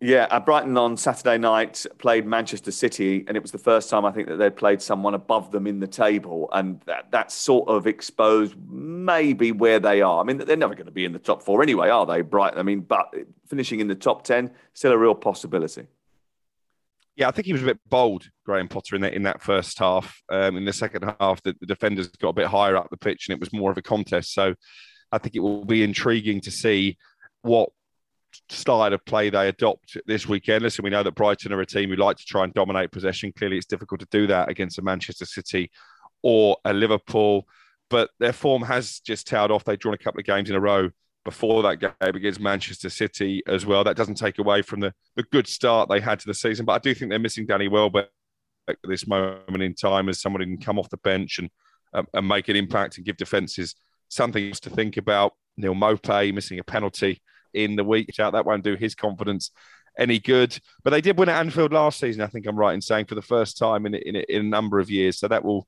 Yeah, 0.00 0.26
uh, 0.30 0.40
Brighton 0.40 0.76
on 0.76 0.98
Saturday 0.98 1.38
night 1.38 1.86
played 1.96 2.26
Manchester 2.26 2.70
City, 2.70 3.24
and 3.26 3.34
it 3.34 3.40
was 3.40 3.50
the 3.50 3.58
first 3.58 3.88
time 3.88 4.04
I 4.04 4.10
think 4.12 4.28
that 4.28 4.36
they'd 4.36 4.54
played 4.54 4.82
someone 4.82 5.14
above 5.14 5.52
them 5.52 5.66
in 5.66 5.80
the 5.80 5.86
table, 5.86 6.50
and 6.52 6.82
that, 6.82 7.10
that 7.12 7.32
sort 7.32 7.66
of 7.68 7.86
exposed 7.86 8.54
maybe 8.68 9.52
where 9.52 9.80
they 9.80 10.02
are. 10.02 10.20
I 10.20 10.24
mean, 10.24 10.36
they're 10.36 10.54
never 10.54 10.74
going 10.74 10.86
to 10.86 10.92
be 10.92 11.06
in 11.06 11.14
the 11.14 11.18
top 11.18 11.42
four 11.42 11.62
anyway, 11.62 11.88
are 11.88 12.04
they? 12.04 12.20
Brighton. 12.20 12.58
I 12.58 12.62
mean, 12.62 12.80
but 12.80 13.14
finishing 13.46 13.80
in 13.80 13.88
the 13.88 13.94
top 13.94 14.24
ten 14.24 14.50
still 14.74 14.92
a 14.92 14.98
real 14.98 15.14
possibility. 15.14 15.86
Yeah, 17.16 17.28
I 17.28 17.30
think 17.30 17.46
he 17.46 17.54
was 17.54 17.62
a 17.62 17.66
bit 17.66 17.80
bold, 17.88 18.28
Graham 18.44 18.68
Potter, 18.68 18.96
in 18.96 19.00
that 19.00 19.14
in 19.14 19.22
that 19.22 19.40
first 19.40 19.78
half. 19.78 20.20
Um, 20.30 20.58
in 20.58 20.66
the 20.66 20.74
second 20.74 21.10
half, 21.18 21.42
the, 21.42 21.56
the 21.58 21.66
defenders 21.66 22.08
got 22.08 22.28
a 22.28 22.34
bit 22.34 22.48
higher 22.48 22.76
up 22.76 22.90
the 22.90 22.98
pitch, 22.98 23.28
and 23.28 23.34
it 23.34 23.40
was 23.40 23.50
more 23.54 23.70
of 23.70 23.78
a 23.78 23.82
contest. 23.82 24.34
So, 24.34 24.54
I 25.10 25.16
think 25.16 25.36
it 25.36 25.40
will 25.40 25.64
be 25.64 25.82
intriguing 25.82 26.42
to 26.42 26.50
see 26.50 26.98
what 27.40 27.70
style 28.48 28.92
of 28.92 29.04
play 29.04 29.30
they 29.30 29.48
adopt 29.48 29.96
this 30.06 30.26
weekend. 30.26 30.62
Listen, 30.62 30.82
we 30.82 30.90
know 30.90 31.02
that 31.02 31.14
Brighton 31.14 31.52
are 31.52 31.60
a 31.60 31.66
team 31.66 31.90
who 31.90 31.96
like 31.96 32.16
to 32.16 32.24
try 32.24 32.44
and 32.44 32.54
dominate 32.54 32.90
possession. 32.90 33.32
Clearly, 33.36 33.56
it's 33.56 33.66
difficult 33.66 34.00
to 34.00 34.08
do 34.10 34.26
that 34.26 34.48
against 34.48 34.78
a 34.78 34.82
Manchester 34.82 35.26
City 35.26 35.70
or 36.22 36.56
a 36.64 36.72
Liverpool, 36.72 37.46
but 37.90 38.10
their 38.18 38.32
form 38.32 38.62
has 38.62 39.00
just 39.00 39.26
tailed 39.26 39.50
off. 39.50 39.64
They've 39.64 39.78
drawn 39.78 39.94
a 39.94 39.98
couple 39.98 40.20
of 40.20 40.26
games 40.26 40.50
in 40.50 40.56
a 40.56 40.60
row 40.60 40.90
before 41.24 41.62
that 41.62 41.80
game 41.80 41.92
against 42.00 42.40
Manchester 42.40 42.90
City 42.90 43.42
as 43.46 43.66
well. 43.66 43.84
That 43.84 43.96
doesn't 43.96 44.14
take 44.14 44.38
away 44.38 44.62
from 44.62 44.80
the, 44.80 44.92
the 45.16 45.24
good 45.24 45.46
start 45.46 45.88
they 45.88 46.00
had 46.00 46.20
to 46.20 46.26
the 46.26 46.34
season, 46.34 46.64
but 46.64 46.74
I 46.74 46.78
do 46.78 46.94
think 46.94 47.10
they're 47.10 47.18
missing 47.18 47.46
Danny 47.46 47.68
Welbeck 47.68 48.08
at 48.68 48.76
this 48.84 49.06
moment 49.06 49.62
in 49.62 49.74
time 49.74 50.08
as 50.08 50.20
someone 50.20 50.42
who 50.42 50.46
can 50.46 50.58
come 50.58 50.78
off 50.78 50.88
the 50.88 50.96
bench 50.98 51.38
and 51.38 51.50
um, 51.96 52.06
and 52.12 52.28
make 52.28 52.48
an 52.48 52.56
impact 52.56 52.96
and 52.96 53.06
give 53.06 53.16
defences 53.16 53.74
something 54.08 54.48
else 54.48 54.60
to 54.60 54.70
think 54.70 54.96
about. 54.96 55.34
Neal 55.56 55.74
Maupay 55.74 56.32
missing 56.34 56.58
a 56.58 56.64
penalty 56.64 57.22
in 57.56 57.76
the 57.76 57.84
week 57.84 58.18
out. 58.20 58.32
That 58.32 58.46
won't 58.46 58.64
do 58.64 58.76
his 58.76 58.94
confidence 58.94 59.50
any 59.98 60.18
good. 60.18 60.58
But 60.84 60.90
they 60.90 61.00
did 61.00 61.18
win 61.18 61.28
at 61.28 61.40
Anfield 61.40 61.72
last 61.72 61.98
season, 61.98 62.22
I 62.22 62.26
think 62.26 62.46
I'm 62.46 62.58
right 62.58 62.74
in 62.74 62.82
saying, 62.82 63.06
for 63.06 63.14
the 63.14 63.22
first 63.22 63.58
time 63.58 63.86
in, 63.86 63.94
in, 63.94 64.16
in 64.16 64.40
a 64.40 64.48
number 64.48 64.78
of 64.78 64.90
years. 64.90 65.18
So 65.18 65.28
that 65.28 65.44
will 65.44 65.66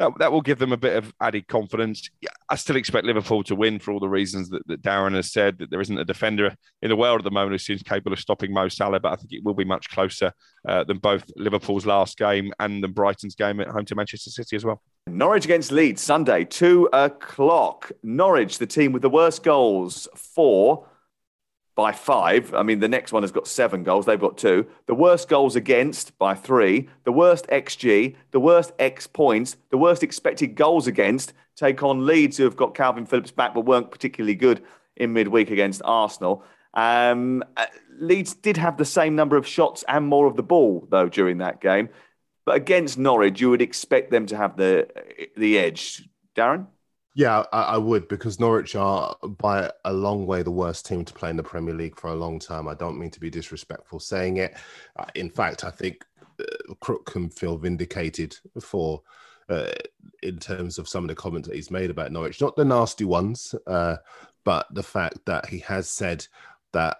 that, 0.00 0.12
that 0.18 0.32
will 0.32 0.40
give 0.40 0.58
them 0.58 0.72
a 0.72 0.78
bit 0.78 0.96
of 0.96 1.12
added 1.20 1.46
confidence. 1.46 2.08
I 2.48 2.56
still 2.56 2.76
expect 2.76 3.04
Liverpool 3.04 3.44
to 3.44 3.54
win 3.54 3.78
for 3.78 3.92
all 3.92 4.00
the 4.00 4.08
reasons 4.08 4.48
that, 4.48 4.66
that 4.66 4.82
Darren 4.82 5.14
has 5.14 5.30
said, 5.30 5.58
that 5.58 5.70
there 5.70 5.80
isn't 5.80 5.98
a 5.98 6.06
defender 6.06 6.54
in 6.80 6.88
the 6.88 6.96
world 6.96 7.20
at 7.20 7.24
the 7.24 7.30
moment 7.30 7.52
who 7.52 7.58
seems 7.58 7.82
capable 7.82 8.14
of 8.14 8.18
stopping 8.18 8.50
Mo 8.50 8.68
Salah, 8.68 8.98
but 8.98 9.12
I 9.12 9.16
think 9.16 9.32
it 9.32 9.44
will 9.44 9.52
be 9.52 9.64
much 9.64 9.90
closer 9.90 10.32
uh, 10.66 10.84
than 10.84 10.98
both 10.98 11.30
Liverpool's 11.36 11.84
last 11.84 12.16
game 12.16 12.50
and 12.58 12.82
than 12.82 12.92
Brighton's 12.92 13.34
game 13.34 13.60
at 13.60 13.68
home 13.68 13.84
to 13.84 13.94
Manchester 13.94 14.30
City 14.30 14.56
as 14.56 14.64
well. 14.64 14.80
Norwich 15.06 15.44
against 15.44 15.70
Leeds, 15.70 16.00
Sunday, 16.00 16.44
two 16.44 16.88
o'clock. 16.94 17.92
Norwich, 18.02 18.56
the 18.56 18.66
team 18.66 18.92
with 18.92 19.02
the 19.02 19.10
worst 19.10 19.42
goals 19.42 20.08
for 20.16 20.86
by 21.80 21.92
five. 21.92 22.52
I 22.52 22.62
mean, 22.62 22.80
the 22.80 22.88
next 22.88 23.10
one 23.10 23.22
has 23.22 23.32
got 23.32 23.48
seven 23.48 23.82
goals. 23.82 24.04
They've 24.04 24.20
got 24.20 24.36
two. 24.36 24.66
The 24.84 24.94
worst 24.94 25.30
goals 25.30 25.56
against 25.56 26.18
by 26.18 26.34
three. 26.34 26.90
The 27.04 27.12
worst 27.12 27.46
XG. 27.46 28.16
The 28.32 28.38
worst 28.38 28.72
X 28.78 29.06
points. 29.06 29.56
The 29.70 29.78
worst 29.78 30.02
expected 30.02 30.56
goals 30.56 30.86
against. 30.86 31.32
Take 31.56 31.82
on 31.82 32.04
Leeds, 32.04 32.36
who 32.36 32.44
have 32.44 32.54
got 32.54 32.74
Kalvin 32.74 33.08
Phillips 33.08 33.30
back, 33.30 33.54
but 33.54 33.62
weren't 33.62 33.90
particularly 33.90 34.34
good 34.34 34.62
in 34.94 35.14
midweek 35.14 35.50
against 35.50 35.80
Arsenal. 35.82 36.44
Um, 36.74 37.42
uh, 37.56 37.64
Leeds 37.98 38.34
did 38.34 38.58
have 38.58 38.76
the 38.76 38.84
same 38.84 39.16
number 39.16 39.38
of 39.38 39.46
shots 39.46 39.82
and 39.88 40.04
more 40.04 40.26
of 40.26 40.36
the 40.36 40.42
ball, 40.42 40.86
though, 40.90 41.08
during 41.08 41.38
that 41.38 41.62
game. 41.62 41.88
But 42.44 42.56
against 42.56 42.98
Norwich, 42.98 43.40
you 43.40 43.48
would 43.48 43.62
expect 43.62 44.10
them 44.10 44.26
to 44.26 44.36
have 44.36 44.58
the 44.58 44.86
the 45.34 45.58
edge. 45.58 46.06
Darren? 46.36 46.66
Yeah, 47.14 47.44
I, 47.52 47.62
I, 47.62 47.76
would 47.76 48.06
because 48.06 48.38
Norwich 48.38 48.76
are 48.76 49.16
by 49.38 49.70
a 49.84 49.92
long 49.92 50.26
way 50.26 50.42
the 50.42 50.50
worst 50.52 50.86
team 50.86 51.04
to 51.04 51.12
play 51.12 51.30
in 51.30 51.36
the 51.36 51.42
Premier 51.42 51.74
League 51.74 51.98
for 51.98 52.10
a 52.10 52.14
long 52.14 52.38
time. 52.38 52.68
I 52.68 52.74
don't 52.74 52.98
mean 52.98 53.10
to 53.10 53.20
be 53.20 53.30
disrespectful 53.30 53.98
saying 53.98 54.36
it. 54.36 54.56
Uh, 54.96 55.06
in 55.16 55.28
fact, 55.28 55.64
I 55.64 55.70
think 55.70 56.04
uh, 56.38 56.74
Crook 56.80 57.06
can 57.06 57.28
feel 57.28 57.58
vindicated 57.58 58.36
for 58.60 59.02
uh, 59.48 59.72
in 60.22 60.38
terms 60.38 60.78
of 60.78 60.88
some 60.88 61.02
of 61.02 61.08
the 61.08 61.16
comments 61.16 61.48
that 61.48 61.56
he's 61.56 61.72
made 61.72 61.90
about 61.90 62.12
Norwich, 62.12 62.40
not 62.40 62.54
the 62.54 62.64
nasty 62.64 63.04
ones, 63.04 63.56
uh, 63.66 63.96
but 64.44 64.72
the 64.72 64.82
fact 64.82 65.18
that 65.26 65.46
he 65.46 65.58
has 65.58 65.88
said 65.88 66.24
that 66.72 66.98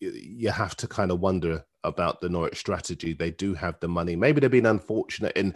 you 0.00 0.50
have 0.50 0.74
to 0.76 0.86
kind 0.86 1.10
of 1.10 1.20
wonder 1.20 1.64
about 1.84 2.20
the 2.20 2.28
Norwich 2.28 2.58
strategy. 2.58 3.12
They 3.12 3.32
do 3.32 3.54
have 3.54 3.78
the 3.80 3.88
money. 3.88 4.16
Maybe 4.16 4.40
they've 4.40 4.50
been 4.50 4.66
unfortunate 4.66 5.36
in 5.36 5.54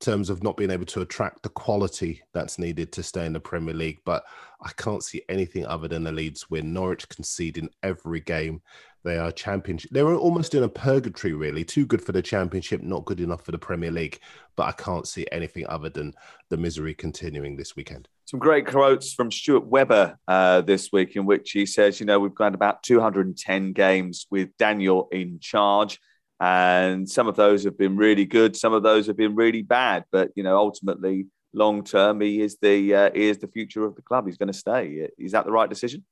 terms 0.00 0.30
of 0.30 0.42
not 0.42 0.56
being 0.56 0.70
able 0.70 0.86
to 0.86 1.02
attract 1.02 1.42
the 1.42 1.48
quality 1.50 2.22
that's 2.32 2.58
needed 2.58 2.90
to 2.92 3.02
stay 3.02 3.26
in 3.26 3.32
the 3.32 3.40
Premier 3.40 3.74
League. 3.74 3.98
But 4.04 4.24
I 4.62 4.70
can't 4.76 5.04
see 5.04 5.22
anything 5.28 5.66
other 5.66 5.88
than 5.88 6.04
the 6.04 6.12
Leeds 6.12 6.50
win. 6.50 6.72
Norwich 6.72 7.08
conceding 7.08 7.70
every 7.82 8.20
game. 8.20 8.62
They 9.02 9.16
are 9.16 9.32
championship. 9.32 9.90
They're 9.92 10.12
almost 10.14 10.54
in 10.54 10.62
a 10.62 10.68
purgatory, 10.68 11.32
really. 11.32 11.64
Too 11.64 11.86
good 11.86 12.02
for 12.02 12.12
the 12.12 12.20
championship, 12.20 12.82
not 12.82 13.06
good 13.06 13.20
enough 13.20 13.44
for 13.44 13.52
the 13.52 13.58
Premier 13.58 13.90
League. 13.90 14.20
But 14.56 14.64
I 14.64 14.72
can't 14.72 15.08
see 15.08 15.26
anything 15.32 15.66
other 15.68 15.88
than 15.88 16.14
the 16.50 16.58
misery 16.58 16.94
continuing 16.94 17.56
this 17.56 17.76
weekend. 17.76 18.08
Some 18.26 18.40
great 18.40 18.66
quotes 18.66 19.14
from 19.14 19.30
Stuart 19.30 19.66
Webber 19.66 20.18
uh, 20.28 20.60
this 20.60 20.90
week, 20.92 21.16
in 21.16 21.24
which 21.24 21.52
he 21.52 21.64
says, 21.64 21.98
"You 21.98 22.06
know, 22.06 22.20
we've 22.20 22.34
got 22.34 22.54
about 22.54 22.82
210 22.82 23.72
games 23.72 24.26
with 24.30 24.56
Daniel 24.58 25.08
in 25.12 25.40
charge." 25.40 25.98
And 26.40 27.08
some 27.08 27.28
of 27.28 27.36
those 27.36 27.64
have 27.64 27.76
been 27.76 27.96
really 27.96 28.24
good 28.24 28.56
some 28.56 28.72
of 28.72 28.82
those 28.82 29.06
have 29.06 29.16
been 29.16 29.34
really 29.34 29.62
bad 29.62 30.04
but 30.10 30.30
you 30.34 30.42
know 30.42 30.56
ultimately 30.56 31.26
long 31.52 31.82
term 31.84 32.20
he 32.20 32.40
is 32.40 32.56
the 32.60 32.94
uh, 32.94 33.10
he 33.14 33.28
is 33.28 33.38
the 33.38 33.48
future 33.48 33.84
of 33.84 33.94
the 33.96 34.02
club. 34.02 34.26
He's 34.26 34.36
going 34.36 34.52
to 34.52 34.58
stay. 34.58 35.08
Is 35.18 35.32
that 35.32 35.44
the 35.44 35.52
right 35.52 35.68
decision? 35.68 36.04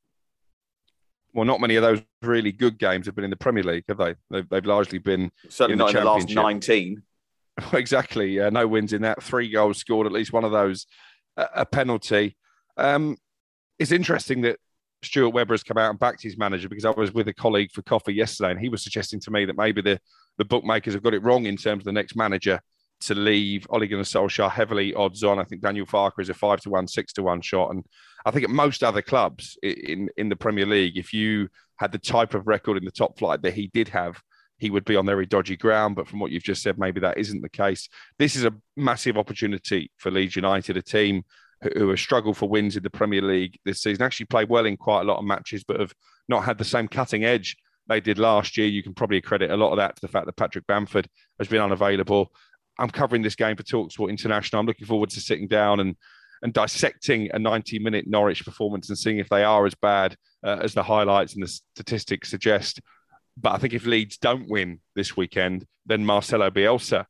Well 1.35 1.45
not 1.45 1.61
many 1.61 1.77
of 1.77 1.83
those 1.83 2.03
really 2.23 2.53
good 2.53 2.79
games 2.79 3.07
have 3.07 3.15
been 3.15 3.25
in 3.25 3.31
the 3.31 3.37
premier 3.37 3.63
league 3.63 3.85
have 3.89 3.99
they? 3.99 4.15
They've, 4.31 4.49
they've 4.49 4.67
largely 4.67 4.99
been 4.99 5.31
certainly 5.49 5.75
in 5.75 5.79
not 5.79 5.93
the 5.93 5.99
in 5.99 6.05
the 6.05 6.11
last 6.11 6.35
19 6.35 7.03
exactly 7.73 8.41
uh, 8.41 8.51
no 8.51 8.67
wins 8.67 8.93
in 8.93 9.03
that. 9.03 9.23
Three 9.23 9.51
goals 9.51 9.79
scored 9.79 10.07
at 10.07 10.13
least 10.13 10.33
one 10.33 10.45
of 10.45 10.53
those 10.53 10.87
a 11.37 11.65
penalty. 11.65 12.37
Um, 12.77 13.17
it's 13.79 13.93
interesting 13.93 14.41
that 14.43 14.59
Stuart 15.03 15.31
Webber 15.31 15.55
has 15.55 15.63
come 15.63 15.79
out 15.79 15.91
and 15.91 15.99
backed 15.99 16.23
his 16.23 16.37
manager 16.37 16.69
because 16.69 16.85
I 16.85 16.91
was 16.91 17.13
with 17.13 17.29
a 17.29 17.35
colleague 17.35 17.71
for 17.73 17.83
coffee 17.83 18.15
yesterday 18.15 18.51
and 18.51 18.61
he 18.61 18.69
was 18.69 18.83
suggesting 18.83 19.21
to 19.21 19.31
me 19.31 19.45
that 19.45 19.57
maybe 19.57 19.81
the, 19.81 20.01
the 20.39 20.45
bookmakers 20.45 20.95
have 20.95 21.03
got 21.03 21.15
it 21.15 21.23
wrong 21.23 21.47
in 21.47 21.57
terms 21.57 21.83
of 21.83 21.85
the 21.85 21.93
next 21.93 22.17
manager 22.17 22.61
to 23.01 23.15
leave 23.15 23.67
Ole 23.71 23.87
Gunnar 23.87 24.03
Solskjaer 24.03 24.51
heavily 24.51 24.93
odds 24.95 25.23
on. 25.23 25.39
I 25.39 25.45
think 25.45 25.63
Daniel 25.63 25.87
Farke 25.87 26.19
is 26.19 26.31
a 26.31 26.35
five 26.35 26.61
to 26.63 26.71
one, 26.71 26.89
six 26.89 27.13
to 27.15 27.23
one 27.23 27.41
shot. 27.41 27.71
And 27.71 27.85
I 28.27 28.33
think 28.33 28.45
at 28.45 28.51
most 28.51 28.83
other 28.83 29.03
clubs 29.03 29.57
in, 29.63 30.09
in 30.17 30.29
the 30.29 30.37
Premier 30.37 30.67
League, 30.67 30.97
if 30.97 31.13
you 31.13 31.49
had 31.77 31.93
the 31.93 31.99
type 31.99 32.35
of 32.35 32.49
record 32.49 32.77
in 32.77 32.85
the 32.85 32.91
top 32.91 33.17
flight 33.19 33.43
that 33.43 33.55
he 33.55 33.71
did 33.73 33.89
have, 33.89 34.21
he 34.59 34.71
would 34.71 34.85
be 34.85 34.97
on 34.97 35.07
very 35.07 35.27
dodgy 35.27 35.57
ground. 35.57 35.95
But 35.95 36.09
from 36.09 36.19
what 36.19 36.33
you've 36.33 36.43
just 36.43 36.63
said, 36.63 36.77
maybe 36.77 36.99
that 37.01 37.19
isn't 37.19 37.41
the 37.41 37.49
case. 37.49 37.89
This 38.19 38.35
is 38.35 38.45
a 38.45 38.55
massive 38.77 39.17
opportunity 39.17 39.93
for 39.97 40.11
Leeds 40.11 40.35
United, 40.35 40.77
a 40.77 40.83
team 40.83 41.23
who 41.77 41.89
have 41.89 41.99
struggled 41.99 42.37
for 42.37 42.49
wins 42.49 42.77
in 42.77 42.83
the 42.83 42.91
Premier 42.91 43.23
League 43.23 43.59
this 43.65 43.83
season, 43.83 44.05
actually 44.05 44.27
played 44.27 44.49
well 44.49 44.67
in 44.67 44.77
quite 44.77 45.03
a 45.03 45.05
lot 45.05 45.19
of 45.19 45.25
matches, 45.25 45.65
but 45.65 45.81
have 45.81 45.93
not 46.29 46.45
had 46.45 46.59
the 46.59 46.65
same 46.65 46.89
cutting 46.89 47.25
edge 47.25 47.57
they 47.89 48.01
did 48.01 48.19
last 48.19 48.57
year. 48.57 48.67
You 48.67 48.83
can 48.83 48.95
probably 48.95 49.21
credit 49.21 49.51
a 49.51 49.57
lot 49.57 49.71
of 49.71 49.79
that 49.79 49.97
to 49.97 50.01
the 50.03 50.09
fact 50.09 50.27
that 50.27 50.37
Patrick 50.37 50.67
Bamford 50.67 51.09
has 51.39 51.49
been 51.49 51.63
unavailable. 51.63 52.33
I'm 52.79 52.91
covering 52.91 53.23
this 53.23 53.35
game 53.35 53.57
for 53.57 53.65
Talksport 53.65 54.11
International. 54.11 54.61
I'm 54.61 54.67
looking 54.67 54.87
forward 54.87 55.11
to 55.11 55.21
sitting 55.21 55.49
down 55.49 55.81
and 55.81 55.97
and 56.43 56.53
dissecting 56.53 57.31
a 57.33 57.39
90 57.39 57.81
minute 57.81 58.07
Norwich 58.07 58.45
performance 58.45 58.89
and 58.89 58.99
seeing 58.99 59.19
if 59.19 59.29
they 59.29 59.43
are 59.43 59.67
as 59.67 59.75
bad 59.75 60.17
uh, 60.45 60.59
as 60.63 60.75
the 60.75 60.83
highlights 60.83 61.35
and 61.35 61.43
the 61.43 61.49
statistics 61.49 62.31
suggest. 62.31 62.81
But 63.37 63.53
I 63.53 63.59
think 63.59 63.75
if 63.75 63.87
Leeds 63.87 64.19
don't 64.19 64.49
win 64.49 64.81
this 64.95 65.17
weekend, 65.17 65.67
then 65.87 66.05
Marcelo 66.05 66.51
Bielsa 66.51 67.07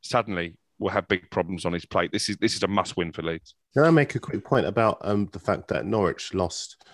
suddenly 0.00 0.56
will 0.80 0.90
have 0.90 1.06
big 1.06 1.30
problems 1.30 1.64
on 1.64 1.72
his 1.72 1.84
plate. 1.84 2.10
This 2.10 2.28
is 2.28 2.36
this 2.38 2.56
is 2.56 2.62
a 2.64 2.68
must 2.68 2.96
win 2.96 3.12
for 3.12 3.22
Leeds. 3.22 3.54
Can 3.74 3.84
I 3.84 3.90
make 3.90 4.14
a 4.16 4.20
quick 4.20 4.44
point 4.44 4.66
about 4.66 4.98
um, 5.02 5.28
the 5.32 5.38
fact 5.38 5.68
that 5.68 5.86
Norwich 5.86 6.34
lost 6.34 6.84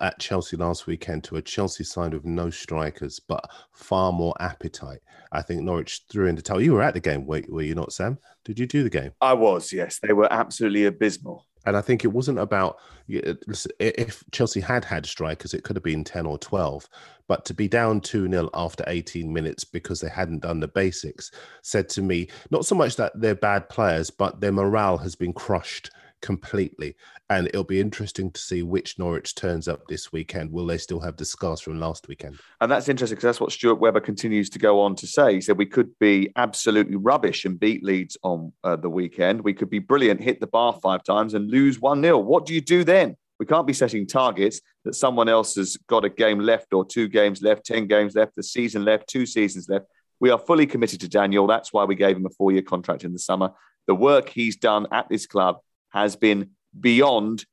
at 0.00 0.18
Chelsea 0.20 0.56
last 0.56 0.86
weekend 0.86 1.24
to 1.24 1.36
a 1.36 1.42
Chelsea 1.42 1.82
side 1.82 2.14
with 2.14 2.24
no 2.24 2.48
strikers 2.48 3.20
but 3.20 3.44
far 3.72 4.12
more 4.12 4.34
appetite? 4.40 5.00
I 5.32 5.42
think 5.42 5.62
Norwich 5.62 6.02
threw 6.10 6.28
in 6.28 6.36
the 6.36 6.42
towel. 6.42 6.60
You 6.60 6.72
were 6.74 6.82
at 6.82 6.94
the 6.94 7.00
game, 7.00 7.26
were, 7.26 7.42
were 7.48 7.62
you 7.62 7.74
not, 7.74 7.92
Sam? 7.92 8.18
Did 8.44 8.58
you 8.58 8.66
do 8.66 8.84
the 8.84 8.90
game? 8.90 9.10
I 9.20 9.34
was. 9.34 9.72
Yes, 9.72 9.98
they 9.98 10.12
were 10.12 10.32
absolutely 10.32 10.84
abysmal. 10.86 11.46
And 11.64 11.76
I 11.76 11.80
think 11.80 12.04
it 12.04 12.08
wasn't 12.08 12.38
about 12.38 12.78
uh, 13.14 13.34
if 13.78 14.24
Chelsea 14.32 14.60
had 14.60 14.84
had 14.84 15.06
strikers, 15.06 15.54
it 15.54 15.64
could 15.64 15.76
have 15.76 15.82
been 15.82 16.04
10 16.04 16.26
or 16.26 16.38
12. 16.38 16.88
But 17.28 17.44
to 17.46 17.54
be 17.54 17.68
down 17.68 18.00
2 18.00 18.28
0 18.28 18.50
after 18.54 18.84
18 18.86 19.32
minutes 19.32 19.64
because 19.64 20.00
they 20.00 20.08
hadn't 20.08 20.40
done 20.42 20.60
the 20.60 20.68
basics 20.68 21.30
said 21.62 21.88
to 21.90 22.02
me, 22.02 22.28
not 22.50 22.66
so 22.66 22.74
much 22.74 22.96
that 22.96 23.12
they're 23.14 23.34
bad 23.34 23.68
players, 23.68 24.10
but 24.10 24.40
their 24.40 24.52
morale 24.52 24.98
has 24.98 25.14
been 25.14 25.32
crushed 25.32 25.90
completely. 26.22 26.96
And 27.28 27.48
it'll 27.48 27.64
be 27.64 27.80
interesting 27.80 28.30
to 28.30 28.40
see 28.40 28.62
which 28.62 28.98
Norwich 28.98 29.34
turns 29.34 29.68
up 29.68 29.86
this 29.88 30.12
weekend. 30.12 30.50
Will 30.50 30.66
they 30.66 30.78
still 30.78 31.00
have 31.00 31.16
the 31.16 31.24
scars 31.24 31.60
from 31.60 31.78
last 31.78 32.08
weekend? 32.08 32.38
And 32.60 32.70
that's 32.70 32.88
interesting 32.88 33.16
because 33.16 33.24
that's 33.24 33.40
what 33.40 33.52
Stuart 33.52 33.80
Webber 33.80 34.00
continues 34.00 34.48
to 34.50 34.58
go 34.58 34.80
on 34.80 34.94
to 34.96 35.06
say. 35.06 35.34
He 35.34 35.40
said 35.40 35.58
we 35.58 35.66
could 35.66 35.90
be 35.98 36.30
absolutely 36.36 36.96
rubbish 36.96 37.44
and 37.44 37.60
beat 37.60 37.84
Leeds 37.84 38.16
on 38.22 38.52
uh, 38.64 38.76
the 38.76 38.88
weekend. 38.88 39.42
We 39.42 39.52
could 39.52 39.70
be 39.70 39.80
brilliant, 39.80 40.22
hit 40.22 40.40
the 40.40 40.46
bar 40.46 40.78
five 40.82 41.04
times 41.04 41.34
and 41.34 41.50
lose 41.50 41.80
1 41.80 42.02
0. 42.02 42.18
What 42.18 42.46
do 42.46 42.54
you 42.54 42.60
do 42.60 42.84
then? 42.84 43.16
We 43.38 43.46
can't 43.46 43.66
be 43.66 43.72
setting 43.72 44.06
targets 44.06 44.60
that 44.84 44.94
someone 44.94 45.28
else 45.28 45.56
has 45.56 45.76
got 45.88 46.04
a 46.04 46.08
game 46.08 46.38
left 46.38 46.72
or 46.72 46.84
two 46.84 47.08
games 47.08 47.42
left, 47.42 47.66
10 47.66 47.88
games 47.88 48.14
left, 48.14 48.36
the 48.36 48.42
season 48.42 48.84
left, 48.84 49.08
two 49.08 49.26
seasons 49.26 49.68
left. 49.68 49.86
We 50.20 50.30
are 50.30 50.38
fully 50.38 50.66
committed 50.66 51.00
to 51.00 51.08
Daniel. 51.08 51.48
That's 51.48 51.72
why 51.72 51.82
we 51.82 51.96
gave 51.96 52.16
him 52.16 52.24
a 52.24 52.30
four 52.30 52.52
year 52.52 52.62
contract 52.62 53.02
in 53.02 53.12
the 53.12 53.18
summer. 53.18 53.50
The 53.88 53.96
work 53.96 54.28
he's 54.28 54.56
done 54.56 54.86
at 54.92 55.08
this 55.08 55.26
club 55.26 55.58
has 55.92 56.16
been 56.16 56.50
beyond 56.78 57.44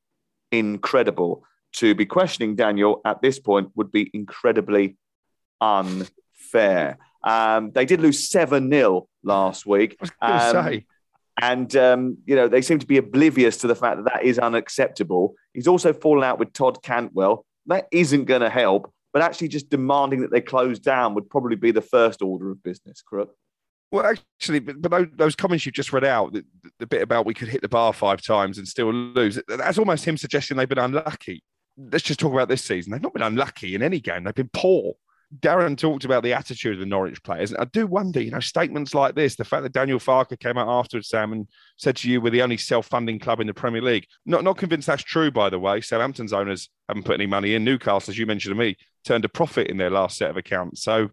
incredible. 0.52 1.44
To 1.74 1.94
be 1.94 2.04
questioning 2.04 2.56
Daniel 2.56 3.00
at 3.04 3.22
this 3.22 3.38
point 3.38 3.70
would 3.76 3.92
be 3.92 4.10
incredibly 4.12 4.96
unfair. 5.60 6.98
Um, 7.22 7.70
they 7.72 7.84
did 7.84 8.00
lose 8.00 8.28
7 8.28 8.70
0 8.70 9.08
last 9.22 9.66
week. 9.66 9.96
Um, 10.20 10.82
and, 11.40 11.74
um, 11.76 12.18
you 12.26 12.36
know, 12.36 12.48
they 12.48 12.60
seem 12.60 12.78
to 12.80 12.86
be 12.86 12.98
oblivious 12.98 13.58
to 13.58 13.66
the 13.66 13.74
fact 13.74 13.98
that 13.98 14.12
that 14.12 14.24
is 14.24 14.38
unacceptable. 14.38 15.34
He's 15.54 15.68
also 15.68 15.92
fallen 15.92 16.24
out 16.24 16.38
with 16.38 16.52
Todd 16.52 16.82
Cantwell. 16.82 17.46
That 17.66 17.86
isn't 17.92 18.24
going 18.24 18.42
to 18.42 18.50
help, 18.50 18.92
but 19.12 19.22
actually 19.22 19.48
just 19.48 19.70
demanding 19.70 20.20
that 20.20 20.30
they 20.30 20.40
close 20.40 20.78
down 20.78 21.14
would 21.14 21.30
probably 21.30 21.56
be 21.56 21.70
the 21.70 21.80
first 21.80 22.20
order 22.20 22.50
of 22.50 22.62
business, 22.62 23.00
Crook. 23.00 23.34
Well, 23.92 24.06
actually, 24.06 24.60
but, 24.60 24.80
but 24.80 25.16
those 25.16 25.34
comments 25.34 25.66
you've 25.66 25.74
just 25.74 25.92
read 25.92 26.04
out, 26.04 26.32
the, 26.32 26.44
the, 26.78 26.86
bit 26.86 27.02
about 27.02 27.26
we 27.26 27.34
could 27.34 27.48
hit 27.48 27.60
the 27.60 27.68
bar 27.68 27.92
five 27.92 28.22
times 28.22 28.56
and 28.56 28.66
still 28.68 28.92
lose, 28.92 29.40
that's 29.48 29.78
almost 29.78 30.04
him 30.04 30.16
suggesting 30.16 30.56
they've 30.56 30.68
been 30.68 30.78
unlucky. 30.78 31.42
Let's 31.76 32.04
just 32.04 32.20
talk 32.20 32.32
about 32.32 32.48
this 32.48 32.62
season. 32.62 32.92
They've 32.92 33.02
not 33.02 33.14
been 33.14 33.22
unlucky 33.22 33.74
in 33.74 33.82
any 33.82 34.00
game. 34.00 34.24
They've 34.24 34.34
been 34.34 34.50
poor. 34.52 34.94
Darren 35.38 35.78
talked 35.78 36.04
about 36.04 36.24
the 36.24 36.32
attitude 36.32 36.74
of 36.74 36.80
the 36.80 36.86
Norwich 36.86 37.22
players. 37.22 37.52
And 37.52 37.60
I 37.60 37.64
do 37.66 37.86
wonder, 37.86 38.20
you 38.20 38.32
know, 38.32 38.40
statements 38.40 38.94
like 38.94 39.14
this, 39.14 39.36
the 39.36 39.44
fact 39.44 39.62
that 39.62 39.72
Daniel 39.72 40.00
Farke 40.00 40.38
came 40.38 40.58
out 40.58 40.68
afterwards, 40.68 41.08
Sam, 41.08 41.32
and 41.32 41.46
said 41.76 41.96
to 41.96 42.10
you, 42.10 42.20
we're 42.20 42.30
the 42.30 42.42
only 42.42 42.56
self 42.56 42.86
funding 42.86 43.20
club 43.20 43.38
in 43.38 43.46
the 43.46 43.54
Premier 43.54 43.80
League. 43.80 44.06
Not, 44.26 44.42
not 44.42 44.58
convinced 44.58 44.88
that's 44.88 45.04
true, 45.04 45.30
by 45.30 45.48
the 45.48 45.58
way. 45.58 45.80
Southampton's 45.80 46.32
owners 46.32 46.68
haven't 46.88 47.04
put 47.04 47.14
any 47.14 47.26
money 47.26 47.54
in. 47.54 47.62
Newcastle, 47.62 48.10
as 48.10 48.18
you 48.18 48.26
mentioned 48.26 48.54
to 48.54 48.58
me, 48.58 48.76
turned 49.04 49.24
a 49.24 49.28
profit 49.28 49.68
in 49.68 49.76
their 49.76 49.90
last 49.90 50.16
set 50.16 50.30
of 50.30 50.36
accounts. 50.36 50.82
So, 50.82 51.10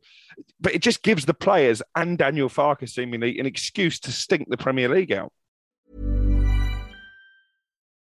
but 0.60 0.74
it 0.74 0.82
just 0.82 1.04
gives 1.04 1.26
the 1.26 1.36
players 1.36 1.84
and 1.96 2.18
Daniel 2.18 2.50
Farke 2.50 2.90
seemingly 2.90 3.38
an 3.38 3.46
excuse 3.46 4.00
to 4.00 4.12
stink 4.12 4.50
the 4.50 4.58
Premier 4.58 4.90
League 4.90 5.12
out. 5.12 5.32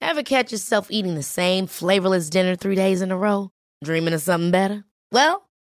Ever 0.03 0.23
catch 0.23 0.53
yourself 0.53 0.91
eating 0.91 1.15
the 1.15 1.23
same 1.23 1.67
flavorless 1.67 2.29
dinner 2.29 2.55
three 2.55 2.75
days 2.75 3.01
in 3.01 3.11
a 3.11 3.17
row? 3.17 3.51
Dreaming 3.83 4.13
of 4.13 4.21
something 4.21 4.51
better? 4.51 4.85
Well, 5.11 5.49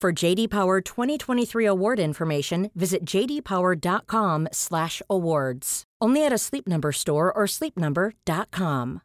For 0.00 0.12
JD 0.14 0.48
Power 0.48 0.80
2023 0.80 1.66
award 1.66 2.00
information, 2.00 2.70
visit 2.74 3.04
jdpower.com/awards. 3.04 5.84
Only 6.00 6.24
at 6.24 6.32
a 6.32 6.38
Sleep 6.38 6.66
Number 6.66 6.90
store 6.90 7.30
or 7.30 7.44
sleepnumber.com. 7.44 9.02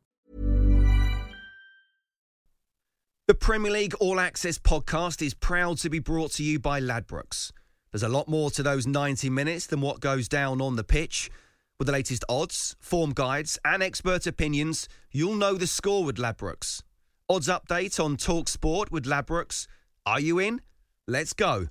The 3.27 3.33
Premier 3.33 3.73
League 3.73 3.93
All 3.95 4.21
Access 4.21 4.57
podcast 4.57 5.21
is 5.21 5.33
proud 5.33 5.79
to 5.79 5.89
be 5.89 5.99
brought 5.99 6.31
to 6.33 6.43
you 6.43 6.59
by 6.59 6.79
Ladbrokes. 6.79 7.51
There's 7.91 8.03
a 8.03 8.07
lot 8.07 8.29
more 8.29 8.49
to 8.51 8.63
those 8.63 8.87
90 8.87 9.29
minutes 9.29 9.67
than 9.67 9.81
what 9.81 9.99
goes 9.99 10.29
down 10.29 10.61
on 10.61 10.77
the 10.77 10.85
pitch. 10.85 11.29
With 11.77 11.87
the 11.87 11.91
latest 11.91 12.23
odds, 12.29 12.77
form 12.79 13.11
guides, 13.11 13.59
and 13.65 13.83
expert 13.83 14.25
opinions, 14.27 14.87
you'll 15.11 15.35
know 15.35 15.55
the 15.55 15.67
score 15.67 16.05
with 16.05 16.15
Ladbrokes. 16.15 16.83
Odds 17.27 17.49
update 17.49 18.01
on 18.01 18.15
Talk 18.15 18.47
Sport 18.47 18.93
with 18.93 19.03
Ladbrokes. 19.03 19.67
Are 20.05 20.21
you 20.21 20.39
in? 20.39 20.61
Let's 21.07 21.33
go. 21.33 21.67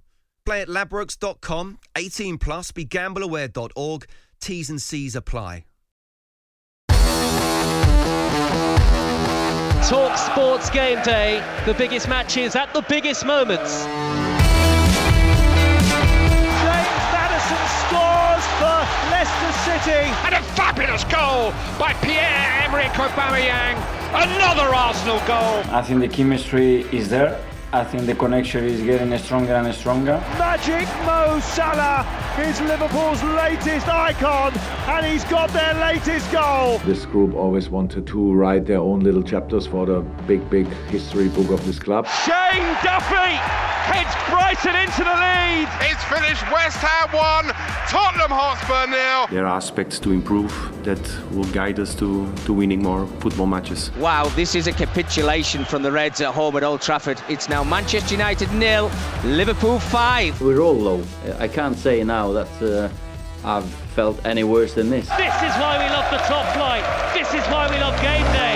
Play 0.46 0.60
at 0.60 0.68
ladbrokes.com, 0.68 1.78
18 1.96 2.38
plus, 2.38 2.70
begambleaware.org. 2.70 4.06
T's 4.40 4.70
and 4.70 4.80
C's 4.80 5.16
apply. 5.16 5.64
Talk 9.88 10.16
Sports 10.16 10.70
Game 10.70 11.02
Day, 11.02 11.42
the 11.66 11.74
biggest 11.74 12.08
matches 12.08 12.54
at 12.56 12.72
the 12.72 12.82
biggest 12.88 13.26
moments. 13.26 13.84
James 13.84 14.24
Maddison 17.12 17.66
scores 17.84 18.46
for 18.58 18.78
Leicester 19.10 19.52
City. 19.64 20.08
And 20.24 20.34
a 20.34 20.42
fabulous 20.54 21.04
goal 21.04 21.52
by 21.78 21.92
Pierre-Emerick 22.02 22.92
Aubameyang. 22.92 23.76
Another 24.14 24.74
Arsenal 24.74 25.18
goal. 25.26 25.62
I 25.74 25.82
think 25.82 26.00
the 26.00 26.08
chemistry 26.08 26.82
is 26.92 27.08
there. 27.08 27.38
I 27.74 27.82
think 27.82 28.06
the 28.06 28.14
connection 28.14 28.62
is 28.66 28.80
getting 28.82 29.18
stronger 29.18 29.54
and 29.54 29.74
stronger. 29.74 30.22
Magic 30.38 30.86
Mo 31.04 31.40
Salah 31.40 32.06
is 32.38 32.60
Liverpool's 32.60 33.20
latest 33.34 33.88
icon, 33.88 34.56
and 34.86 35.04
he's 35.04 35.24
got 35.24 35.50
their 35.50 35.74
latest 35.74 36.30
goal. 36.30 36.78
This 36.86 37.04
group 37.04 37.34
always 37.34 37.68
wanted 37.70 38.06
to 38.06 38.32
write 38.32 38.66
their 38.66 38.78
own 38.78 39.00
little 39.00 39.24
chapters 39.24 39.66
for 39.66 39.86
the 39.86 40.02
big, 40.28 40.48
big 40.50 40.68
history 40.86 41.28
book 41.28 41.50
of 41.50 41.66
this 41.66 41.80
club. 41.80 42.06
Shane 42.06 42.62
Duffy 42.84 43.34
heads 43.90 44.14
Brighton 44.30 44.76
into 44.80 45.02
the 45.02 45.10
lead. 45.10 45.68
It's 45.80 46.04
finished 46.04 46.44
West 46.52 46.76
Ham 46.76 47.10
1, 47.12 47.46
Tottenham 47.88 48.30
Hotspur 48.30 48.86
nil. 48.86 49.26
There 49.36 49.48
are 49.48 49.56
aspects 49.56 49.98
to 49.98 50.12
improve 50.12 50.52
that 50.84 51.32
will 51.32 51.50
guide 51.52 51.80
us 51.80 51.94
to, 51.96 52.32
to 52.44 52.52
winning 52.52 52.82
more 52.82 53.06
football 53.20 53.46
matches. 53.46 53.90
Wow, 53.98 54.28
this 54.36 54.54
is 54.54 54.66
a 54.66 54.72
capitulation 54.72 55.64
from 55.64 55.82
the 55.82 55.90
Reds 55.90 56.20
at 56.20 56.34
home 56.34 56.56
at 56.56 56.62
Old 56.62 56.80
Trafford. 56.80 57.20
It's 57.28 57.48
now 57.48 57.64
Manchester 57.64 58.14
United 58.14 58.52
nil, 58.52 58.90
Liverpool 59.24 59.78
five. 59.78 60.40
We're 60.40 60.60
all 60.60 60.74
low. 60.74 61.02
I 61.38 61.48
can't 61.48 61.76
say 61.76 62.04
now 62.04 62.32
that 62.32 62.62
uh, 62.62 62.88
I've 63.44 63.68
felt 63.94 64.24
any 64.24 64.44
worse 64.44 64.74
than 64.74 64.90
this. 64.90 65.08
This 65.10 65.34
is 65.34 65.54
why 65.60 65.78
we 65.78 65.90
love 65.92 66.10
the 66.10 66.18
top 66.18 66.46
flight. 66.54 66.84
This 67.14 67.28
is 67.28 67.44
why 67.50 67.68
we 67.70 67.78
love 67.78 68.00
game 68.00 68.24
day. 68.32 68.54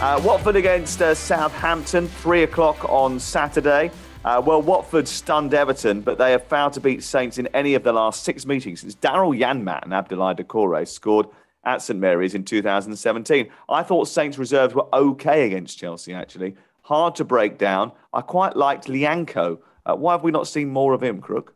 Uh, 0.00 0.20
Watford 0.22 0.56
against 0.56 1.00
uh, 1.00 1.14
Southampton, 1.14 2.08
three 2.08 2.42
o'clock 2.42 2.84
on 2.90 3.18
Saturday. 3.18 3.90
Uh, 4.24 4.40
well, 4.44 4.62
Watford 4.62 5.06
stunned 5.06 5.52
Everton, 5.52 6.00
but 6.00 6.16
they 6.16 6.30
have 6.30 6.46
failed 6.46 6.72
to 6.74 6.80
beat 6.80 7.02
Saints 7.02 7.36
in 7.36 7.46
any 7.48 7.74
of 7.74 7.82
the 7.82 7.92
last 7.92 8.24
six 8.24 8.46
meetings 8.46 8.80
since 8.80 8.94
Daryl 8.94 9.38
Janmaat 9.38 9.82
and 9.82 9.92
Abdoulaye 9.92 10.38
Doucouré 10.38 10.88
scored 10.88 11.26
at 11.64 11.82
St 11.82 11.98
Mary's 11.98 12.34
in 12.34 12.42
2017. 12.42 13.48
I 13.68 13.82
thought 13.82 14.08
Saints 14.08 14.38
reserves 14.38 14.74
were 14.74 14.86
okay 14.94 15.46
against 15.46 15.78
Chelsea, 15.78 16.14
actually. 16.14 16.56
Hard 16.82 17.14
to 17.16 17.24
break 17.24 17.58
down. 17.58 17.92
I 18.14 18.22
quite 18.22 18.56
liked 18.56 18.86
Lyanco. 18.86 19.58
Uh, 19.84 19.94
why 19.94 20.12
have 20.12 20.22
we 20.22 20.30
not 20.30 20.46
seen 20.46 20.68
more 20.68 20.94
of 20.94 21.02
him, 21.02 21.20
Crook? 21.20 21.54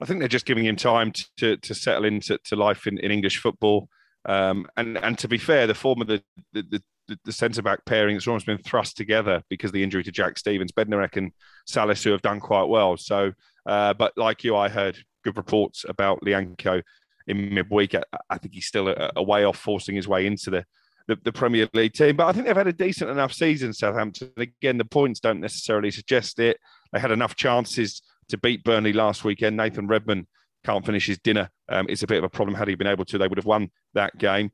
I 0.00 0.06
think 0.06 0.20
they're 0.20 0.28
just 0.28 0.46
giving 0.46 0.64
him 0.64 0.76
time 0.76 1.12
to, 1.38 1.56
to 1.58 1.74
settle 1.74 2.04
into 2.06 2.38
to 2.44 2.56
life 2.56 2.86
in, 2.86 2.98
in 2.98 3.10
English 3.10 3.38
football. 3.38 3.88
Um, 4.26 4.66
and 4.76 4.98
and 4.98 5.16
to 5.18 5.28
be 5.28 5.38
fair, 5.38 5.66
the 5.66 5.74
form 5.74 6.00
of 6.00 6.08
the 6.08 6.22
the, 6.52 6.62
the, 6.62 6.82
the 7.24 7.32
centre 7.32 7.62
back 7.62 7.84
pairing 7.84 8.16
has 8.16 8.26
almost 8.26 8.46
been 8.46 8.58
thrust 8.58 8.96
together 8.96 9.42
because 9.48 9.72
the 9.72 9.82
injury 9.82 10.02
to 10.02 10.12
Jack 10.12 10.38
Stephens, 10.38 10.72
Bednarek 10.72 11.16
and 11.16 11.32
Salis, 11.66 12.02
who 12.02 12.10
have 12.10 12.22
done 12.22 12.40
quite 12.40 12.64
well. 12.64 12.96
So, 12.96 13.32
uh, 13.66 13.94
but 13.94 14.12
like 14.16 14.44
you, 14.44 14.56
I 14.56 14.68
heard 14.68 14.98
good 15.24 15.36
reports 15.36 15.84
about 15.88 16.20
Lyanco 16.22 16.82
in 17.26 17.54
midweek. 17.54 17.94
I, 17.94 18.02
I 18.30 18.38
think 18.38 18.54
he's 18.54 18.66
still 18.66 18.88
a, 18.88 19.12
a, 19.16 19.22
way 19.22 19.44
off 19.44 19.58
forcing 19.58 19.96
his 19.96 20.08
way 20.08 20.26
into 20.26 20.50
the, 20.50 20.64
the, 21.08 21.18
the 21.24 21.32
Premier 21.32 21.68
League 21.74 21.92
team. 21.92 22.16
But 22.16 22.26
I 22.26 22.32
think 22.32 22.46
they've 22.46 22.56
had 22.56 22.66
a 22.66 22.72
decent 22.72 23.10
enough 23.10 23.32
season, 23.32 23.72
Southampton. 23.72 24.30
Again, 24.36 24.78
the 24.78 24.84
points 24.84 25.20
don't 25.20 25.40
necessarily 25.40 25.90
suggest 25.90 26.38
it. 26.38 26.58
They 26.92 27.00
had 27.00 27.12
enough 27.12 27.36
chances 27.36 28.02
to 28.28 28.38
beat 28.38 28.64
Burnley 28.64 28.92
last 28.92 29.24
weekend. 29.24 29.56
Nathan 29.56 29.86
Redmond 29.86 30.26
can't 30.64 30.84
finish 30.84 31.06
his 31.06 31.18
dinner. 31.18 31.48
Um, 31.68 31.86
it's 31.88 32.02
a 32.02 32.06
bit 32.06 32.18
of 32.18 32.24
a 32.24 32.28
problem. 32.28 32.56
Had 32.56 32.68
he 32.68 32.74
been 32.74 32.86
able 32.86 33.04
to, 33.06 33.18
they 33.18 33.28
would 33.28 33.38
have 33.38 33.46
won 33.46 33.70
that 33.94 34.16
game. 34.18 34.50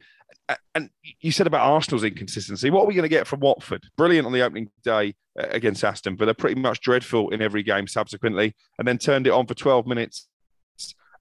And 0.74 0.90
you 1.20 1.32
said 1.32 1.46
about 1.46 1.66
Arsenal's 1.66 2.04
inconsistency. 2.04 2.70
What 2.70 2.84
are 2.84 2.86
we 2.86 2.94
going 2.94 3.02
to 3.02 3.08
get 3.08 3.26
from 3.26 3.40
Watford? 3.40 3.84
Brilliant 3.96 4.26
on 4.26 4.32
the 4.32 4.42
opening 4.42 4.70
day 4.82 5.14
uh, 5.38 5.46
against 5.50 5.84
Aston 5.84 6.16
but 6.16 6.26
they're 6.26 6.34
pretty 6.34 6.60
much 6.60 6.80
dreadful 6.80 7.30
in 7.30 7.42
every 7.42 7.62
game 7.62 7.86
subsequently, 7.86 8.54
and 8.78 8.86
then 8.86 8.98
turned 8.98 9.26
it 9.26 9.32
on 9.32 9.46
for 9.46 9.54
12 9.54 9.86
minutes 9.86 10.28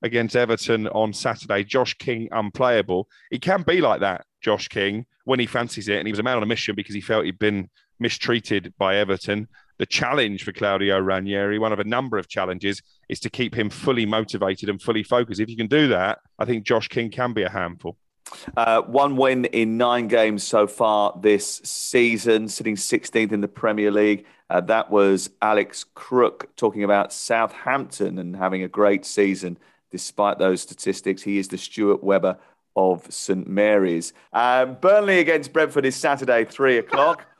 against 0.01 0.35
Everton 0.35 0.87
on 0.87 1.13
Saturday. 1.13 1.63
Josh 1.63 1.93
King 1.95 2.27
unplayable. 2.31 3.07
He 3.29 3.39
can 3.39 3.61
be 3.61 3.81
like 3.81 3.99
that, 4.01 4.25
Josh 4.41 4.67
King, 4.67 5.05
when 5.25 5.39
he 5.39 5.45
fancies 5.45 5.87
it. 5.87 5.97
And 5.97 6.07
he 6.07 6.11
was 6.11 6.19
a 6.19 6.23
man 6.23 6.37
on 6.37 6.43
a 6.43 6.47
mission 6.47 6.75
because 6.75 6.95
he 6.95 7.01
felt 7.01 7.25
he'd 7.25 7.39
been 7.39 7.69
mistreated 7.99 8.73
by 8.77 8.97
Everton. 8.97 9.47
The 9.77 9.85
challenge 9.85 10.43
for 10.43 10.51
Claudio 10.51 10.99
Ranieri, 10.99 11.57
one 11.57 11.73
of 11.73 11.79
a 11.79 11.83
number 11.83 12.17
of 12.17 12.27
challenges, 12.27 12.81
is 13.09 13.19
to 13.21 13.29
keep 13.29 13.55
him 13.55 13.69
fully 13.69 14.05
motivated 14.05 14.69
and 14.69 14.81
fully 14.81 15.03
focused. 15.03 15.39
If 15.39 15.49
you 15.49 15.57
can 15.57 15.67
do 15.67 15.87
that, 15.89 16.19
I 16.37 16.45
think 16.45 16.65
Josh 16.65 16.87
King 16.87 17.09
can 17.09 17.33
be 17.33 17.43
a 17.43 17.49
handful. 17.49 17.97
Uh, 18.55 18.81
one 18.81 19.15
win 19.15 19.45
in 19.45 19.77
nine 19.77 20.07
games 20.07 20.43
so 20.43 20.67
far 20.67 21.17
this 21.21 21.61
season, 21.63 22.47
sitting 22.47 22.75
16th 22.75 23.31
in 23.31 23.41
the 23.41 23.47
Premier 23.47 23.91
League. 23.91 24.25
Uh, 24.49 24.61
that 24.61 24.89
was 24.91 25.29
Alex 25.41 25.85
Crook 25.93 26.55
talking 26.55 26.83
about 26.83 27.13
Southampton 27.13 28.19
and 28.19 28.35
having 28.35 28.63
a 28.63 28.67
great 28.67 29.05
season 29.05 29.57
despite 29.91 30.39
those 30.39 30.61
statistics. 30.61 31.21
He 31.21 31.37
is 31.37 31.49
the 31.49 31.57
Stuart 31.57 32.03
Webber 32.03 32.37
of 32.75 33.11
St 33.11 33.47
Mary's. 33.47 34.13
Um, 34.33 34.77
Burnley 34.79 35.19
against 35.19 35.53
Brentford 35.53 35.85
is 35.85 35.95
Saturday, 35.95 36.45
three 36.45 36.77
o'clock. 36.77 37.25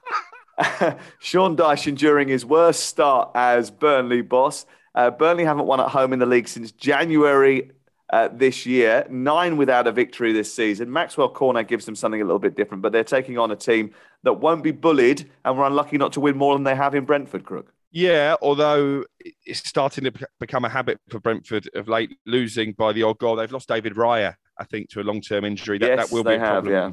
Sean 1.20 1.56
Dyche 1.56 1.88
enduring 1.88 2.28
his 2.28 2.46
worst 2.46 2.86
start 2.86 3.32
as 3.36 3.72
Burnley 3.72 4.22
boss. 4.22 4.66
Uh, 4.94 5.10
Burnley 5.10 5.46
haven't 5.46 5.66
won 5.66 5.80
at 5.80 5.90
home 5.90 6.14
in 6.14 6.20
the 6.20 6.26
league 6.26 6.48
since 6.48 6.72
January 6.72 7.72
uh, 8.12 8.28
this 8.32 8.66
year, 8.66 9.06
nine 9.10 9.56
without 9.56 9.88
a 9.88 9.92
victory 9.92 10.34
this 10.34 10.54
season. 10.54 10.92
Maxwell 10.92 11.30
Cornet 11.30 11.68
gives 11.68 11.86
them 11.86 11.96
something 11.96 12.22
a 12.22 12.26
little 12.26 12.40
bit 12.40 12.56
different, 12.56 12.84
but 12.84 12.92
they're 12.92 13.04
taking 13.06 13.38
on 13.38 13.52
a 13.52 13.56
team 13.56 13.94
that 14.24 14.34
won't 14.34 14.64
be 14.64 14.72
bullied 14.72 15.30
and 15.46 15.58
were 15.58 15.66
unlucky 15.66 15.98
not 15.98 16.12
to 16.14 16.20
win 16.20 16.38
more 16.38 16.54
than 16.54 16.64
they 16.64 16.76
have 16.76 16.94
in 16.94 17.06
Brentford, 17.06 17.46
Crook. 17.46 17.74
Yeah, 17.92 18.36
although 18.42 19.06
it's 19.46 19.68
starting 19.68 20.06
to 20.06 20.14
become 20.40 20.66
a 20.66 20.70
habit 20.70 21.00
for 21.10 21.20
Brentford 21.20 21.70
of 21.74 21.88
late 21.88 22.18
losing 22.26 22.74
by 22.74 22.94
the 22.94 23.04
odd 23.04 23.18
goal. 23.18 23.36
They've 23.36 23.52
lost 23.52 23.68
David 23.68 23.96
Raya, 23.96 24.36
I 24.58 24.64
think, 24.66 24.90
to 24.90 25.02
a 25.02 25.04
long 25.04 25.22
term 25.22 25.46
injury. 25.46 25.78
That, 25.78 25.88
yes, 25.88 26.10
that 26.10 26.14
will 26.14 26.24
be 26.24 26.36
a 26.36 26.40
have, 26.40 26.64
problem 26.64 26.74
yeah. 26.74 26.92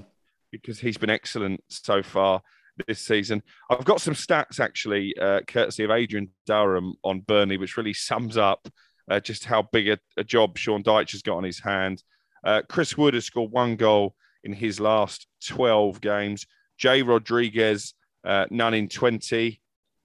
because 0.50 0.80
he's 0.80 0.98
been 0.98 1.10
excellent 1.10 1.62
so 1.68 2.02
far 2.02 2.42
this 2.86 3.00
season. 3.00 3.42
I've 3.70 3.84
got 3.84 4.00
some 4.00 4.14
stats 4.14 4.60
actually, 4.60 5.16
uh, 5.20 5.40
courtesy 5.46 5.84
of 5.84 5.90
Adrian 5.90 6.30
Durham 6.46 6.94
on 7.02 7.20
Burnley, 7.20 7.56
which 7.56 7.76
really 7.76 7.94
sums 7.94 8.36
up 8.36 8.68
uh, 9.08 9.20
just 9.20 9.44
how 9.44 9.62
big 9.62 9.88
a, 9.88 9.98
a, 10.16 10.24
job 10.24 10.56
Sean 10.58 10.82
Dyche 10.82 11.12
has 11.12 11.22
got 11.22 11.36
on 11.36 11.44
his 11.44 11.60
hand. 11.60 12.02
Uh, 12.44 12.62
Chris 12.68 12.96
Wood 12.96 13.14
has 13.14 13.24
scored 13.24 13.50
one 13.50 13.76
goal 13.76 14.14
in 14.44 14.52
his 14.52 14.80
last 14.80 15.26
12 15.46 16.00
games. 16.00 16.46
Jay 16.76 17.02
Rodriguez, 17.02 17.94
uh, 18.24 18.46
none 18.50 18.74
in 18.74 18.88
20. 18.88 19.60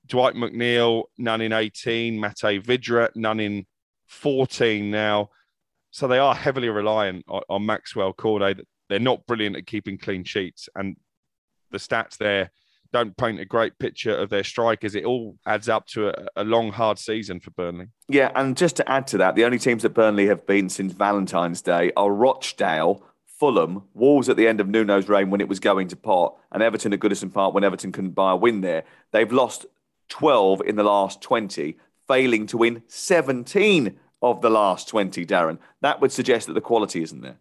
Dwight 0.08 0.36
McNeil, 0.36 1.04
none 1.18 1.41
in 1.41 1.54
18. 1.54 2.20
Matej 2.20 2.66
Vydra, 2.66 3.10
none 3.16 3.39
in 3.39 3.66
14 4.08 4.89
now. 4.89 5.30
So 5.91 6.08
they 6.08 6.18
are 6.18 6.36
heavily 6.36 6.70
reliant 6.70 7.26
on, 7.28 7.41
on 7.49 7.66
Maxwell 7.66 8.14
Cornet. 8.14 8.66
They're 8.89 8.99
not 8.99 9.26
brilliant 9.26 9.56
at 9.56 9.68
keeping 9.68 9.97
clean 9.97 10.24
sheets. 10.24 10.68
And 10.76 10.97
the 11.72 11.78
stats 11.78 12.18
there 12.18 12.51
don't 12.94 13.18
paint 13.18 13.39
a 13.39 13.46
great 13.46 13.78
picture 13.80 14.16
of 14.16 14.30
their 14.30 14.44
strikers. 14.44 14.96
It 14.96 15.04
all 15.04 15.36
adds 15.46 15.68
up 15.68 15.88
to 15.88 16.10
a, 16.10 16.28
a, 16.38 16.44
long, 16.44 16.72
hard 16.72 17.00
season 17.00 17.39
for 17.39 17.50
Burnley. 17.52 17.88
Yeah, 18.08 18.32
and 18.36 18.56
just 18.56 18.78
to 18.78 18.89
add 18.89 19.08
to 19.08 19.18
that, 19.18 19.36
the 19.36 19.44
only 19.44 19.60
teams 19.60 19.82
that 19.82 19.89
Burnley 19.89 20.28
have 20.28 20.46
beaten 20.46 20.70
since 20.70 20.94
Valentine's 20.94 21.62
Day 21.62 21.91
are 21.98 22.12
Rochdale, 22.12 23.04
Fulham, 23.26 23.84
Wolves 23.94 24.30
at 24.30 24.38
the 24.38 24.48
end 24.48 24.62
of 24.62 24.68
Nuno's 24.68 25.10
reign 25.10 25.32
when 25.32 25.41
it 25.41 25.50
was 25.50 25.60
going 25.60 25.88
to 25.89 25.96
pot, 25.96 26.38
and 26.52 26.62
Everton 26.62 26.94
at 26.94 27.00
Goodison 27.00 27.34
Park 27.34 27.54
when 27.54 27.64
Everton 27.64 27.91
couldn't 27.91 28.12
buy 28.12 28.32
a 28.32 28.36
win 28.36 28.62
there. 28.62 28.84
They've 29.12 29.32
lost 29.32 29.66
12 30.10 30.62
in 30.62 30.76
the 30.76 30.84
last 30.84 31.22
20, 31.22 31.76
failing 32.08 32.46
to 32.48 32.58
win 32.58 32.84
17 32.88 34.00
of 34.22 34.41
the 34.41 34.52
last 34.52 34.88
20, 34.88 35.26
Darren. 35.26 35.58
That 35.82 36.00
would 36.00 36.12
suggest 36.12 36.46
that 36.46 36.54
the 36.54 36.62
quality 36.62 37.02
isn't 37.02 37.22
there. 37.22 37.38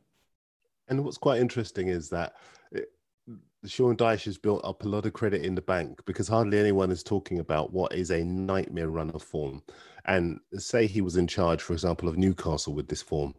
And 0.89 1.05
what's 1.05 1.19
quite 1.19 1.41
interesting 1.41 1.89
is 1.89 2.09
that 2.09 2.35
it, 2.35 2.62
Sean 3.65 3.97
Dyche 3.97 4.25
has 4.25 4.39
built 4.39 4.65
up 4.65 4.83
a 4.83 4.89
lot 4.89 5.07
of 5.07 5.13
credit 5.13 5.45
in 5.45 5.55
the 5.55 5.63
bank 5.63 6.01
because 6.05 6.29
hardly 6.29 6.59
anyone 6.59 6.91
is 6.91 7.03
talking 7.03 7.39
about 7.39 7.73
what 7.73 7.95
is 7.95 8.11
a 8.11 8.25
nightmare 8.25 8.91
run 8.91 9.11
of 9.11 9.23
form. 9.23 9.63
And 10.05 10.41
say 10.55 10.87
he 10.87 11.01
was 11.01 11.17
in 11.17 11.29
charge, 11.29 11.63
for 11.63 11.73
example, 11.73 12.09
of 12.09 12.19
Newcastle 12.19 12.75
with 12.75 12.89
this 12.89 13.03
form, 13.03 13.35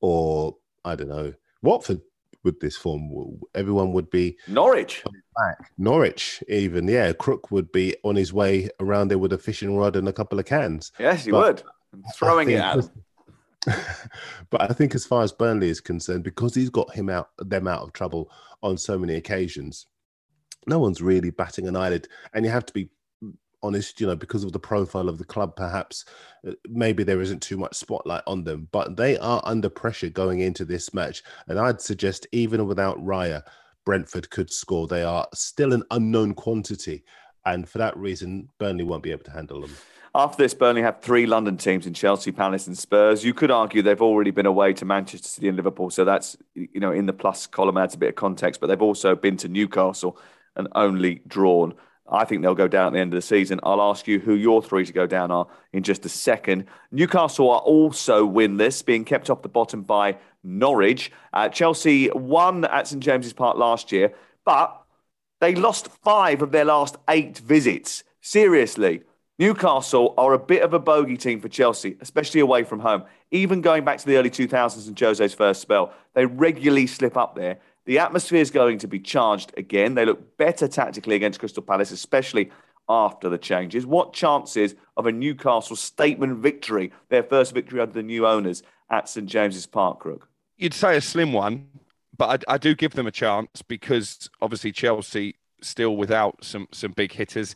or 0.00 0.56
I 0.84 0.94
don't 0.94 1.08
know, 1.08 1.34
Watford 1.62 2.00
with 2.42 2.60
this 2.60 2.76
form, 2.76 3.40
everyone 3.54 3.92
would 3.92 4.08
be 4.08 4.38
Norwich 4.48 5.02
back. 5.36 5.70
Norwich, 5.76 6.42
even 6.48 6.88
yeah, 6.88 7.12
Crook 7.12 7.50
would 7.50 7.70
be 7.72 7.94
on 8.04 8.16
his 8.16 8.32
way 8.32 8.70
around 8.80 9.08
there 9.08 9.18
with 9.18 9.32
a 9.32 9.38
fishing 9.38 9.76
rod 9.76 9.96
and 9.96 10.08
a 10.08 10.12
couple 10.12 10.38
of 10.38 10.46
cans. 10.46 10.92
Yes, 10.98 11.24
he 11.24 11.32
but 11.32 11.64
would. 11.92 12.02
throwing 12.14 12.50
it 12.50 12.60
at 12.60 12.88
but 14.50 14.62
I 14.62 14.68
think 14.68 14.94
as 14.94 15.04
far 15.04 15.22
as 15.22 15.32
Burnley 15.32 15.68
is 15.68 15.80
concerned, 15.80 16.24
because 16.24 16.54
he's 16.54 16.70
got 16.70 16.94
him 16.94 17.08
out 17.08 17.30
them 17.38 17.66
out 17.66 17.82
of 17.82 17.92
trouble 17.92 18.30
on 18.62 18.78
so 18.78 18.98
many 18.98 19.14
occasions, 19.14 19.86
no 20.66 20.78
one's 20.78 21.02
really 21.02 21.30
batting 21.30 21.68
an 21.68 21.76
eyelid. 21.76 22.08
And 22.32 22.44
you 22.44 22.50
have 22.50 22.66
to 22.66 22.72
be 22.72 22.90
honest, 23.62 24.00
you 24.00 24.06
know, 24.06 24.16
because 24.16 24.44
of 24.44 24.52
the 24.52 24.58
profile 24.58 25.08
of 25.08 25.18
the 25.18 25.24
club, 25.24 25.56
perhaps 25.56 26.04
uh, 26.46 26.52
maybe 26.68 27.02
there 27.02 27.20
isn't 27.20 27.42
too 27.42 27.56
much 27.56 27.74
spotlight 27.74 28.22
on 28.26 28.44
them, 28.44 28.68
but 28.72 28.96
they 28.96 29.18
are 29.18 29.42
under 29.44 29.68
pressure 29.68 30.08
going 30.08 30.40
into 30.40 30.64
this 30.64 30.94
match. 30.94 31.22
And 31.48 31.58
I'd 31.58 31.80
suggest 31.80 32.26
even 32.32 32.66
without 32.66 33.04
Raya, 33.04 33.42
Brentford 33.84 34.30
could 34.30 34.52
score. 34.52 34.86
They 34.86 35.02
are 35.02 35.26
still 35.34 35.72
an 35.72 35.84
unknown 35.90 36.34
quantity. 36.34 37.04
And 37.44 37.68
for 37.68 37.78
that 37.78 37.96
reason, 37.96 38.48
Burnley 38.58 38.84
won't 38.84 39.02
be 39.02 39.12
able 39.12 39.24
to 39.24 39.30
handle 39.30 39.60
them. 39.60 39.76
After 40.16 40.42
this, 40.42 40.54
Burnley 40.54 40.80
have 40.80 41.02
three 41.02 41.26
London 41.26 41.58
teams 41.58 41.86
in 41.86 41.92
Chelsea, 41.92 42.32
Palace, 42.32 42.66
and 42.66 42.78
Spurs. 42.78 43.22
You 43.22 43.34
could 43.34 43.50
argue 43.50 43.82
they've 43.82 44.00
already 44.00 44.30
been 44.30 44.46
away 44.46 44.72
to 44.72 44.86
Manchester 44.86 45.28
City 45.28 45.48
and 45.48 45.58
Liverpool, 45.58 45.90
so 45.90 46.06
that's 46.06 46.38
you 46.54 46.80
know 46.80 46.90
in 46.90 47.04
the 47.04 47.12
plus 47.12 47.46
column 47.46 47.76
adds 47.76 47.94
a 47.94 47.98
bit 47.98 48.08
of 48.08 48.14
context. 48.14 48.58
But 48.58 48.68
they've 48.68 48.80
also 48.80 49.14
been 49.14 49.36
to 49.36 49.48
Newcastle 49.48 50.18
and 50.56 50.68
only 50.74 51.20
drawn. 51.26 51.74
I 52.08 52.24
think 52.24 52.40
they'll 52.40 52.54
go 52.54 52.66
down 52.66 52.86
at 52.86 52.92
the 52.94 52.98
end 52.98 53.12
of 53.12 53.18
the 53.18 53.26
season. 53.26 53.60
I'll 53.62 53.82
ask 53.82 54.08
you 54.08 54.18
who 54.18 54.32
your 54.32 54.62
three 54.62 54.86
to 54.86 54.92
go 54.94 55.06
down 55.06 55.30
are 55.30 55.48
in 55.74 55.82
just 55.82 56.06
a 56.06 56.08
second. 56.08 56.64
Newcastle 56.90 57.50
are 57.50 57.60
also 57.60 58.26
winless, 58.26 58.82
being 58.82 59.04
kept 59.04 59.28
off 59.28 59.42
the 59.42 59.50
bottom 59.50 59.82
by 59.82 60.16
Norwich. 60.42 61.12
Uh, 61.34 61.50
Chelsea 61.50 62.08
won 62.14 62.64
at 62.64 62.88
St 62.88 63.02
James's 63.02 63.34
Park 63.34 63.58
last 63.58 63.92
year, 63.92 64.14
but 64.46 64.82
they 65.42 65.54
lost 65.54 65.88
five 65.88 66.40
of 66.40 66.52
their 66.52 66.64
last 66.64 66.96
eight 67.06 67.36
visits. 67.36 68.02
Seriously, 68.22 69.02
Newcastle 69.38 70.14
are 70.16 70.32
a 70.32 70.38
bit 70.38 70.62
of 70.62 70.72
a 70.72 70.78
bogey 70.78 71.18
team 71.18 71.40
for 71.40 71.48
Chelsea, 71.48 71.96
especially 72.00 72.40
away 72.40 72.64
from 72.64 72.80
home. 72.80 73.04
Even 73.30 73.60
going 73.60 73.84
back 73.84 73.98
to 73.98 74.06
the 74.06 74.16
early 74.16 74.30
2000s 74.30 74.86
and 74.86 74.98
Jose's 74.98 75.34
first 75.34 75.60
spell, 75.60 75.92
they 76.14 76.24
regularly 76.24 76.86
slip 76.86 77.18
up 77.18 77.34
there. 77.36 77.58
The 77.84 77.98
atmosphere 77.98 78.40
is 78.40 78.50
going 78.50 78.78
to 78.78 78.88
be 78.88 78.98
charged 78.98 79.52
again. 79.58 79.94
They 79.94 80.06
look 80.06 80.38
better 80.38 80.66
tactically 80.66 81.16
against 81.16 81.38
Crystal 81.38 81.62
Palace, 81.62 81.90
especially 81.90 82.50
after 82.88 83.28
the 83.28 83.36
changes. 83.36 83.84
What 83.84 84.14
chances 84.14 84.74
of 84.96 85.06
a 85.06 85.12
Newcastle 85.12 85.76
statement 85.76 86.38
victory, 86.38 86.90
their 87.10 87.22
first 87.22 87.52
victory 87.52 87.80
under 87.80 87.92
the 87.92 88.02
new 88.02 88.26
owners 88.26 88.62
at 88.90 89.08
St 89.08 89.28
James's 89.28 89.66
Park, 89.66 90.00
Crook? 90.00 90.28
You'd 90.56 90.72
say 90.72 90.96
a 90.96 91.00
slim 91.02 91.34
one, 91.34 91.68
but 92.16 92.44
I, 92.48 92.54
I 92.54 92.58
do 92.58 92.74
give 92.74 92.94
them 92.94 93.06
a 93.06 93.12
chance 93.12 93.60
because 93.60 94.30
obviously 94.40 94.72
Chelsea 94.72 95.36
still 95.60 95.96
without 95.96 96.44
some 96.44 96.68
some 96.72 96.92
big 96.92 97.12
hitters 97.12 97.54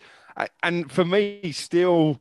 and 0.62 0.91
for 0.91 1.05
me, 1.05 1.53
still 1.53 2.20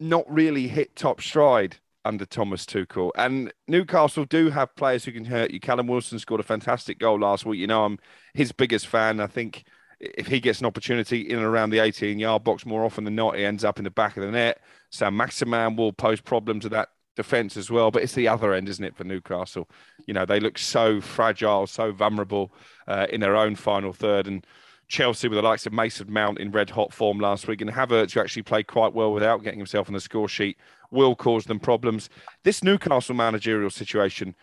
not 0.00 0.24
really 0.32 0.68
hit 0.68 0.96
top 0.96 1.20
stride 1.20 1.76
under 2.04 2.24
Thomas 2.24 2.66
Tuchel. 2.66 3.12
And 3.16 3.52
Newcastle 3.68 4.24
do 4.24 4.50
have 4.50 4.74
players 4.74 5.04
who 5.04 5.12
can 5.12 5.24
hurt 5.24 5.52
you. 5.52 5.60
Callum 5.60 5.86
Wilson 5.86 6.18
scored 6.18 6.40
a 6.40 6.44
fantastic 6.44 6.98
goal 6.98 7.20
last 7.20 7.46
week. 7.46 7.60
You 7.60 7.66
know, 7.66 7.84
I'm 7.84 7.98
his 8.34 8.52
biggest 8.52 8.86
fan. 8.88 9.20
I 9.20 9.26
think 9.26 9.64
if 10.00 10.26
he 10.26 10.40
gets 10.40 10.60
an 10.60 10.66
opportunity 10.66 11.20
in 11.20 11.38
and 11.38 11.46
around 11.46 11.70
the 11.70 11.78
18 11.78 12.18
yard 12.18 12.42
box 12.42 12.66
more 12.66 12.84
often 12.84 13.04
than 13.04 13.14
not, 13.14 13.36
he 13.36 13.44
ends 13.44 13.64
up 13.64 13.78
in 13.78 13.84
the 13.84 13.90
back 13.90 14.16
of 14.16 14.24
the 14.24 14.30
net. 14.30 14.60
Saint-Maximin 14.90 15.76
will 15.76 15.92
pose 15.92 16.20
problems 16.20 16.64
to 16.64 16.68
that 16.70 16.88
defense 17.14 17.56
as 17.56 17.70
well. 17.70 17.90
But 17.90 18.02
it's 18.02 18.14
the 18.14 18.28
other 18.28 18.52
end, 18.52 18.68
isn't 18.68 18.84
it, 18.84 18.96
for 18.96 19.04
Newcastle? 19.04 19.68
You 20.06 20.14
know, 20.14 20.26
they 20.26 20.40
look 20.40 20.58
so 20.58 21.00
fragile, 21.00 21.66
so 21.66 21.92
vulnerable 21.92 22.52
uh, 22.88 23.06
in 23.10 23.20
their 23.20 23.36
own 23.36 23.54
final 23.54 23.92
third. 23.92 24.26
And 24.26 24.44
Chelsea 24.92 25.26
with 25.26 25.36
the 25.36 25.42
likes 25.42 25.64
of 25.64 25.72
Mason 25.72 26.12
Mount 26.12 26.38
in 26.38 26.50
red 26.50 26.68
hot 26.68 26.92
form 26.92 27.18
last 27.18 27.48
week, 27.48 27.62
and 27.62 27.70
Havertz, 27.70 28.12
who 28.12 28.20
actually 28.20 28.42
played 28.42 28.66
quite 28.66 28.92
well 28.92 29.10
without 29.10 29.42
getting 29.42 29.58
himself 29.58 29.88
on 29.88 29.94
the 29.94 30.00
score 30.00 30.28
sheet, 30.28 30.58
will 30.90 31.16
cause 31.16 31.46
them 31.46 31.58
problems. 31.58 32.10
This 32.44 32.62
Newcastle 32.62 33.14
managerial 33.14 33.70
situation 33.70 34.34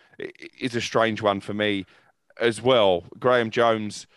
is 0.58 0.74
a 0.74 0.80
strange 0.80 1.22
one 1.22 1.40
for 1.40 1.54
me 1.54 1.86
as 2.40 2.60
well. 2.60 3.04
Graham 3.16 3.50
Jones, 3.50 4.08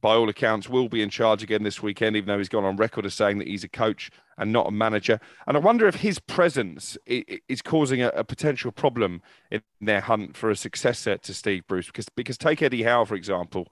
by 0.00 0.14
all 0.14 0.30
accounts, 0.30 0.70
will 0.70 0.88
be 0.88 1.02
in 1.02 1.10
charge 1.10 1.42
again 1.42 1.64
this 1.64 1.82
weekend, 1.82 2.16
even 2.16 2.28
though 2.28 2.38
he's 2.38 2.48
gone 2.48 2.64
on 2.64 2.76
record 2.76 3.04
as 3.04 3.12
saying 3.12 3.36
that 3.38 3.46
he's 3.46 3.62
a 3.62 3.68
coach 3.68 4.10
and 4.42 4.52
not 4.52 4.66
a 4.66 4.72
manager. 4.72 5.20
And 5.46 5.56
I 5.56 5.60
wonder 5.60 5.86
if 5.86 5.94
his 5.94 6.18
presence 6.18 6.98
is 7.06 7.62
causing 7.62 8.02
a, 8.02 8.24
potential 8.24 8.72
problem 8.72 9.22
in 9.50 9.62
their 9.80 10.00
hunt 10.00 10.36
for 10.36 10.50
a 10.50 10.56
successor 10.56 11.16
to 11.16 11.32
Steve 11.32 11.64
Bruce. 11.68 11.86
Because, 11.86 12.08
because 12.08 12.36
take 12.36 12.60
Eddie 12.60 12.82
Howe, 12.82 13.04
for 13.04 13.14
example, 13.14 13.68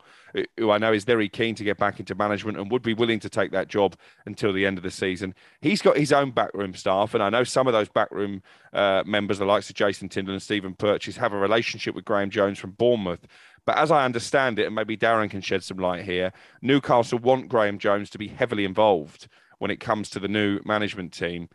who 0.56 0.70
I 0.70 0.78
know 0.78 0.92
is 0.92 1.04
very 1.04 1.28
keen 1.28 1.56
to 1.56 1.64
get 1.64 1.76
back 1.76 1.98
into 1.98 2.14
management 2.14 2.56
and 2.56 2.70
would 2.70 2.82
be 2.82 2.94
willing 2.94 3.18
to 3.20 3.28
take 3.28 3.50
that 3.50 3.66
job 3.66 3.96
until 4.26 4.52
the 4.52 4.64
end 4.64 4.78
of 4.78 4.84
the 4.84 4.92
season. 4.92 5.34
He's 5.60 5.82
got 5.82 5.96
his 5.96 6.12
own 6.12 6.30
backroom 6.30 6.74
staff. 6.74 7.14
And 7.14 7.22
I 7.22 7.30
know 7.30 7.42
some 7.42 7.66
of 7.66 7.72
those 7.72 7.88
backroom 7.88 8.42
uh, 8.72 9.02
members, 9.04 9.38
the 9.38 9.44
likes 9.44 9.68
of 9.68 9.76
Jason 9.76 10.08
Tindall 10.08 10.34
and 10.34 10.42
Stephen 10.42 10.74
Purches, 10.74 11.16
have 11.16 11.32
a 11.32 11.38
relationship 11.38 11.96
with 11.96 12.04
Graham 12.04 12.30
Jones 12.30 12.60
from 12.60 12.70
Bournemouth. 12.72 13.26
But 13.66 13.76
as 13.76 13.90
I 13.90 14.04
understand 14.04 14.58
it, 14.58 14.66
and 14.66 14.74
maybe 14.74 14.96
Darren 14.96 15.30
can 15.30 15.40
shed 15.40 15.64
some 15.64 15.78
light 15.78 16.04
here, 16.04 16.32
Newcastle 16.62 17.18
want 17.18 17.48
Graham 17.48 17.78
Jones 17.78 18.08
to 18.10 18.18
be 18.18 18.28
heavily 18.28 18.64
involved 18.64 19.28
when 19.60 19.70
it 19.70 19.78
comes 19.78 20.10
to 20.10 20.18
the 20.18 20.26
new 20.26 20.58
management 20.64 21.12
team. 21.12 21.48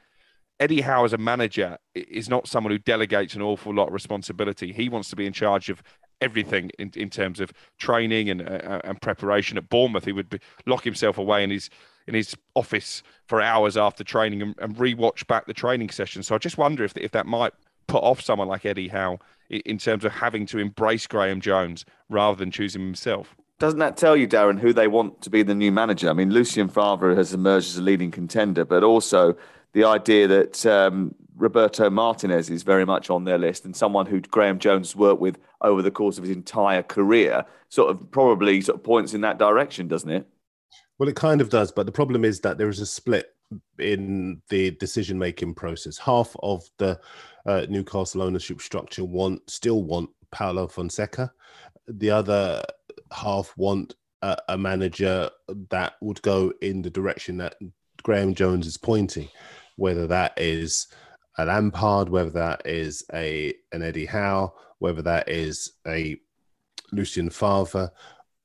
Eddie 0.59 0.81
Howe, 0.81 1.03
as 1.03 1.11
a 1.11 1.17
manager, 1.17 1.77
is 1.93 2.29
not 2.29 2.47
someone 2.47 2.71
who 2.71 2.77
delegates 2.77 3.35
an 3.35 3.41
awful 3.41 3.73
lot 3.73 3.87
of 3.87 3.93
responsibility. 3.93 4.71
He 4.71 4.87
wants 4.87 5.09
to 5.09 5.17
be 5.17 5.25
in 5.25 5.33
charge 5.33 5.69
of 5.69 5.83
everything 6.21 6.71
in, 6.79 6.91
in 6.95 7.09
terms 7.09 7.41
of 7.41 7.51
training 7.77 8.29
and 8.29 8.41
uh, 8.41 8.79
and 8.85 9.01
preparation. 9.01 9.57
At 9.57 9.67
Bournemouth, 9.67 10.05
he 10.05 10.13
would 10.13 10.29
be, 10.29 10.39
lock 10.65 10.85
himself 10.85 11.17
away 11.17 11.43
in 11.43 11.49
his 11.49 11.69
in 12.07 12.13
his 12.13 12.35
office 12.53 13.03
for 13.27 13.41
hours 13.41 13.75
after 13.75 14.03
training 14.03 14.41
and, 14.41 14.55
and 14.59 14.77
rewatch 14.77 15.27
back 15.27 15.45
the 15.45 15.53
training 15.53 15.89
session. 15.89 16.23
So 16.23 16.35
I 16.35 16.37
just 16.37 16.57
wonder 16.57 16.85
if 16.85 16.95
if 16.95 17.11
that 17.11 17.25
might 17.25 17.53
put 17.87 18.03
off 18.03 18.21
someone 18.21 18.47
like 18.47 18.65
Eddie 18.65 18.87
Howe 18.87 19.19
in 19.49 19.77
terms 19.77 20.05
of 20.05 20.13
having 20.13 20.45
to 20.47 20.59
embrace 20.59 21.05
Graham 21.05 21.41
Jones 21.41 21.85
rather 22.09 22.37
than 22.37 22.49
choosing 22.49 22.81
himself 22.81 23.35
doesn't 23.59 23.79
that 23.79 23.97
tell 23.97 24.17
you, 24.17 24.27
Darren, 24.27 24.59
who 24.59 24.73
they 24.73 24.87
want 24.87 25.21
to 25.21 25.29
be 25.29 25.43
the 25.43 25.55
new 25.55 25.71
manager? 25.71 26.09
I 26.09 26.13
mean, 26.13 26.31
Lucien 26.31 26.67
Favre 26.67 27.15
has 27.15 27.33
emerged 27.33 27.69
as 27.69 27.77
a 27.77 27.81
leading 27.81 28.11
contender, 28.11 28.65
but 28.65 28.83
also 28.83 29.35
the 29.73 29.85
idea 29.85 30.27
that 30.27 30.65
um, 30.65 31.15
Roberto 31.37 31.89
Martinez 31.89 32.49
is 32.49 32.63
very 32.63 32.85
much 32.85 33.09
on 33.09 33.23
their 33.23 33.37
list 33.37 33.65
and 33.65 33.75
someone 33.75 34.05
who 34.05 34.21
Graham 34.21 34.59
Jones 34.59 34.95
worked 34.95 35.21
with 35.21 35.37
over 35.61 35.81
the 35.81 35.91
course 35.91 36.17
of 36.17 36.23
his 36.23 36.35
entire 36.35 36.83
career 36.83 37.45
sort 37.69 37.91
of 37.91 38.09
probably 38.11 38.61
sort 38.61 38.77
of 38.77 38.83
points 38.83 39.13
in 39.13 39.21
that 39.21 39.37
direction, 39.37 39.87
doesn't 39.87 40.09
it? 40.09 40.27
Well, 40.97 41.09
it 41.09 41.15
kind 41.15 41.41
of 41.41 41.49
does, 41.49 41.71
but 41.71 41.85
the 41.85 41.91
problem 41.91 42.23
is 42.23 42.39
that 42.41 42.57
there 42.57 42.69
is 42.69 42.79
a 42.79 42.85
split 42.85 43.35
in 43.79 44.41
the 44.49 44.71
decision 44.71 45.19
making 45.19 45.55
process. 45.55 45.97
Half 45.97 46.35
of 46.41 46.63
the 46.77 46.99
uh, 47.45 47.65
Newcastle 47.69 48.21
ownership 48.21 48.61
structure 48.61 49.03
want 49.03 49.49
still 49.49 49.83
want 49.83 50.09
Paulo 50.31 50.67
Fonseca. 50.67 51.31
The 51.87 52.11
other 52.11 52.63
half 53.15 53.53
want 53.57 53.95
a, 54.21 54.37
a 54.49 54.57
manager 54.57 55.29
that 55.69 55.93
would 56.01 56.21
go 56.21 56.51
in 56.61 56.81
the 56.81 56.89
direction 56.89 57.37
that 57.37 57.55
Graham 58.03 58.33
Jones 58.33 58.67
is 58.67 58.77
pointing, 58.77 59.29
whether 59.77 60.07
that 60.07 60.33
is 60.37 60.87
a 61.37 61.45
Lampard, 61.45 62.09
whether 62.09 62.29
that 62.31 62.65
is 62.65 63.03
a 63.13 63.53
an 63.71 63.81
Eddie 63.81 64.05
Howe, 64.05 64.53
whether 64.79 65.01
that 65.01 65.29
is 65.29 65.73
a 65.87 66.17
Lucien 66.91 67.29
Favre 67.29 67.91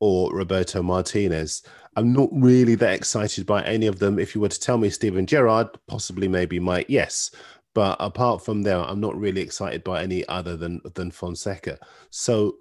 or 0.00 0.34
Roberto 0.34 0.82
Martinez. 0.82 1.62
I'm 1.96 2.12
not 2.12 2.30
really 2.32 2.74
that 2.76 2.94
excited 2.94 3.46
by 3.46 3.62
any 3.64 3.86
of 3.86 3.98
them. 3.98 4.18
If 4.18 4.34
you 4.34 4.40
were 4.40 4.48
to 4.48 4.60
tell 4.60 4.78
me 4.78 4.90
Steven 4.90 5.26
Gerrard, 5.26 5.68
possibly 5.86 6.28
maybe 6.28 6.58
might, 6.58 6.88
yes. 6.88 7.30
But 7.74 7.96
apart 8.00 8.44
from 8.44 8.62
there, 8.62 8.78
I'm 8.78 9.00
not 9.00 9.16
really 9.16 9.40
excited 9.40 9.84
by 9.84 10.02
any 10.02 10.26
other 10.28 10.56
than 10.56 10.80
than 10.94 11.10
Fonseca. 11.10 11.78
So 12.10 12.56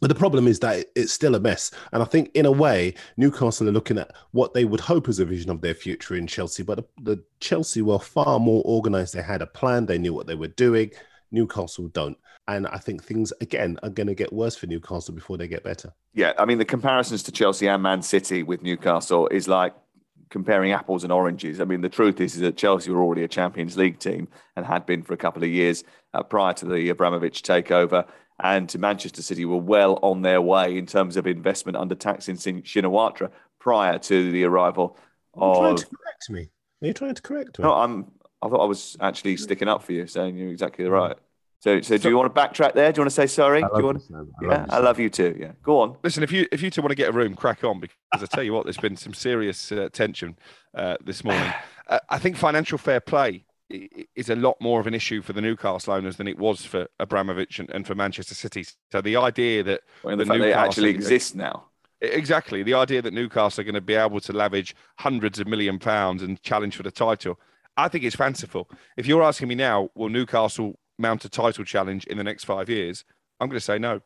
but 0.00 0.08
the 0.08 0.14
problem 0.14 0.46
is 0.46 0.58
that 0.60 0.86
it's 0.96 1.12
still 1.12 1.34
a 1.34 1.40
mess. 1.40 1.70
And 1.92 2.02
I 2.02 2.06
think, 2.06 2.30
in 2.34 2.46
a 2.46 2.52
way, 2.52 2.94
Newcastle 3.16 3.68
are 3.68 3.72
looking 3.72 3.98
at 3.98 4.12
what 4.32 4.54
they 4.54 4.64
would 4.64 4.80
hope 4.80 5.08
is 5.08 5.18
a 5.18 5.24
vision 5.24 5.50
of 5.50 5.60
their 5.60 5.74
future 5.74 6.14
in 6.14 6.26
Chelsea. 6.26 6.62
But 6.62 6.76
the, 6.76 7.14
the 7.14 7.24
Chelsea 7.40 7.82
were 7.82 7.98
far 7.98 8.40
more 8.40 8.62
organised. 8.64 9.12
They 9.12 9.22
had 9.22 9.42
a 9.42 9.46
plan. 9.46 9.86
They 9.86 9.98
knew 9.98 10.14
what 10.14 10.26
they 10.26 10.34
were 10.34 10.48
doing. 10.48 10.90
Newcastle 11.30 11.88
don't. 11.88 12.18
And 12.48 12.66
I 12.66 12.78
think 12.78 13.04
things, 13.04 13.32
again, 13.40 13.78
are 13.82 13.90
going 13.90 14.08
to 14.08 14.14
get 14.14 14.32
worse 14.32 14.56
for 14.56 14.66
Newcastle 14.66 15.14
before 15.14 15.36
they 15.36 15.46
get 15.46 15.62
better. 15.62 15.92
Yeah, 16.14 16.32
I 16.38 16.44
mean, 16.46 16.58
the 16.58 16.64
comparisons 16.64 17.22
to 17.24 17.32
Chelsea 17.32 17.68
and 17.68 17.82
Man 17.82 18.02
City 18.02 18.42
with 18.42 18.62
Newcastle 18.62 19.28
is 19.28 19.46
like 19.46 19.74
comparing 20.30 20.72
apples 20.72 21.04
and 21.04 21.12
oranges. 21.12 21.60
I 21.60 21.64
mean, 21.64 21.80
the 21.80 21.88
truth 21.88 22.20
is, 22.20 22.34
is 22.34 22.40
that 22.40 22.56
Chelsea 22.56 22.90
were 22.90 23.02
already 23.02 23.24
a 23.24 23.28
Champions 23.28 23.76
League 23.76 23.98
team 23.98 24.28
and 24.56 24.64
had 24.64 24.86
been 24.86 25.02
for 25.02 25.12
a 25.12 25.16
couple 25.16 25.42
of 25.42 25.50
years 25.50 25.84
uh, 26.14 26.22
prior 26.22 26.54
to 26.54 26.66
the 26.66 26.88
Abramovich 26.88 27.42
takeover. 27.42 28.06
And 28.42 28.68
to 28.70 28.78
Manchester 28.78 29.22
City 29.22 29.44
were 29.44 29.56
well 29.56 29.98
on 30.02 30.22
their 30.22 30.40
way 30.40 30.76
in 30.78 30.86
terms 30.86 31.16
of 31.16 31.26
investment 31.26 31.76
under 31.76 31.94
Thaksin 31.94 32.36
Shinawatra 32.62 33.30
prior 33.58 33.98
to 33.98 34.32
the 34.32 34.44
arrival 34.44 34.96
You're 35.36 35.54
trying 35.56 35.76
to 35.76 35.86
correct 35.86 36.30
me. 36.30 36.50
Are 36.82 36.86
you 36.86 36.94
trying 36.94 37.14
to 37.14 37.22
correct 37.22 37.58
me? 37.58 37.64
No, 37.64 37.74
I'm. 37.74 38.10
I 38.42 38.48
thought 38.48 38.62
I 38.62 38.66
was 38.66 38.96
actually 39.00 39.36
sticking 39.36 39.68
up 39.68 39.82
for 39.82 39.92
you, 39.92 40.06
saying 40.06 40.36
you're 40.36 40.48
exactly 40.48 40.86
right. 40.86 41.16
So, 41.62 41.82
so 41.82 41.98
do 41.98 42.08
you 42.08 42.16
want 42.16 42.34
to 42.34 42.40
backtrack 42.40 42.72
there? 42.72 42.90
Do 42.90 43.00
you 43.00 43.02
want 43.02 43.10
to 43.10 43.14
say 43.14 43.26
sorry? 43.26 43.62
I 43.62 43.66
do 43.68 43.72
you 43.76 43.82
love 43.82 43.84
want? 43.84 44.02
you, 44.08 44.16
I 44.16 44.44
yeah, 44.44 44.48
love 44.48 44.66
you, 44.66 44.72
I 44.72 44.78
love 44.78 44.98
you 44.98 45.10
too. 45.10 45.36
Yeah, 45.38 45.52
go 45.62 45.80
on. 45.80 45.96
Listen, 46.02 46.22
if 46.22 46.32
you 46.32 46.46
if 46.50 46.62
you 46.62 46.70
two 46.70 46.80
want 46.80 46.90
to 46.90 46.94
get 46.96 47.10
a 47.10 47.12
room, 47.12 47.34
crack 47.34 47.62
on 47.64 47.80
because 47.80 47.96
I 48.14 48.24
tell 48.24 48.42
you 48.42 48.54
what, 48.54 48.64
there's 48.64 48.78
been 48.78 48.96
some 48.96 49.12
serious 49.12 49.70
uh, 49.70 49.90
tension 49.92 50.38
uh, 50.74 50.96
this 51.04 51.22
morning. 51.24 51.52
Uh, 51.86 51.98
I 52.08 52.20
think 52.20 52.36
financial 52.36 52.78
fair 52.78 53.00
play 53.00 53.28
i- 53.28 53.32
i- 53.32 53.44
is 53.70 54.28
a 54.28 54.36
lot 54.36 54.56
more 54.60 54.80
of 54.80 54.86
an 54.86 54.94
issue 54.94 55.22
for 55.22 55.32
the 55.32 55.40
Newcastle 55.40 55.94
owners 55.94 56.16
than 56.16 56.28
it 56.28 56.38
was 56.38 56.64
for 56.64 56.88
Abramovich 56.98 57.58
and, 57.58 57.70
and 57.70 57.86
for 57.86 57.94
Manchester 57.94 58.34
City. 58.34 58.66
So 58.90 59.00
the 59.00 59.16
idea 59.16 59.62
that 59.62 59.82
Well, 60.02 60.12
and 60.12 60.20
the 60.20 60.26
fact 60.26 60.40
it 60.40 60.52
actually 60.52 60.90
exists 60.90 61.34
now. 61.34 61.66
Exactly. 62.00 62.62
The 62.62 62.74
idea 62.74 63.02
that 63.02 63.12
Newcastle 63.12 63.60
are 63.60 63.64
going 63.64 63.74
to 63.74 63.80
be 63.80 63.94
able 63.94 64.20
to 64.20 64.32
lavish 64.32 64.74
hundreds 64.98 65.38
of 65.38 65.46
million 65.46 65.78
pounds 65.78 66.22
and 66.22 66.40
challenge 66.42 66.76
for 66.76 66.82
the 66.82 66.90
title, 66.90 67.38
I 67.76 67.88
think 67.88 68.04
it's 68.04 68.16
fanciful. 68.16 68.68
If 68.96 69.06
you're 69.06 69.22
asking 69.22 69.48
me 69.48 69.54
now, 69.54 69.90
will 69.94 70.08
Newcastle 70.08 70.78
mount 70.98 71.24
a 71.24 71.28
title 71.28 71.64
challenge 71.64 72.04
in 72.06 72.16
the 72.16 72.24
next 72.24 72.44
five 72.44 72.68
years? 72.68 73.04
I'm 73.38 73.48
going 73.48 73.58
to 73.58 73.64
say 73.64 73.78
no. 73.78 74.00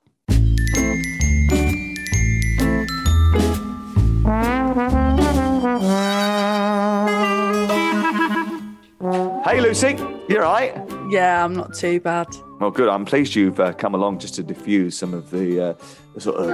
Hey, 9.55 9.61
Lucy, 9.61 9.91
you 10.29 10.43
all 10.43 10.53
right? 10.53 10.75
Yeah, 11.09 11.45
I'm 11.45 11.55
not 11.55 11.75
too 11.75 12.01
bad. 12.01 12.27
Well, 12.59 12.73
good. 12.73 12.89
I'm 12.89 13.05
pleased 13.05 13.37
you've 13.37 13.61
uh, 13.61 13.73
come 13.73 13.95
along 13.95 14.19
just 14.19 14.35
to 14.35 14.43
diffuse 14.43 14.99
some 14.99 15.15
of 15.15 15.31
the, 15.31 15.67
uh, 15.67 15.75
the 16.13 16.21
sort 16.21 16.39
of 16.39 16.51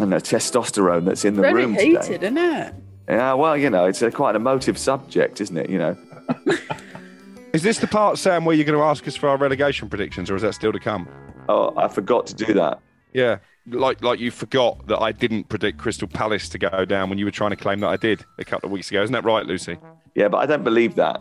and 0.00 0.10
the 0.10 0.16
testosterone 0.16 1.04
that's 1.04 1.26
in 1.26 1.34
the 1.34 1.42
Very 1.42 1.66
room 1.66 1.74
heated, 1.74 2.00
today. 2.00 2.26
isn't 2.28 2.38
it? 2.38 2.74
Yeah, 3.06 3.34
well, 3.34 3.54
you 3.54 3.68
know, 3.68 3.84
it's 3.84 4.00
a 4.00 4.10
quite 4.10 4.30
an 4.30 4.36
emotive 4.36 4.78
subject, 4.78 5.42
isn't 5.42 5.58
it? 5.58 5.68
You 5.68 5.78
know. 5.78 5.98
Is 7.52 7.62
this 7.62 7.80
the 7.80 7.86
part, 7.86 8.16
Sam, 8.16 8.46
where 8.46 8.56
you're 8.56 8.64
going 8.64 8.78
to 8.78 8.84
ask 8.84 9.06
us 9.06 9.14
for 9.14 9.28
our 9.28 9.36
relegation 9.36 9.90
predictions, 9.90 10.30
or 10.30 10.36
is 10.36 10.42
that 10.42 10.54
still 10.54 10.72
to 10.72 10.80
come? 10.80 11.06
Oh, 11.50 11.74
I 11.76 11.88
forgot 11.88 12.26
to 12.28 12.34
do 12.34 12.54
that. 12.54 12.80
Yeah, 13.12 13.40
like 13.66 14.02
like 14.02 14.20
you 14.20 14.30
forgot 14.30 14.86
that 14.86 15.02
I 15.02 15.12
didn't 15.12 15.50
predict 15.50 15.76
Crystal 15.76 16.08
Palace 16.08 16.48
to 16.48 16.58
go 16.58 16.86
down 16.86 17.10
when 17.10 17.18
you 17.18 17.26
were 17.26 17.30
trying 17.30 17.50
to 17.50 17.56
claim 17.56 17.80
that 17.80 17.88
I 17.88 17.98
did 17.98 18.24
a 18.38 18.44
couple 18.46 18.68
of 18.68 18.72
weeks 18.72 18.90
ago. 18.90 19.02
Isn't 19.02 19.12
that 19.12 19.24
right, 19.26 19.44
Lucy? 19.44 19.76
Yeah, 20.14 20.28
but 20.28 20.38
I 20.38 20.46
don't 20.46 20.64
believe 20.64 20.94
that. 20.94 21.20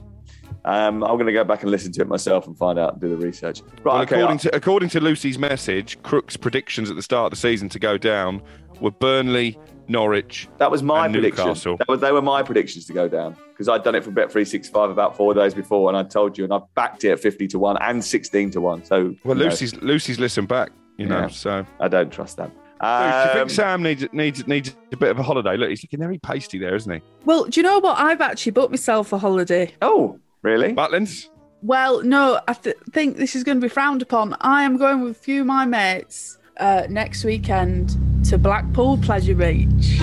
Um, 0.68 1.04
I'm 1.04 1.16
going 1.16 1.28
to 1.28 1.32
go 1.34 1.44
back 1.46 1.62
and 1.64 1.72
listen 1.72 1.92
to 1.94 2.02
it 2.02 2.08
myself 2.10 2.46
and 2.46 2.58
find 2.58 2.78
out 2.78 2.94
and 2.94 3.02
do 3.02 3.10
the 3.10 3.16
research. 3.18 3.62
Right, 3.84 3.86
Well, 3.86 4.02
okay. 4.02 4.16
according 4.18 4.38
to 4.40 4.56
according 4.56 4.90
to 4.90 5.00
Lucy's 5.00 5.40
message, 5.40 5.98
Crook's 6.04 6.36
predictions 6.36 6.90
at 6.90 6.96
the 6.98 7.02
start 7.02 7.28
of 7.28 7.32
the 7.32 7.42
season 7.42 7.70
to 7.70 7.80
go 7.80 7.98
down 7.98 8.42
were 8.82 8.92
Burnley, 8.92 9.58
Norwich. 9.88 10.50
That 10.58 10.70
was 10.70 10.84
my 10.84 11.06
and 11.06 11.14
prediction. 11.14 11.46
Newcastle. 11.46 11.78
That 11.78 11.88
was, 11.88 12.02
they 12.02 12.12
were 12.12 12.22
my 12.22 12.44
predictions 12.44 12.86
to 12.88 12.94
go 12.94 13.08
down 13.08 13.38
because 13.50 13.70
I'd 13.70 13.84
done 13.84 13.96
it 13.96 14.04
for 14.04 14.12
Bet 14.12 14.30
three 14.32 14.44
six 14.46 14.68
five 14.68 14.90
about 14.90 15.16
four 15.16 15.34
days 15.34 15.54
before, 15.54 15.90
and 15.90 15.98
I 15.98 16.04
told 16.04 16.38
you, 16.38 16.44
and 16.44 16.54
I 16.54 16.60
backed 16.76 17.06
it 17.06 17.12
at 17.12 17.20
fifty 17.22 17.48
to 17.48 17.60
one 17.60 17.78
and 17.82 18.04
sixteen 18.04 18.52
to 18.52 18.60
one. 18.62 18.84
So 18.84 19.16
Well, 19.24 19.38
you 19.38 19.44
know, 19.44 19.50
Lucy's 19.50 19.74
Lucy's 19.82 20.20
listened 20.20 20.50
back, 20.50 20.72
you 20.98 21.06
know. 21.06 21.22
Yeah. 21.22 21.28
So 21.30 21.66
I 21.80 21.88
don't 21.88 22.12
trust 22.12 22.36
them. 22.38 22.52
Luke, 22.52 22.82
do 22.82 22.88
you 22.88 22.92
Um, 22.92 23.30
think 23.34 23.50
Sam 23.52 23.82
needs 23.82 24.06
needs 24.12 24.46
needs 24.48 24.76
a 24.92 24.98
bit 24.98 25.10
of 25.12 25.18
a 25.18 25.24
holiday? 25.24 25.56
Look, 25.56 25.70
he's 25.70 25.82
looking 25.84 26.00
very 26.00 26.18
pasty 26.20 26.60
there, 26.60 26.76
isn't 26.76 26.92
he? 26.94 27.02
Well, 27.26 27.46
do 27.46 27.58
you 27.60 27.64
know 27.64 27.80
what? 27.80 27.98
I've 27.98 28.20
actually 28.22 28.52
booked 28.52 28.72
myself 28.72 29.14
a 29.14 29.18
holiday. 29.18 29.74
Oh, 29.82 30.20
really? 30.42 30.74
Butlins? 30.74 31.28
Well, 31.62 32.04
no, 32.04 32.40
I 32.48 32.54
th- 32.54 32.76
think 32.92 33.18
this 33.18 33.36
is 33.36 33.44
going 33.44 33.60
to 33.60 33.66
be 33.66 33.70
frowned 33.70 34.02
upon. 34.02 34.36
I 34.42 34.64
am 34.64 34.78
going 34.78 35.02
with 35.02 35.12
a 35.18 35.20
few 35.20 35.42
of 35.42 35.48
my 35.48 35.66
mates 35.66 36.38
uh, 36.60 36.84
next 36.90 37.24
weekend 37.24 37.96
to 38.26 38.38
Blackpool 38.38 38.98
Pleasure 39.00 39.36
Beach. 39.36 39.98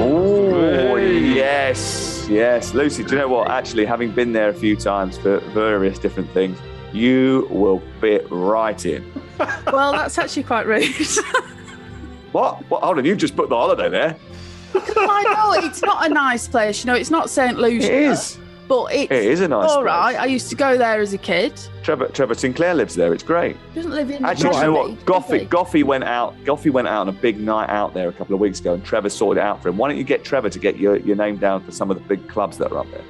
Oh 0.00 0.96
yes, 0.96 2.26
yes, 2.28 2.74
Lucy. 2.74 3.04
Do 3.04 3.14
you 3.14 3.20
know 3.22 3.28
what? 3.28 3.50
Actually, 3.50 3.84
having 3.86 4.10
been 4.12 4.32
there 4.32 4.48
a 4.48 4.54
few 4.54 4.76
times 4.76 5.16
for 5.16 5.38
various 5.52 5.98
different 5.98 6.30
things, 6.30 6.58
you 6.92 7.46
will 7.50 7.82
fit 8.00 8.26
right 8.30 8.84
in. 8.84 9.04
well, 9.66 9.92
that's 9.92 10.18
actually 10.18 10.44
quite 10.44 10.66
rude. 10.66 10.84
What? 12.32 12.68
What? 12.68 12.82
Hold 12.82 12.98
on, 12.98 13.04
you've 13.04 13.18
just 13.18 13.36
put 13.36 13.48
the 13.48 13.54
holiday 13.54 13.88
there. 13.88 14.16
I 14.74 15.22
know 15.34 15.66
it's 15.66 15.82
not 15.82 16.06
a 16.10 16.12
nice 16.12 16.48
place. 16.48 16.84
You 16.84 16.88
know, 16.88 16.96
it's 16.96 17.10
not 17.10 17.30
St. 17.30 17.58
Lucia. 17.58 17.86
It 17.92 18.02
is. 18.10 18.38
But 18.66 18.94
it's 18.94 19.12
It 19.12 19.24
is 19.26 19.40
a 19.42 19.48
nice 19.48 19.68
all 19.70 19.82
place. 19.82 19.86
right. 19.86 20.16
I 20.16 20.24
used 20.24 20.48
to 20.48 20.56
go 20.56 20.78
there 20.78 21.00
as 21.00 21.12
a 21.12 21.18
kid. 21.18 21.60
Trevor, 21.82 22.08
Trevor 22.08 22.34
Sinclair 22.34 22.74
lives 22.74 22.94
there. 22.94 23.12
It's 23.12 23.22
great. 23.22 23.56
Doesn't 23.74 23.90
live 23.92 24.10
in 24.10 24.24
Actually, 24.24 24.56
you 24.56 24.62
know 24.62 24.72
what? 24.72 24.90
Goffy? 25.04 25.46
Goffy 25.46 25.84
went 25.84 26.04
out. 26.04 26.34
Goffy 26.44 26.70
went 26.70 26.88
out 26.88 27.02
on 27.02 27.08
a 27.10 27.12
big 27.12 27.38
night 27.38 27.68
out 27.68 27.92
there 27.92 28.08
a 28.08 28.12
couple 28.12 28.34
of 28.34 28.40
weeks 28.40 28.60
ago, 28.60 28.72
and 28.72 28.82
Trevor 28.82 29.10
sorted 29.10 29.42
it 29.42 29.46
out 29.46 29.62
for 29.62 29.68
him. 29.68 29.76
Why 29.76 29.88
don't 29.88 29.98
you 29.98 30.04
get 30.04 30.24
Trevor 30.24 30.48
to 30.48 30.58
get 30.58 30.78
your, 30.78 30.96
your 30.96 31.14
name 31.16 31.36
down 31.36 31.62
for 31.62 31.72
some 31.72 31.90
of 31.90 31.98
the 31.98 32.04
big 32.04 32.26
clubs 32.26 32.56
that 32.56 32.72
are 32.72 32.78
up 32.78 32.90
there? 32.90 33.04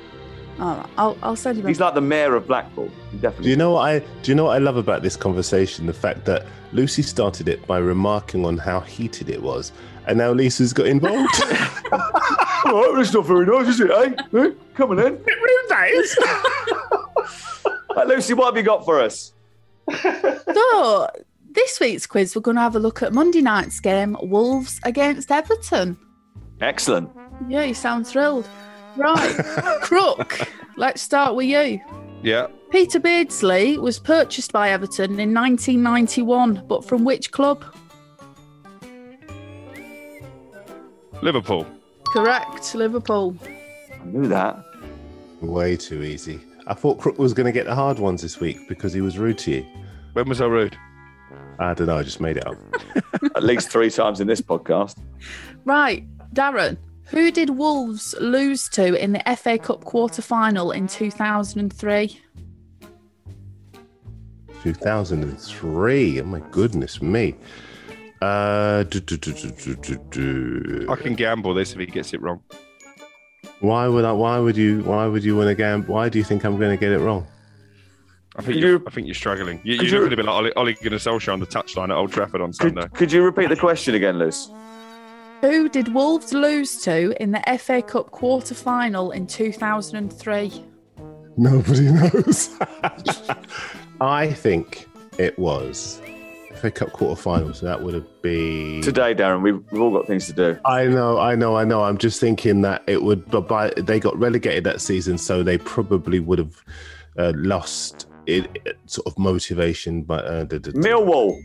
All 0.61 0.77
right, 0.77 0.87
I'll, 0.97 1.19
I'll 1.23 1.37
send 1.37 1.59
you. 1.59 1.67
He's 1.67 1.81
like 1.81 1.95
the 1.95 2.01
mayor 2.01 2.37
of 2.37 2.47
Blackpool. 2.47 2.91
He 3.11 3.19
Do 3.19 3.33
you 3.41 3.57
know 3.57 3.73
what 3.73 3.89
I 3.89 3.99
do 4.23 4.31
you 4.31 4.35
know 4.35 4.45
what 4.45 4.55
I 4.55 4.59
love 4.59 4.77
about 4.77 5.03
this 5.03 5.17
conversation? 5.17 5.87
The 5.87 5.93
fact 5.93 6.25
that 6.27 6.47
Lucy 6.73 7.03
started 7.03 7.49
it 7.49 7.67
by 7.67 7.79
remarking 7.79 8.45
on 8.45 8.59
how 8.59 8.81
heated 8.81 9.31
it 9.31 9.43
was, 9.43 9.73
and 10.07 10.19
now 10.19 10.33
Lisa's 10.33 10.73
got 10.73 10.87
involved. 10.87 11.35
oh, 12.67 12.95
that's 12.97 13.13
not 13.13 13.27
very 13.27 13.47
nice, 13.47 13.69
is 13.69 13.81
it? 13.81 13.91
Eh? 13.91 14.15
Eh? 14.39 14.51
Coming 14.75 14.99
in. 14.99 15.21
Right, 17.97 18.07
Lucy, 18.07 18.35
what 18.35 18.47
have 18.47 18.57
you 18.57 18.63
got 18.63 18.85
for 18.85 19.01
us? 19.01 19.33
So, 20.55 21.09
this 21.51 21.81
week's 21.81 22.07
quiz, 22.07 22.35
we're 22.35 22.43
going 22.43 22.57
to 22.57 22.61
have 22.63 22.77
a 22.77 22.79
look 22.79 23.03
at 23.03 23.13
Monday 23.13 23.41
night's 23.41 23.81
game, 23.81 24.17
Wolves 24.23 24.81
against 24.85 25.31
Everton. 25.31 25.97
Excellent. 26.61 27.11
Yeah, 27.49 27.65
you 27.65 27.75
sound 27.75 28.07
thrilled. 28.07 28.49
Right, 28.97 29.37
Crook, 29.83 30.41
let's 30.77 31.03
start 31.03 31.35
with 31.35 31.47
you. 31.47 31.81
Yeah. 32.23 32.47
Peter 32.71 32.99
Beardsley 32.99 33.79
was 33.79 33.99
purchased 33.99 34.53
by 34.53 34.71
Everton 34.71 35.21
in 35.21 35.35
1991, 35.35 36.65
but 36.67 36.85
from 36.85 37.05
which 37.05 37.31
club? 37.31 37.65
Liverpool. 41.23 41.67
Correct, 42.07 42.75
Liverpool. 42.75 43.37
I 43.45 44.05
knew 44.07 44.29
that. 44.29 44.65
Way 45.41 45.77
too 45.77 46.03
easy. 46.03 46.41
I 46.67 46.75
thought 46.75 46.99
Crook 46.99 47.19
was 47.19 47.35
going 47.35 47.47
to 47.47 47.53
get 47.53 47.67
the 47.67 47.75
hard 47.75 47.99
ones 47.99 48.23
this 48.23 48.41
week 48.41 48.69
because 48.69 48.93
he 48.93 49.01
was 49.01 49.19
rude 49.19 49.39
to 49.39 49.51
you. 49.51 49.67
When 50.15 50.29
was 50.29 50.41
I 50.41 50.47
rude? 50.47 50.77
I 51.59 51.75
don't 51.75 51.87
know. 51.87 51.99
I 51.99 52.03
just 52.03 52.21
made 52.21 52.37
it 52.39 52.47
up. 52.47 52.57
At 53.37 53.43
least 53.43 53.71
three 53.71 53.91
times 53.91 54.21
in 54.21 54.27
this 54.27 54.41
podcast. 54.41 54.99
Right, 55.65 56.07
Darren, 56.35 56.77
who 57.07 57.31
did 57.31 57.51
Wolves 57.51 58.15
lose 58.21 58.69
to 58.71 58.95
in 59.03 59.13
the 59.13 59.23
FA 59.37 59.59
Cup 59.59 59.85
quarter 59.85 60.23
final 60.23 60.71
in 60.73 60.87
2003? 60.89 62.21
2003. 64.63 66.21
Oh 66.21 66.25
my 66.25 66.41
goodness 66.51 67.03
me. 67.03 67.35
Uh, 68.23 68.85
do, 68.85 69.01
do, 69.01 69.17
do, 69.19 69.33
do, 69.33 69.51
do, 69.51 69.75
do, 69.77 69.97
do. 70.11 70.87
I 70.89 70.97
can 70.97 71.15
gamble 71.15 71.53
this 71.53 71.73
if 71.73 71.79
he 71.79 71.87
gets 71.87 72.15
it 72.15 72.23
wrong. 72.23 72.41
Why 73.61 73.87
would 73.89 74.05
I? 74.05 74.13
Why 74.13 74.39
would 74.39 74.57
you? 74.57 74.83
Why 74.83 75.07
would 75.07 75.23
you 75.23 75.37
want 75.37 75.49
to 75.49 75.55
gamble? 75.55 75.95
Why 75.95 76.09
do 76.09 76.19
you 76.19 76.25
think 76.25 76.45
I'm 76.45 76.57
going 76.59 76.71
to 76.71 76.77
get 76.81 76.93
it 76.93 77.01
wrong? 77.01 77.27
I 78.37 78.43
think 78.43 78.59
you're, 78.61 78.83
I 78.87 78.91
think 78.91 79.07
you're 79.07 79.15
struggling. 79.15 79.61
You, 79.63 79.79
Could 79.79 79.91
you're 79.91 79.99
you- 79.99 80.05
looking 80.09 80.15
a 80.15 80.17
bit 80.17 80.27
like 80.27 80.57
Ole, 80.57 80.67
Ole 80.69 80.73
Gunnar 80.83 80.97
Solskjaer 80.97 81.33
on 81.35 81.41
the 81.41 81.47
touchline 81.47 81.85
at 81.91 81.97
Old 81.97 82.13
Trafford 82.13 82.41
on 82.41 82.53
Sunday. 82.53 82.83
Could, 82.83 82.95
could 82.95 83.13
you 83.13 83.23
repeat 83.23 83.49
the 83.49 83.57
question 83.57 83.95
again, 83.95 84.19
Luce? 84.19 84.49
Who 85.45 85.69
did 85.69 85.93
Wolves 85.93 86.33
lose 86.33 86.81
to 86.85 87.15
in 87.23 87.31
the 87.31 87.59
FA 87.59 87.83
Cup 87.83 88.11
quarter 88.11 88.55
final 88.55 89.11
in 89.11 89.27
2003? 89.27 90.65
Nobody 91.37 91.83
knows. 91.93 92.57
I 94.01 94.33
think 94.33 94.89
it 95.19 95.39
was 95.39 96.01
FA 96.55 96.71
Cup 96.71 96.93
quarter 96.93 97.21
final. 97.21 97.53
So 97.53 97.67
that 97.67 97.83
would 97.83 97.93
have 97.93 98.07
been 98.23 98.81
Today, 98.81 99.15
Darren, 99.15 99.43
we've, 99.43 99.63
we've 99.71 99.83
all 99.83 99.93
got 99.93 100.07
things 100.07 100.27
to 100.29 100.33
do. 100.33 100.59
I 100.65 100.87
know, 100.87 101.19
I 101.19 101.35
know, 101.35 101.59
I 101.59 101.65
know. 101.65 101.85
I'm 101.85 101.99
just 101.99 102.23
thinking 102.23 102.63
that 102.63 102.83
it 102.87 103.03
would, 103.03 103.31
but 103.31 103.47
by 103.47 103.69
they 103.77 104.01
got 104.01 104.19
relegated 104.19 104.65
that 104.65 104.81
season, 104.81 105.19
so 105.19 105.43
they 105.43 105.59
probably 105.59 106.21
would 106.21 106.39
have 106.39 106.65
uh, 107.19 107.33
lost 107.37 108.07
it, 108.25 108.49
it- 108.65 108.79
sort 108.87 109.07
of 109.07 109.19
motivation. 109.19 110.05
But 110.05 110.25
uh, 110.25 110.45
the, 110.45 110.59
the, 110.59 110.73
Millwall. 110.73 111.39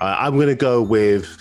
Uh, 0.00 0.16
I'm 0.18 0.34
going 0.34 0.48
to 0.48 0.56
go 0.56 0.82
with 0.82 1.38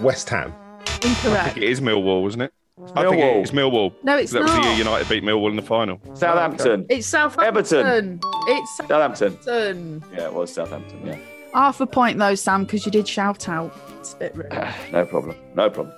West 0.00 0.28
Ham. 0.30 0.52
I 0.78 0.84
think 0.86 1.56
it 1.56 1.62
is 1.64 1.80
Millwall, 1.80 2.22
wasn't 2.22 2.44
it? 2.44 2.52
I 2.94 3.02
think 3.02 3.16
Millwall. 3.16 3.40
it's 3.42 3.50
Millwall. 3.50 3.92
No, 4.02 4.16
it's 4.16 4.32
that 4.32 4.42
was 4.42 4.50
the 4.50 4.56
not. 4.58 4.66
year 4.66 4.74
United 4.78 5.08
beat 5.08 5.22
Millwall 5.22 5.50
in 5.50 5.56
the 5.56 5.62
final. 5.62 6.00
Southampton. 6.14 6.86
It's 6.88 7.06
Southampton. 7.06 7.46
Everton. 7.46 8.20
It's 8.46 8.76
Southampton. 8.76 9.42
Southampton. 9.42 10.04
Yeah, 10.12 10.26
it 10.26 10.32
was 10.32 10.52
Southampton. 10.52 11.06
Yeah. 11.06 11.18
Half 11.54 11.80
a 11.80 11.86
point 11.86 12.18
though, 12.18 12.34
Sam, 12.34 12.64
because 12.64 12.86
you 12.86 12.92
did 12.92 13.06
shout 13.06 13.48
out. 13.48 13.76
It's 14.00 14.14
a 14.14 14.16
bit 14.16 14.36
rude. 14.36 14.52
No 14.92 15.04
problem. 15.04 15.36
No 15.54 15.68
problem. 15.70 15.94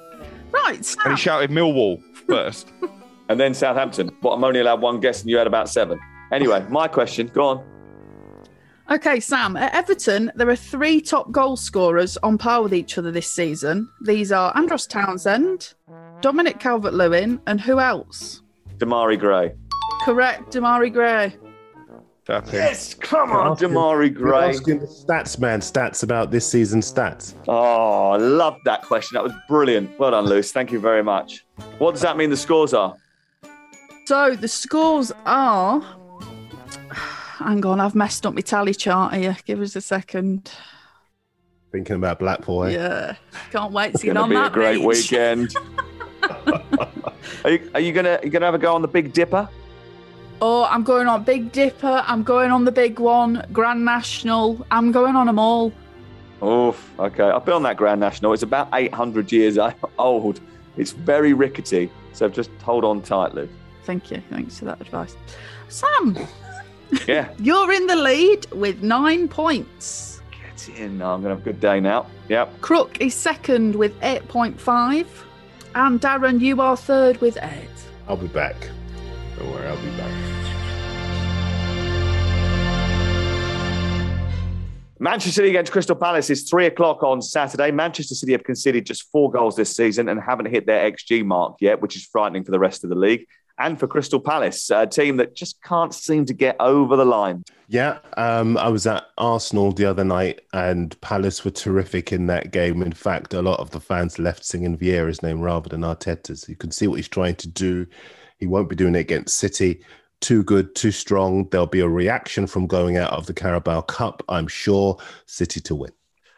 Right, 0.50 0.96
And 1.04 1.14
he 1.14 1.20
shouted 1.20 1.50
Millwall 1.50 2.02
first. 2.26 2.72
And 3.30 3.40
then 3.40 3.54
Southampton. 3.54 4.14
But 4.20 4.32
I'm 4.32 4.44
only 4.44 4.60
allowed 4.60 4.82
one 4.82 5.00
guess, 5.00 5.22
and 5.22 5.30
you 5.30 5.38
had 5.38 5.46
about 5.46 5.70
seven. 5.70 5.98
Anyway, 6.30 6.62
my 6.68 6.86
question. 6.86 7.28
Go 7.32 7.46
on. 7.46 7.64
Okay, 8.90 9.18
Sam. 9.18 9.56
At 9.56 9.74
Everton, 9.74 10.30
there 10.34 10.48
are 10.50 10.56
three 10.56 11.00
top 11.00 11.30
goal 11.32 11.56
scorers 11.56 12.18
on 12.18 12.36
par 12.36 12.62
with 12.62 12.74
each 12.74 12.98
other 12.98 13.10
this 13.10 13.32
season. 13.32 13.88
These 14.02 14.30
are 14.30 14.54
Andros 14.56 14.86
Townsend, 14.86 15.72
Dominic 16.20 16.60
Calvert-Lewin, 16.60 17.40
and 17.46 17.60
who 17.60 17.80
else? 17.80 18.42
Demarai 18.76 19.18
Gray. 19.18 19.54
Correct, 20.04 20.52
Demarai 20.52 20.92
Gray. 20.92 21.34
Yes, 22.28 22.94
come 22.94 23.32
on, 23.32 23.56
Demarai 23.56 24.10
You're 24.10 24.22
Gray. 24.30 24.48
asking 24.48 24.80
the 24.80 24.86
stats 24.86 25.38
man 25.38 25.60
stats 25.60 26.02
about 26.02 26.30
this 26.30 26.46
season's 26.46 26.90
stats. 26.90 27.34
Oh, 27.48 28.10
I 28.10 28.16
loved 28.16 28.60
that 28.64 28.82
question. 28.82 29.16
That 29.16 29.24
was 29.24 29.32
brilliant. 29.48 29.98
Well 29.98 30.10
done, 30.10 30.24
Luce. 30.26 30.50
Thank 30.52 30.72
you 30.72 30.78
very 30.80 31.02
much. 31.02 31.44
What 31.78 31.92
does 31.92 32.00
that 32.02 32.16
mean 32.16 32.30
the 32.30 32.36
scores 32.36 32.72
are? 32.72 32.96
So 34.06 34.36
the 34.36 34.48
scores 34.48 35.12
are. 35.26 35.82
Hang 37.38 37.64
on, 37.66 37.80
I've 37.80 37.94
messed 37.94 38.24
up 38.26 38.34
my 38.34 38.40
tally 38.40 38.74
chart 38.74 39.14
here. 39.14 39.36
Give 39.44 39.60
us 39.60 39.74
a 39.76 39.80
second. 39.80 40.50
Thinking 41.72 41.96
about 41.96 42.18
Blackpool. 42.20 42.64
eh? 42.64 42.70
Yeah, 42.72 43.16
can't 43.50 43.72
wait 43.72 43.88
to 43.88 43.94
It's 43.94 44.02
get 44.04 44.14
going 44.14 44.16
to 44.16 44.22
on 44.22 44.28
be 44.30 44.36
a 44.36 44.38
that 44.40 44.52
great 44.52 44.78
beach. 44.78 44.86
weekend. 45.10 45.54
are 47.44 47.50
you, 47.50 47.70
are 47.74 47.80
you 47.80 47.92
gonna 47.92 48.18
you 48.22 48.30
gonna 48.30 48.44
have 48.46 48.54
a 48.54 48.58
go 48.58 48.74
on 48.74 48.82
the 48.82 48.88
Big 48.88 49.12
Dipper? 49.12 49.48
Oh, 50.40 50.64
I'm 50.64 50.82
going 50.84 51.06
on 51.08 51.24
Big 51.24 51.52
Dipper. 51.52 52.02
I'm 52.06 52.22
going 52.22 52.50
on 52.50 52.64
the 52.64 52.72
big 52.72 52.98
one, 52.98 53.44
Grand 53.52 53.84
National. 53.84 54.64
I'm 54.70 54.92
going 54.92 55.16
on 55.16 55.26
them 55.26 55.38
all. 55.38 55.72
Oof. 56.42 56.92
Okay, 56.98 57.22
I've 57.24 57.44
been 57.44 57.54
on 57.54 57.62
that 57.64 57.76
Grand 57.76 58.00
National. 58.00 58.32
It's 58.32 58.42
about 58.42 58.68
800 58.72 59.30
years 59.32 59.58
old. 59.98 60.40
It's 60.76 60.90
very 60.92 61.32
rickety, 61.32 61.90
so 62.12 62.28
just 62.28 62.50
hold 62.62 62.84
on 62.84 63.00
tightly. 63.02 63.48
Thank 63.84 64.10
you. 64.10 64.22
Thanks 64.30 64.58
for 64.58 64.64
that 64.66 64.80
advice. 64.80 65.16
Sam, 65.68 66.16
Yeah, 67.06 67.28
you're 67.38 67.72
in 67.72 67.86
the 67.86 67.96
lead 67.96 68.46
with 68.52 68.82
nine 68.82 69.28
points. 69.28 70.20
get 70.30 70.68
in. 70.78 71.02
I'm 71.02 71.22
gonna 71.22 71.30
have 71.30 71.40
a 71.40 71.42
good 71.42 71.60
day 71.60 71.80
now. 71.80 72.06
Yep. 72.28 72.60
Crook 72.60 73.00
is 73.00 73.14
second 73.14 73.74
with 73.74 73.98
8.5. 74.00 75.06
And 75.74 76.00
Darren, 76.00 76.40
you 76.40 76.60
are 76.60 76.76
third 76.76 77.20
with 77.20 77.36
eight. 77.42 77.68
I'll 78.06 78.16
be 78.16 78.28
back. 78.28 78.54
Don't 79.36 79.50
worry, 79.50 79.66
I'll 79.66 79.76
be 79.82 79.90
back. 79.96 80.34
Manchester 85.00 85.32
City 85.32 85.48
against 85.48 85.72
Crystal 85.72 85.96
Palace 85.96 86.30
is 86.30 86.48
three 86.48 86.66
o'clock 86.66 87.02
on 87.02 87.20
Saturday. 87.20 87.70
Manchester 87.70 88.14
City 88.14 88.32
have 88.32 88.44
conceded 88.44 88.86
just 88.86 89.10
four 89.10 89.30
goals 89.30 89.56
this 89.56 89.74
season 89.74 90.08
and 90.08 90.20
haven't 90.20 90.46
hit 90.46 90.66
their 90.66 90.90
XG 90.90 91.24
mark 91.24 91.56
yet, 91.60 91.82
which 91.82 91.96
is 91.96 92.06
frightening 92.06 92.44
for 92.44 92.52
the 92.52 92.58
rest 92.58 92.84
of 92.84 92.90
the 92.90 92.96
league. 92.96 93.26
And 93.58 93.78
for 93.78 93.86
Crystal 93.86 94.18
Palace, 94.18 94.68
a 94.70 94.86
team 94.86 95.16
that 95.18 95.36
just 95.36 95.62
can't 95.62 95.94
seem 95.94 96.24
to 96.26 96.34
get 96.34 96.56
over 96.58 96.96
the 96.96 97.04
line. 97.04 97.44
Yeah, 97.68 97.98
um, 98.16 98.58
I 98.58 98.68
was 98.68 98.86
at 98.86 99.04
Arsenal 99.16 99.72
the 99.72 99.84
other 99.84 100.04
night, 100.04 100.40
and 100.52 101.00
Palace 101.00 101.44
were 101.44 101.52
terrific 101.52 102.12
in 102.12 102.26
that 102.26 102.50
game. 102.50 102.82
In 102.82 102.92
fact, 102.92 103.32
a 103.32 103.42
lot 103.42 103.60
of 103.60 103.70
the 103.70 103.80
fans 103.80 104.18
left 104.18 104.44
singing 104.44 104.76
Vieira's 104.76 105.22
name 105.22 105.40
rather 105.40 105.68
than 105.68 105.82
Arteta's. 105.82 106.48
You 106.48 106.56
can 106.56 106.72
see 106.72 106.88
what 106.88 106.96
he's 106.96 107.08
trying 107.08 107.36
to 107.36 107.48
do. 107.48 107.86
He 108.38 108.46
won't 108.46 108.68
be 108.68 108.76
doing 108.76 108.96
it 108.96 109.00
against 109.00 109.38
City. 109.38 109.84
Too 110.20 110.42
good, 110.42 110.74
too 110.74 110.90
strong. 110.90 111.48
There'll 111.50 111.66
be 111.66 111.80
a 111.80 111.88
reaction 111.88 112.46
from 112.46 112.66
going 112.66 112.96
out 112.96 113.12
of 113.12 113.26
the 113.26 113.34
Carabao 113.34 113.82
Cup. 113.82 114.22
I'm 114.28 114.48
sure 114.48 114.98
City 115.26 115.60
to 115.60 115.74
win. 115.74 115.92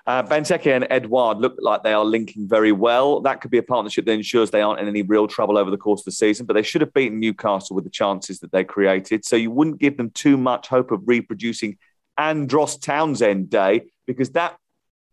Uh, 0.07 0.23
Benteke 0.23 0.75
and 0.75 0.87
Edouard 0.89 1.39
look 1.39 1.57
like 1.59 1.83
they 1.83 1.93
are 1.93 2.05
linking 2.05 2.49
very 2.49 2.71
well. 2.71 3.21
That 3.21 3.41
could 3.41 3.51
be 3.51 3.59
a 3.59 3.63
partnership 3.63 4.05
that 4.05 4.13
ensures 4.13 4.53
they 4.53 4.63
aren't 4.63 4.79
in 4.79 4.87
any 4.87 5.03
real 5.03 5.27
trouble 5.27 5.59
over 5.59 5.69
the 5.69 5.77
course 5.77 6.03
of 6.03 6.05
the 6.05 6.13
season, 6.13 6.47
but 6.47 6.55
they 6.55 6.63
should 6.63 6.81
have 6.81 6.95
beaten 6.95 7.19
Newcastle 7.19 7.75
with 7.75 7.85
the 7.85 7.91
chances 7.91 8.39
that 8.41 8.53
they 8.53 8.63
created. 8.63 9.25
So 9.25 9.35
you 9.35 9.51
wouldn't 9.51 9.81
give 9.81 9.97
them 9.97 10.11
too 10.11 10.37
much 10.37 10.69
hope 10.69 10.93
of 10.93 11.03
reproducing 11.07 11.77
Andros 12.17 12.79
Townsend 12.79 13.51
Day 13.51 13.83
because 14.07 14.31
that 14.31 14.57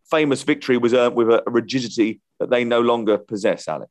famous 0.08 0.44
victory 0.44 0.76
was 0.76 0.94
earned 0.94 1.16
with 1.16 1.28
a 1.28 1.42
rigidity 1.46 2.20
that 2.38 2.50
they 2.50 2.62
no 2.62 2.80
longer 2.80 3.18
possess, 3.18 3.66
Alex. 3.66 3.90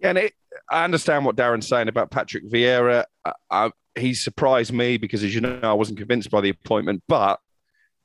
Yeah, 0.00 0.10
and 0.10 0.18
it, 0.18 0.32
I 0.70 0.84
understand 0.84 1.26
what 1.26 1.36
Darren's 1.36 1.68
saying 1.68 1.88
about 1.88 2.10
Patrick 2.10 2.48
Vieira. 2.48 3.04
I, 3.24 3.32
I, 3.50 3.70
he 3.94 4.14
surprised 4.14 4.72
me 4.72 4.96
because, 4.96 5.22
as 5.22 5.34
you 5.34 5.40
know, 5.42 5.60
I 5.62 5.72
wasn't 5.72 5.98
convinced 5.98 6.30
by 6.30 6.40
the 6.40 6.50
appointment, 6.50 7.02
but 7.08 7.40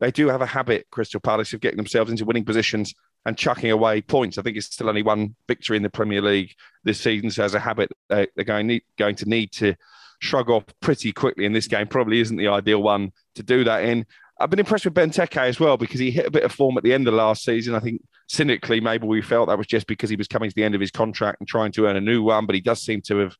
they 0.03 0.11
do 0.11 0.27
have 0.27 0.41
a 0.41 0.45
habit, 0.45 0.87
Crystal 0.91 1.21
Palace, 1.21 1.53
of 1.53 1.61
getting 1.61 1.77
themselves 1.77 2.11
into 2.11 2.25
winning 2.25 2.43
positions 2.43 2.93
and 3.25 3.37
chucking 3.37 3.71
away 3.71 4.01
points. 4.01 4.37
I 4.37 4.41
think 4.41 4.57
it's 4.57 4.65
still 4.65 4.89
only 4.89 5.01
one 5.01 5.35
victory 5.47 5.77
in 5.77 5.83
the 5.83 5.89
Premier 5.89 6.21
League 6.21 6.53
this 6.83 6.99
season, 6.99 7.31
so 7.31 7.43
as 7.43 7.53
a 7.53 7.59
habit, 7.59 7.89
they, 8.09 8.27
they're 8.35 8.43
going, 8.43 8.67
need, 8.67 8.83
going 8.97 9.15
to 9.15 9.29
need 9.29 9.53
to 9.53 9.75
shrug 10.19 10.49
off 10.49 10.65
pretty 10.81 11.13
quickly 11.13 11.45
in 11.45 11.53
this 11.53 11.67
game. 11.67 11.87
Probably 11.87 12.19
isn't 12.19 12.35
the 12.35 12.49
ideal 12.49 12.83
one 12.83 13.13
to 13.35 13.43
do 13.43 13.63
that 13.63 13.85
in. 13.85 14.05
I've 14.39 14.49
been 14.49 14.59
impressed 14.59 14.83
with 14.83 14.93
Benteke 14.93 15.37
as 15.37 15.57
well 15.57 15.77
because 15.77 16.01
he 16.01 16.11
hit 16.11 16.25
a 16.25 16.31
bit 16.31 16.43
of 16.43 16.51
form 16.51 16.77
at 16.77 16.83
the 16.83 16.93
end 16.93 17.07
of 17.07 17.13
last 17.13 17.45
season. 17.45 17.73
I 17.73 17.79
think 17.79 18.01
cynically, 18.27 18.81
maybe 18.81 19.07
we 19.07 19.21
felt 19.21 19.47
that 19.47 19.57
was 19.57 19.67
just 19.67 19.87
because 19.87 20.09
he 20.09 20.17
was 20.17 20.27
coming 20.27 20.49
to 20.49 20.55
the 20.55 20.65
end 20.65 20.75
of 20.75 20.81
his 20.81 20.91
contract 20.91 21.39
and 21.39 21.47
trying 21.47 21.71
to 21.73 21.87
earn 21.87 21.95
a 21.95 22.01
new 22.01 22.23
one, 22.23 22.45
but 22.45 22.55
he 22.55 22.61
does 22.61 22.81
seem 22.81 23.01
to 23.03 23.19
have 23.19 23.37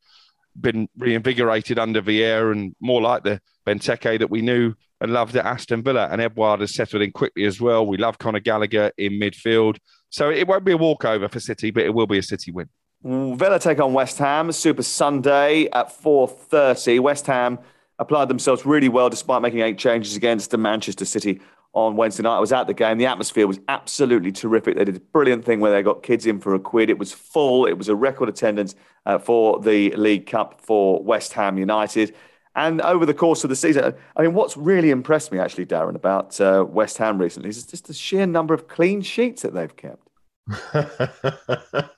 been 0.58 0.88
reinvigorated 0.98 1.78
under 1.78 2.02
Vieira 2.02 2.54
and 2.54 2.74
more 2.80 3.02
like 3.02 3.24
the 3.24 3.42
Benteke 3.66 4.20
that 4.20 4.30
we 4.30 4.42
knew 4.42 4.76
loved 5.10 5.36
at 5.36 5.46
Aston 5.46 5.84
Villa. 5.84 6.08
And 6.12 6.22
Edouard 6.22 6.62
has 6.62 6.74
settled 6.74 7.02
in 7.02 7.12
quickly 7.12 7.46
as 7.46 7.60
well. 7.60 7.86
We 7.86 7.98
love 7.98 8.18
Conor 8.18 8.40
Gallagher 8.40 8.92
in 8.98 9.14
midfield. 9.14 9.78
So 10.10 10.30
it 10.30 10.48
won't 10.48 10.64
be 10.64 10.74
a 10.74 10.78
walkover 10.78 11.28
for 11.28 11.40
City, 11.40 11.72
but 11.72 11.84
it 11.84 11.94
will 11.94 12.08
be 12.08 12.18
a 12.18 12.24
City 12.24 12.52
win. 12.52 12.70
Mm, 13.04 13.38
Villa 13.38 13.60
take 13.60 13.80
on 13.80 13.94
West 13.94 14.18
Ham, 14.20 14.52
Super 14.52 14.84
Sunday 14.84 15.68
at 15.74 15.90
4.30. 15.90 17.00
West 17.02 17.28
Ham 17.28 17.60
applied 18.00 18.30
themselves 18.30 18.66
really 18.66 18.90
well 18.90 19.10
despite 19.10 19.42
making 19.42 19.60
eight 19.60 19.78
changes 19.78 20.16
against 20.16 20.56
Manchester 20.58 21.06
City 21.06 21.42
on 21.74 21.96
Wednesday 21.96 22.24
night. 22.24 22.38
I 22.38 22.40
was 22.40 22.54
at 22.54 22.68
the 22.68 22.74
game. 22.74 22.98
The 23.00 23.08
atmosphere 23.08 23.48
was 23.48 23.60
absolutely 23.68 24.32
terrific. 24.32 24.78
They 24.78 24.86
did 24.86 24.96
a 24.96 25.00
brilliant 25.00 25.44
thing 25.44 25.60
where 25.60 25.72
they 25.72 25.82
got 25.82 26.04
kids 26.04 26.26
in 26.26 26.40
for 26.40 26.54
a 26.54 26.60
quid. 26.60 26.90
It 26.90 27.00
was 27.00 27.12
full. 27.12 27.66
It 27.66 27.78
was 27.78 27.90
a 27.90 27.96
record 27.96 28.30
attendance 28.30 28.76
uh, 29.06 29.18
for 29.18 29.60
the 29.60 29.92
League 29.92 30.28
Cup 30.28 30.62
for 30.62 31.04
West 31.04 31.34
Ham 31.34 31.58
United. 31.58 32.16
And 32.56 32.82
over 32.82 33.06
the 33.06 33.14
course 33.14 33.44
of 33.44 33.50
the 33.50 33.56
season, 33.56 33.94
I 34.16 34.22
mean, 34.22 34.34
what's 34.34 34.56
really 34.56 34.92
impressed 34.92 35.32
me 35.32 35.40
actually, 35.40 35.66
Darren, 35.66 35.96
about 35.96 36.40
uh, 36.40 36.66
West 36.68 36.98
Ham 37.00 37.18
recently 37.18 37.50
is 37.50 37.66
just 37.66 37.88
the 37.88 37.94
sheer 37.94 38.26
number 38.28 38.54
of 38.54 38.68
clean 38.68 39.02
sheets 39.02 39.42
that 39.42 39.54
they've 39.54 39.76
kept. 39.76 40.08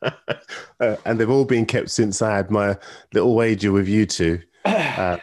Uh, 0.81 0.97
and 1.05 1.17
they've 1.17 1.29
all 1.29 1.45
been 1.45 1.65
kept 1.65 1.89
since 1.89 2.21
I 2.21 2.35
had 2.35 2.51
my 2.51 2.77
little 3.13 3.33
wager 3.33 3.71
with 3.71 3.87
you 3.87 4.05
two. 4.05 4.41
Uh, 4.65 5.17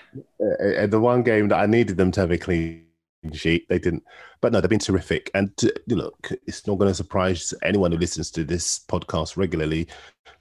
and 0.60 0.92
the 0.92 1.00
one 1.00 1.22
game 1.22 1.48
that 1.48 1.58
I 1.58 1.66
needed 1.66 1.96
them 1.96 2.10
to 2.12 2.20
have 2.20 2.30
a 2.30 2.38
clean 2.38 2.84
sheet, 3.32 3.68
they 3.68 3.78
didn't. 3.78 4.04
But 4.40 4.52
no, 4.52 4.60
they've 4.60 4.68
been 4.68 4.78
terrific. 4.78 5.30
And 5.34 5.56
to, 5.58 5.72
look, 5.88 6.30
it's 6.46 6.66
not 6.66 6.78
going 6.78 6.90
to 6.90 6.94
surprise 6.94 7.54
anyone 7.62 7.92
who 7.92 7.98
listens 7.98 8.30
to 8.32 8.44
this 8.44 8.80
podcast 8.88 9.36
regularly 9.36 9.88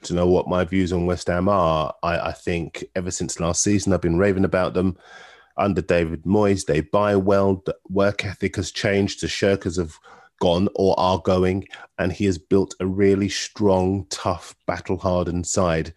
to 0.04 0.14
know 0.14 0.28
what 0.28 0.48
my 0.48 0.64
views 0.64 0.92
on 0.92 1.06
West 1.06 1.28
Ham 1.28 1.48
are. 1.48 1.94
I, 2.02 2.30
I 2.30 2.32
think 2.32 2.84
ever 2.96 3.12
since 3.12 3.40
last 3.40 3.62
season, 3.62 3.94
I've 3.94 4.02
been 4.02 4.18
raving 4.18 4.46
about 4.46 4.74
them. 4.74 4.98
Under 5.58 5.82
David 5.82 6.24
Moyes, 6.24 6.66
they 6.66 6.82
buy 6.82 7.16
well. 7.16 7.62
The 7.66 7.76
work 7.90 8.26
ethic 8.26 8.56
has 8.56 8.72
changed. 8.72 9.22
The 9.22 9.28
Shirkers 9.28 9.78
have 9.78 9.94
gone 10.40 10.68
or 10.76 11.00
are 11.00 11.20
going, 11.20 11.68
and 12.00 12.12
he 12.12 12.26
has 12.26 12.38
built 12.38 12.74
a 12.80 12.88
really 12.88 13.30
strong, 13.30 14.08
tough, 14.10 14.56
battle 14.66 14.98
hardened 14.98 15.46
side. 15.46 15.94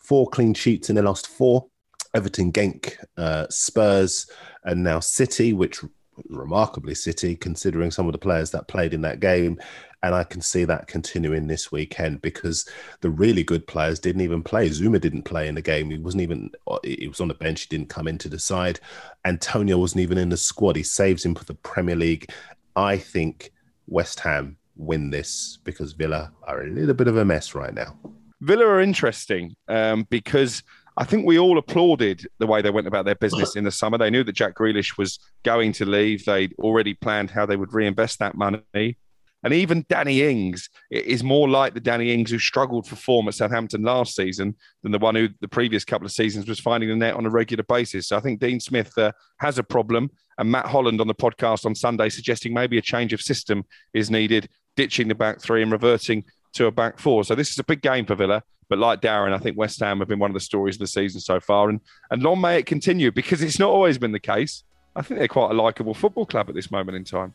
Four 0.00 0.28
clean 0.28 0.54
sheets 0.54 0.88
in 0.88 0.96
the 0.96 1.02
last 1.02 1.26
four. 1.26 1.66
Everton, 2.14 2.52
Genk, 2.52 2.96
uh, 3.18 3.46
Spurs, 3.50 4.30
and 4.64 4.82
now 4.82 5.00
City, 5.00 5.52
which 5.52 5.84
remarkably 6.28 6.94
City, 6.94 7.36
considering 7.36 7.90
some 7.90 8.06
of 8.06 8.12
the 8.12 8.18
players 8.18 8.50
that 8.50 8.68
played 8.68 8.94
in 8.94 9.02
that 9.02 9.20
game. 9.20 9.58
And 10.02 10.14
I 10.14 10.22
can 10.24 10.40
see 10.40 10.64
that 10.64 10.86
continuing 10.86 11.46
this 11.46 11.72
weekend 11.72 12.22
because 12.22 12.68
the 13.00 13.10
really 13.10 13.42
good 13.42 13.66
players 13.66 13.98
didn't 13.98 14.22
even 14.22 14.42
play. 14.42 14.68
Zouma 14.68 15.00
didn't 15.00 15.24
play 15.24 15.48
in 15.48 15.56
the 15.56 15.62
game. 15.62 15.90
He 15.90 15.98
wasn't 15.98 16.22
even, 16.22 16.50
he 16.84 17.08
was 17.08 17.20
on 17.20 17.28
the 17.28 17.34
bench. 17.34 17.62
He 17.62 17.76
didn't 17.76 17.88
come 17.88 18.06
into 18.06 18.28
the 18.28 18.38
side. 18.38 18.78
Antonio 19.24 19.78
wasn't 19.78 20.02
even 20.02 20.18
in 20.18 20.28
the 20.28 20.36
squad. 20.36 20.76
He 20.76 20.84
saves 20.84 21.24
him 21.24 21.34
for 21.34 21.44
the 21.44 21.54
Premier 21.54 21.96
League. 21.96 22.30
I 22.76 22.96
think 22.96 23.52
West 23.88 24.20
Ham 24.20 24.56
win 24.76 25.10
this 25.10 25.58
because 25.64 25.92
Villa 25.92 26.30
are 26.44 26.62
a 26.62 26.70
little 26.70 26.94
bit 26.94 27.08
of 27.08 27.16
a 27.16 27.24
mess 27.24 27.54
right 27.54 27.74
now. 27.74 27.98
Villa 28.40 28.66
are 28.66 28.80
interesting 28.80 29.56
um, 29.66 30.06
because 30.10 30.62
I 30.98 31.04
think 31.04 31.24
we 31.24 31.38
all 31.38 31.58
applauded 31.58 32.26
the 32.40 32.46
way 32.48 32.60
they 32.60 32.70
went 32.70 32.88
about 32.88 33.04
their 33.04 33.14
business 33.14 33.54
in 33.54 33.62
the 33.62 33.70
summer. 33.70 33.98
They 33.98 34.10
knew 34.10 34.24
that 34.24 34.32
Jack 34.32 34.56
Grealish 34.56 34.98
was 34.98 35.20
going 35.44 35.72
to 35.74 35.86
leave. 35.86 36.24
They'd 36.24 36.54
already 36.58 36.94
planned 36.94 37.30
how 37.30 37.46
they 37.46 37.56
would 37.56 37.72
reinvest 37.72 38.18
that 38.18 38.34
money. 38.34 38.98
And 39.44 39.54
even 39.54 39.86
Danny 39.88 40.22
Ings 40.22 40.68
is 40.90 41.22
more 41.22 41.48
like 41.48 41.72
the 41.72 41.80
Danny 41.80 42.12
Ings 42.12 42.32
who 42.32 42.40
struggled 42.40 42.88
for 42.88 42.96
form 42.96 43.28
at 43.28 43.34
Southampton 43.34 43.82
last 43.82 44.16
season 44.16 44.56
than 44.82 44.90
the 44.90 44.98
one 44.98 45.14
who 45.14 45.28
the 45.40 45.46
previous 45.46 45.84
couple 45.84 46.04
of 46.04 46.10
seasons 46.10 46.48
was 46.48 46.58
finding 46.58 46.88
the 46.88 46.96
net 46.96 47.14
on 47.14 47.24
a 47.24 47.30
regular 47.30 47.62
basis. 47.62 48.08
So 48.08 48.16
I 48.16 48.20
think 48.20 48.40
Dean 48.40 48.58
Smith 48.58 48.98
uh, 48.98 49.12
has 49.38 49.56
a 49.56 49.62
problem. 49.62 50.10
And 50.38 50.50
Matt 50.50 50.66
Holland 50.66 51.00
on 51.00 51.06
the 51.06 51.14
podcast 51.14 51.64
on 51.64 51.76
Sunday 51.76 52.08
suggesting 52.08 52.52
maybe 52.52 52.76
a 52.76 52.82
change 52.82 53.12
of 53.12 53.20
system 53.20 53.64
is 53.94 54.10
needed, 54.10 54.48
ditching 54.74 55.06
the 55.06 55.14
back 55.14 55.40
three 55.40 55.62
and 55.62 55.70
reverting 55.70 56.24
to 56.54 56.66
a 56.66 56.72
back 56.72 56.98
four. 56.98 57.22
So 57.22 57.36
this 57.36 57.50
is 57.50 57.58
a 57.60 57.64
big 57.64 57.82
game 57.82 58.04
for 58.04 58.16
Villa. 58.16 58.42
But 58.68 58.78
like 58.78 59.00
Darren, 59.00 59.32
I 59.32 59.38
think 59.38 59.56
West 59.56 59.80
Ham 59.80 59.98
have 60.00 60.08
been 60.08 60.18
one 60.18 60.30
of 60.30 60.34
the 60.34 60.40
stories 60.40 60.76
of 60.76 60.80
the 60.80 60.86
season 60.86 61.20
so 61.20 61.40
far. 61.40 61.68
And, 61.68 61.80
and 62.10 62.22
long 62.22 62.40
may 62.40 62.58
it 62.58 62.66
continue 62.66 63.10
because 63.10 63.42
it's 63.42 63.58
not 63.58 63.70
always 63.70 63.98
been 63.98 64.12
the 64.12 64.20
case. 64.20 64.62
I 64.94 65.02
think 65.02 65.18
they're 65.18 65.28
quite 65.28 65.50
a 65.50 65.54
likable 65.54 65.94
football 65.94 66.26
club 66.26 66.48
at 66.48 66.54
this 66.54 66.70
moment 66.70 66.96
in 66.96 67.04
time. 67.04 67.34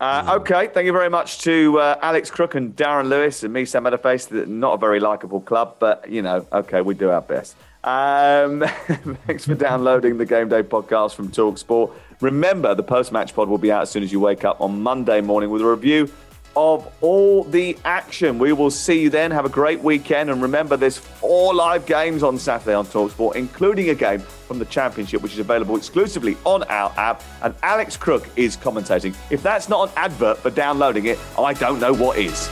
Uh, 0.00 0.36
okay, 0.40 0.68
thank 0.68 0.86
you 0.86 0.92
very 0.92 1.10
much 1.10 1.40
to 1.40 1.78
uh, 1.78 1.98
Alex 2.00 2.30
Crook 2.30 2.54
and 2.54 2.74
Darren 2.74 3.08
Lewis 3.08 3.42
and 3.42 3.52
me, 3.52 3.64
Sam 3.64 3.84
Matterface. 3.84 4.46
Not 4.46 4.74
a 4.74 4.78
very 4.78 4.98
likable 4.98 5.40
club, 5.40 5.76
but 5.78 6.08
you 6.10 6.22
know, 6.22 6.46
okay, 6.52 6.80
we 6.80 6.94
do 6.94 7.10
our 7.10 7.20
best. 7.20 7.54
Um, 7.84 8.60
thanks 9.26 9.44
for 9.44 9.54
downloading 9.54 10.18
the 10.18 10.26
Game 10.26 10.48
Day 10.48 10.62
podcast 10.62 11.14
from 11.14 11.30
Talksport. 11.30 11.92
Remember, 12.20 12.74
the 12.74 12.82
post-match 12.82 13.34
pod 13.34 13.48
will 13.48 13.58
be 13.58 13.70
out 13.70 13.82
as 13.82 13.90
soon 13.90 14.02
as 14.02 14.10
you 14.10 14.18
wake 14.18 14.44
up 14.44 14.60
on 14.60 14.82
Monday 14.82 15.20
morning 15.20 15.50
with 15.50 15.62
a 15.62 15.66
review 15.66 16.10
of 16.58 16.92
all 17.02 17.44
the 17.44 17.78
action. 17.84 18.36
We 18.36 18.52
will 18.52 18.72
see 18.72 19.00
you 19.00 19.10
then. 19.10 19.30
Have 19.30 19.44
a 19.44 19.48
great 19.48 19.80
weekend. 19.80 20.28
And 20.28 20.42
remember, 20.42 20.76
there's 20.76 20.98
four 20.98 21.54
live 21.54 21.86
games 21.86 22.24
on 22.24 22.36
Saturday 22.36 22.74
on 22.74 22.84
Talksport, 22.84 23.36
including 23.36 23.90
a 23.90 23.94
game 23.94 24.18
from 24.18 24.58
the 24.58 24.64
Championship, 24.64 25.22
which 25.22 25.34
is 25.34 25.38
available 25.38 25.76
exclusively 25.76 26.36
on 26.44 26.64
our 26.64 26.92
app. 26.96 27.22
And 27.42 27.54
Alex 27.62 27.96
Crook 27.96 28.28
is 28.34 28.56
commentating. 28.56 29.14
If 29.30 29.40
that's 29.40 29.68
not 29.68 29.88
an 29.88 29.94
advert 29.96 30.38
for 30.38 30.50
downloading 30.50 31.06
it, 31.06 31.18
I 31.38 31.52
don't 31.52 31.78
know 31.78 31.94
what 31.94 32.18
is. 32.18 32.48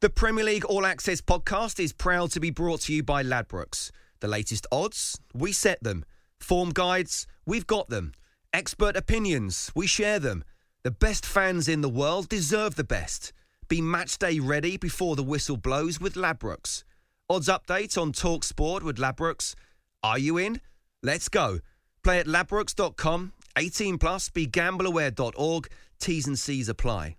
The 0.00 0.10
Premier 0.10 0.44
League 0.44 0.64
All 0.66 0.86
Access 0.86 1.20
podcast 1.20 1.82
is 1.82 1.92
proud 1.92 2.30
to 2.32 2.38
be 2.38 2.50
brought 2.50 2.82
to 2.82 2.92
you 2.92 3.02
by 3.02 3.24
Ladbrokes. 3.24 3.90
The 4.24 4.28
latest 4.28 4.66
odds, 4.72 5.20
we 5.34 5.52
set 5.52 5.82
them. 5.82 6.02
Form 6.40 6.70
guides, 6.70 7.26
we've 7.44 7.66
got 7.66 7.90
them. 7.90 8.12
Expert 8.54 8.96
opinions, 8.96 9.70
we 9.74 9.86
share 9.86 10.18
them. 10.18 10.44
The 10.82 10.90
best 10.90 11.26
fans 11.26 11.68
in 11.68 11.82
the 11.82 11.90
world 11.90 12.30
deserve 12.30 12.76
the 12.76 12.84
best. 12.84 13.34
Be 13.68 13.82
match 13.82 14.16
day 14.16 14.38
ready 14.38 14.78
before 14.78 15.14
the 15.14 15.22
whistle 15.22 15.58
blows 15.58 16.00
with 16.00 16.14
Ladbrokes. 16.14 16.84
Odds 17.28 17.48
update 17.48 18.00
on 18.00 18.12
Talk 18.12 18.44
Sport 18.44 18.82
with 18.82 18.96
Ladbrokes. 18.96 19.54
Are 20.02 20.18
you 20.18 20.38
in? 20.38 20.62
Let's 21.02 21.28
go. 21.28 21.58
Play 22.02 22.18
at 22.18 22.26
ladbrokes.com. 22.26 23.34
18 23.58 23.98
plus. 23.98 24.30
BeGambleAware.org. 24.30 25.68
T's 26.00 26.26
and 26.26 26.38
C's 26.38 26.70
apply. 26.70 27.16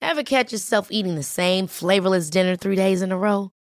Ever 0.00 0.22
catch 0.22 0.52
yourself 0.52 0.88
eating 0.90 1.16
the 1.16 1.22
same 1.22 1.66
flavorless 1.66 2.30
dinner 2.30 2.56
three 2.56 2.76
days 2.76 3.02
in 3.02 3.12
a 3.12 3.18
row? 3.18 3.52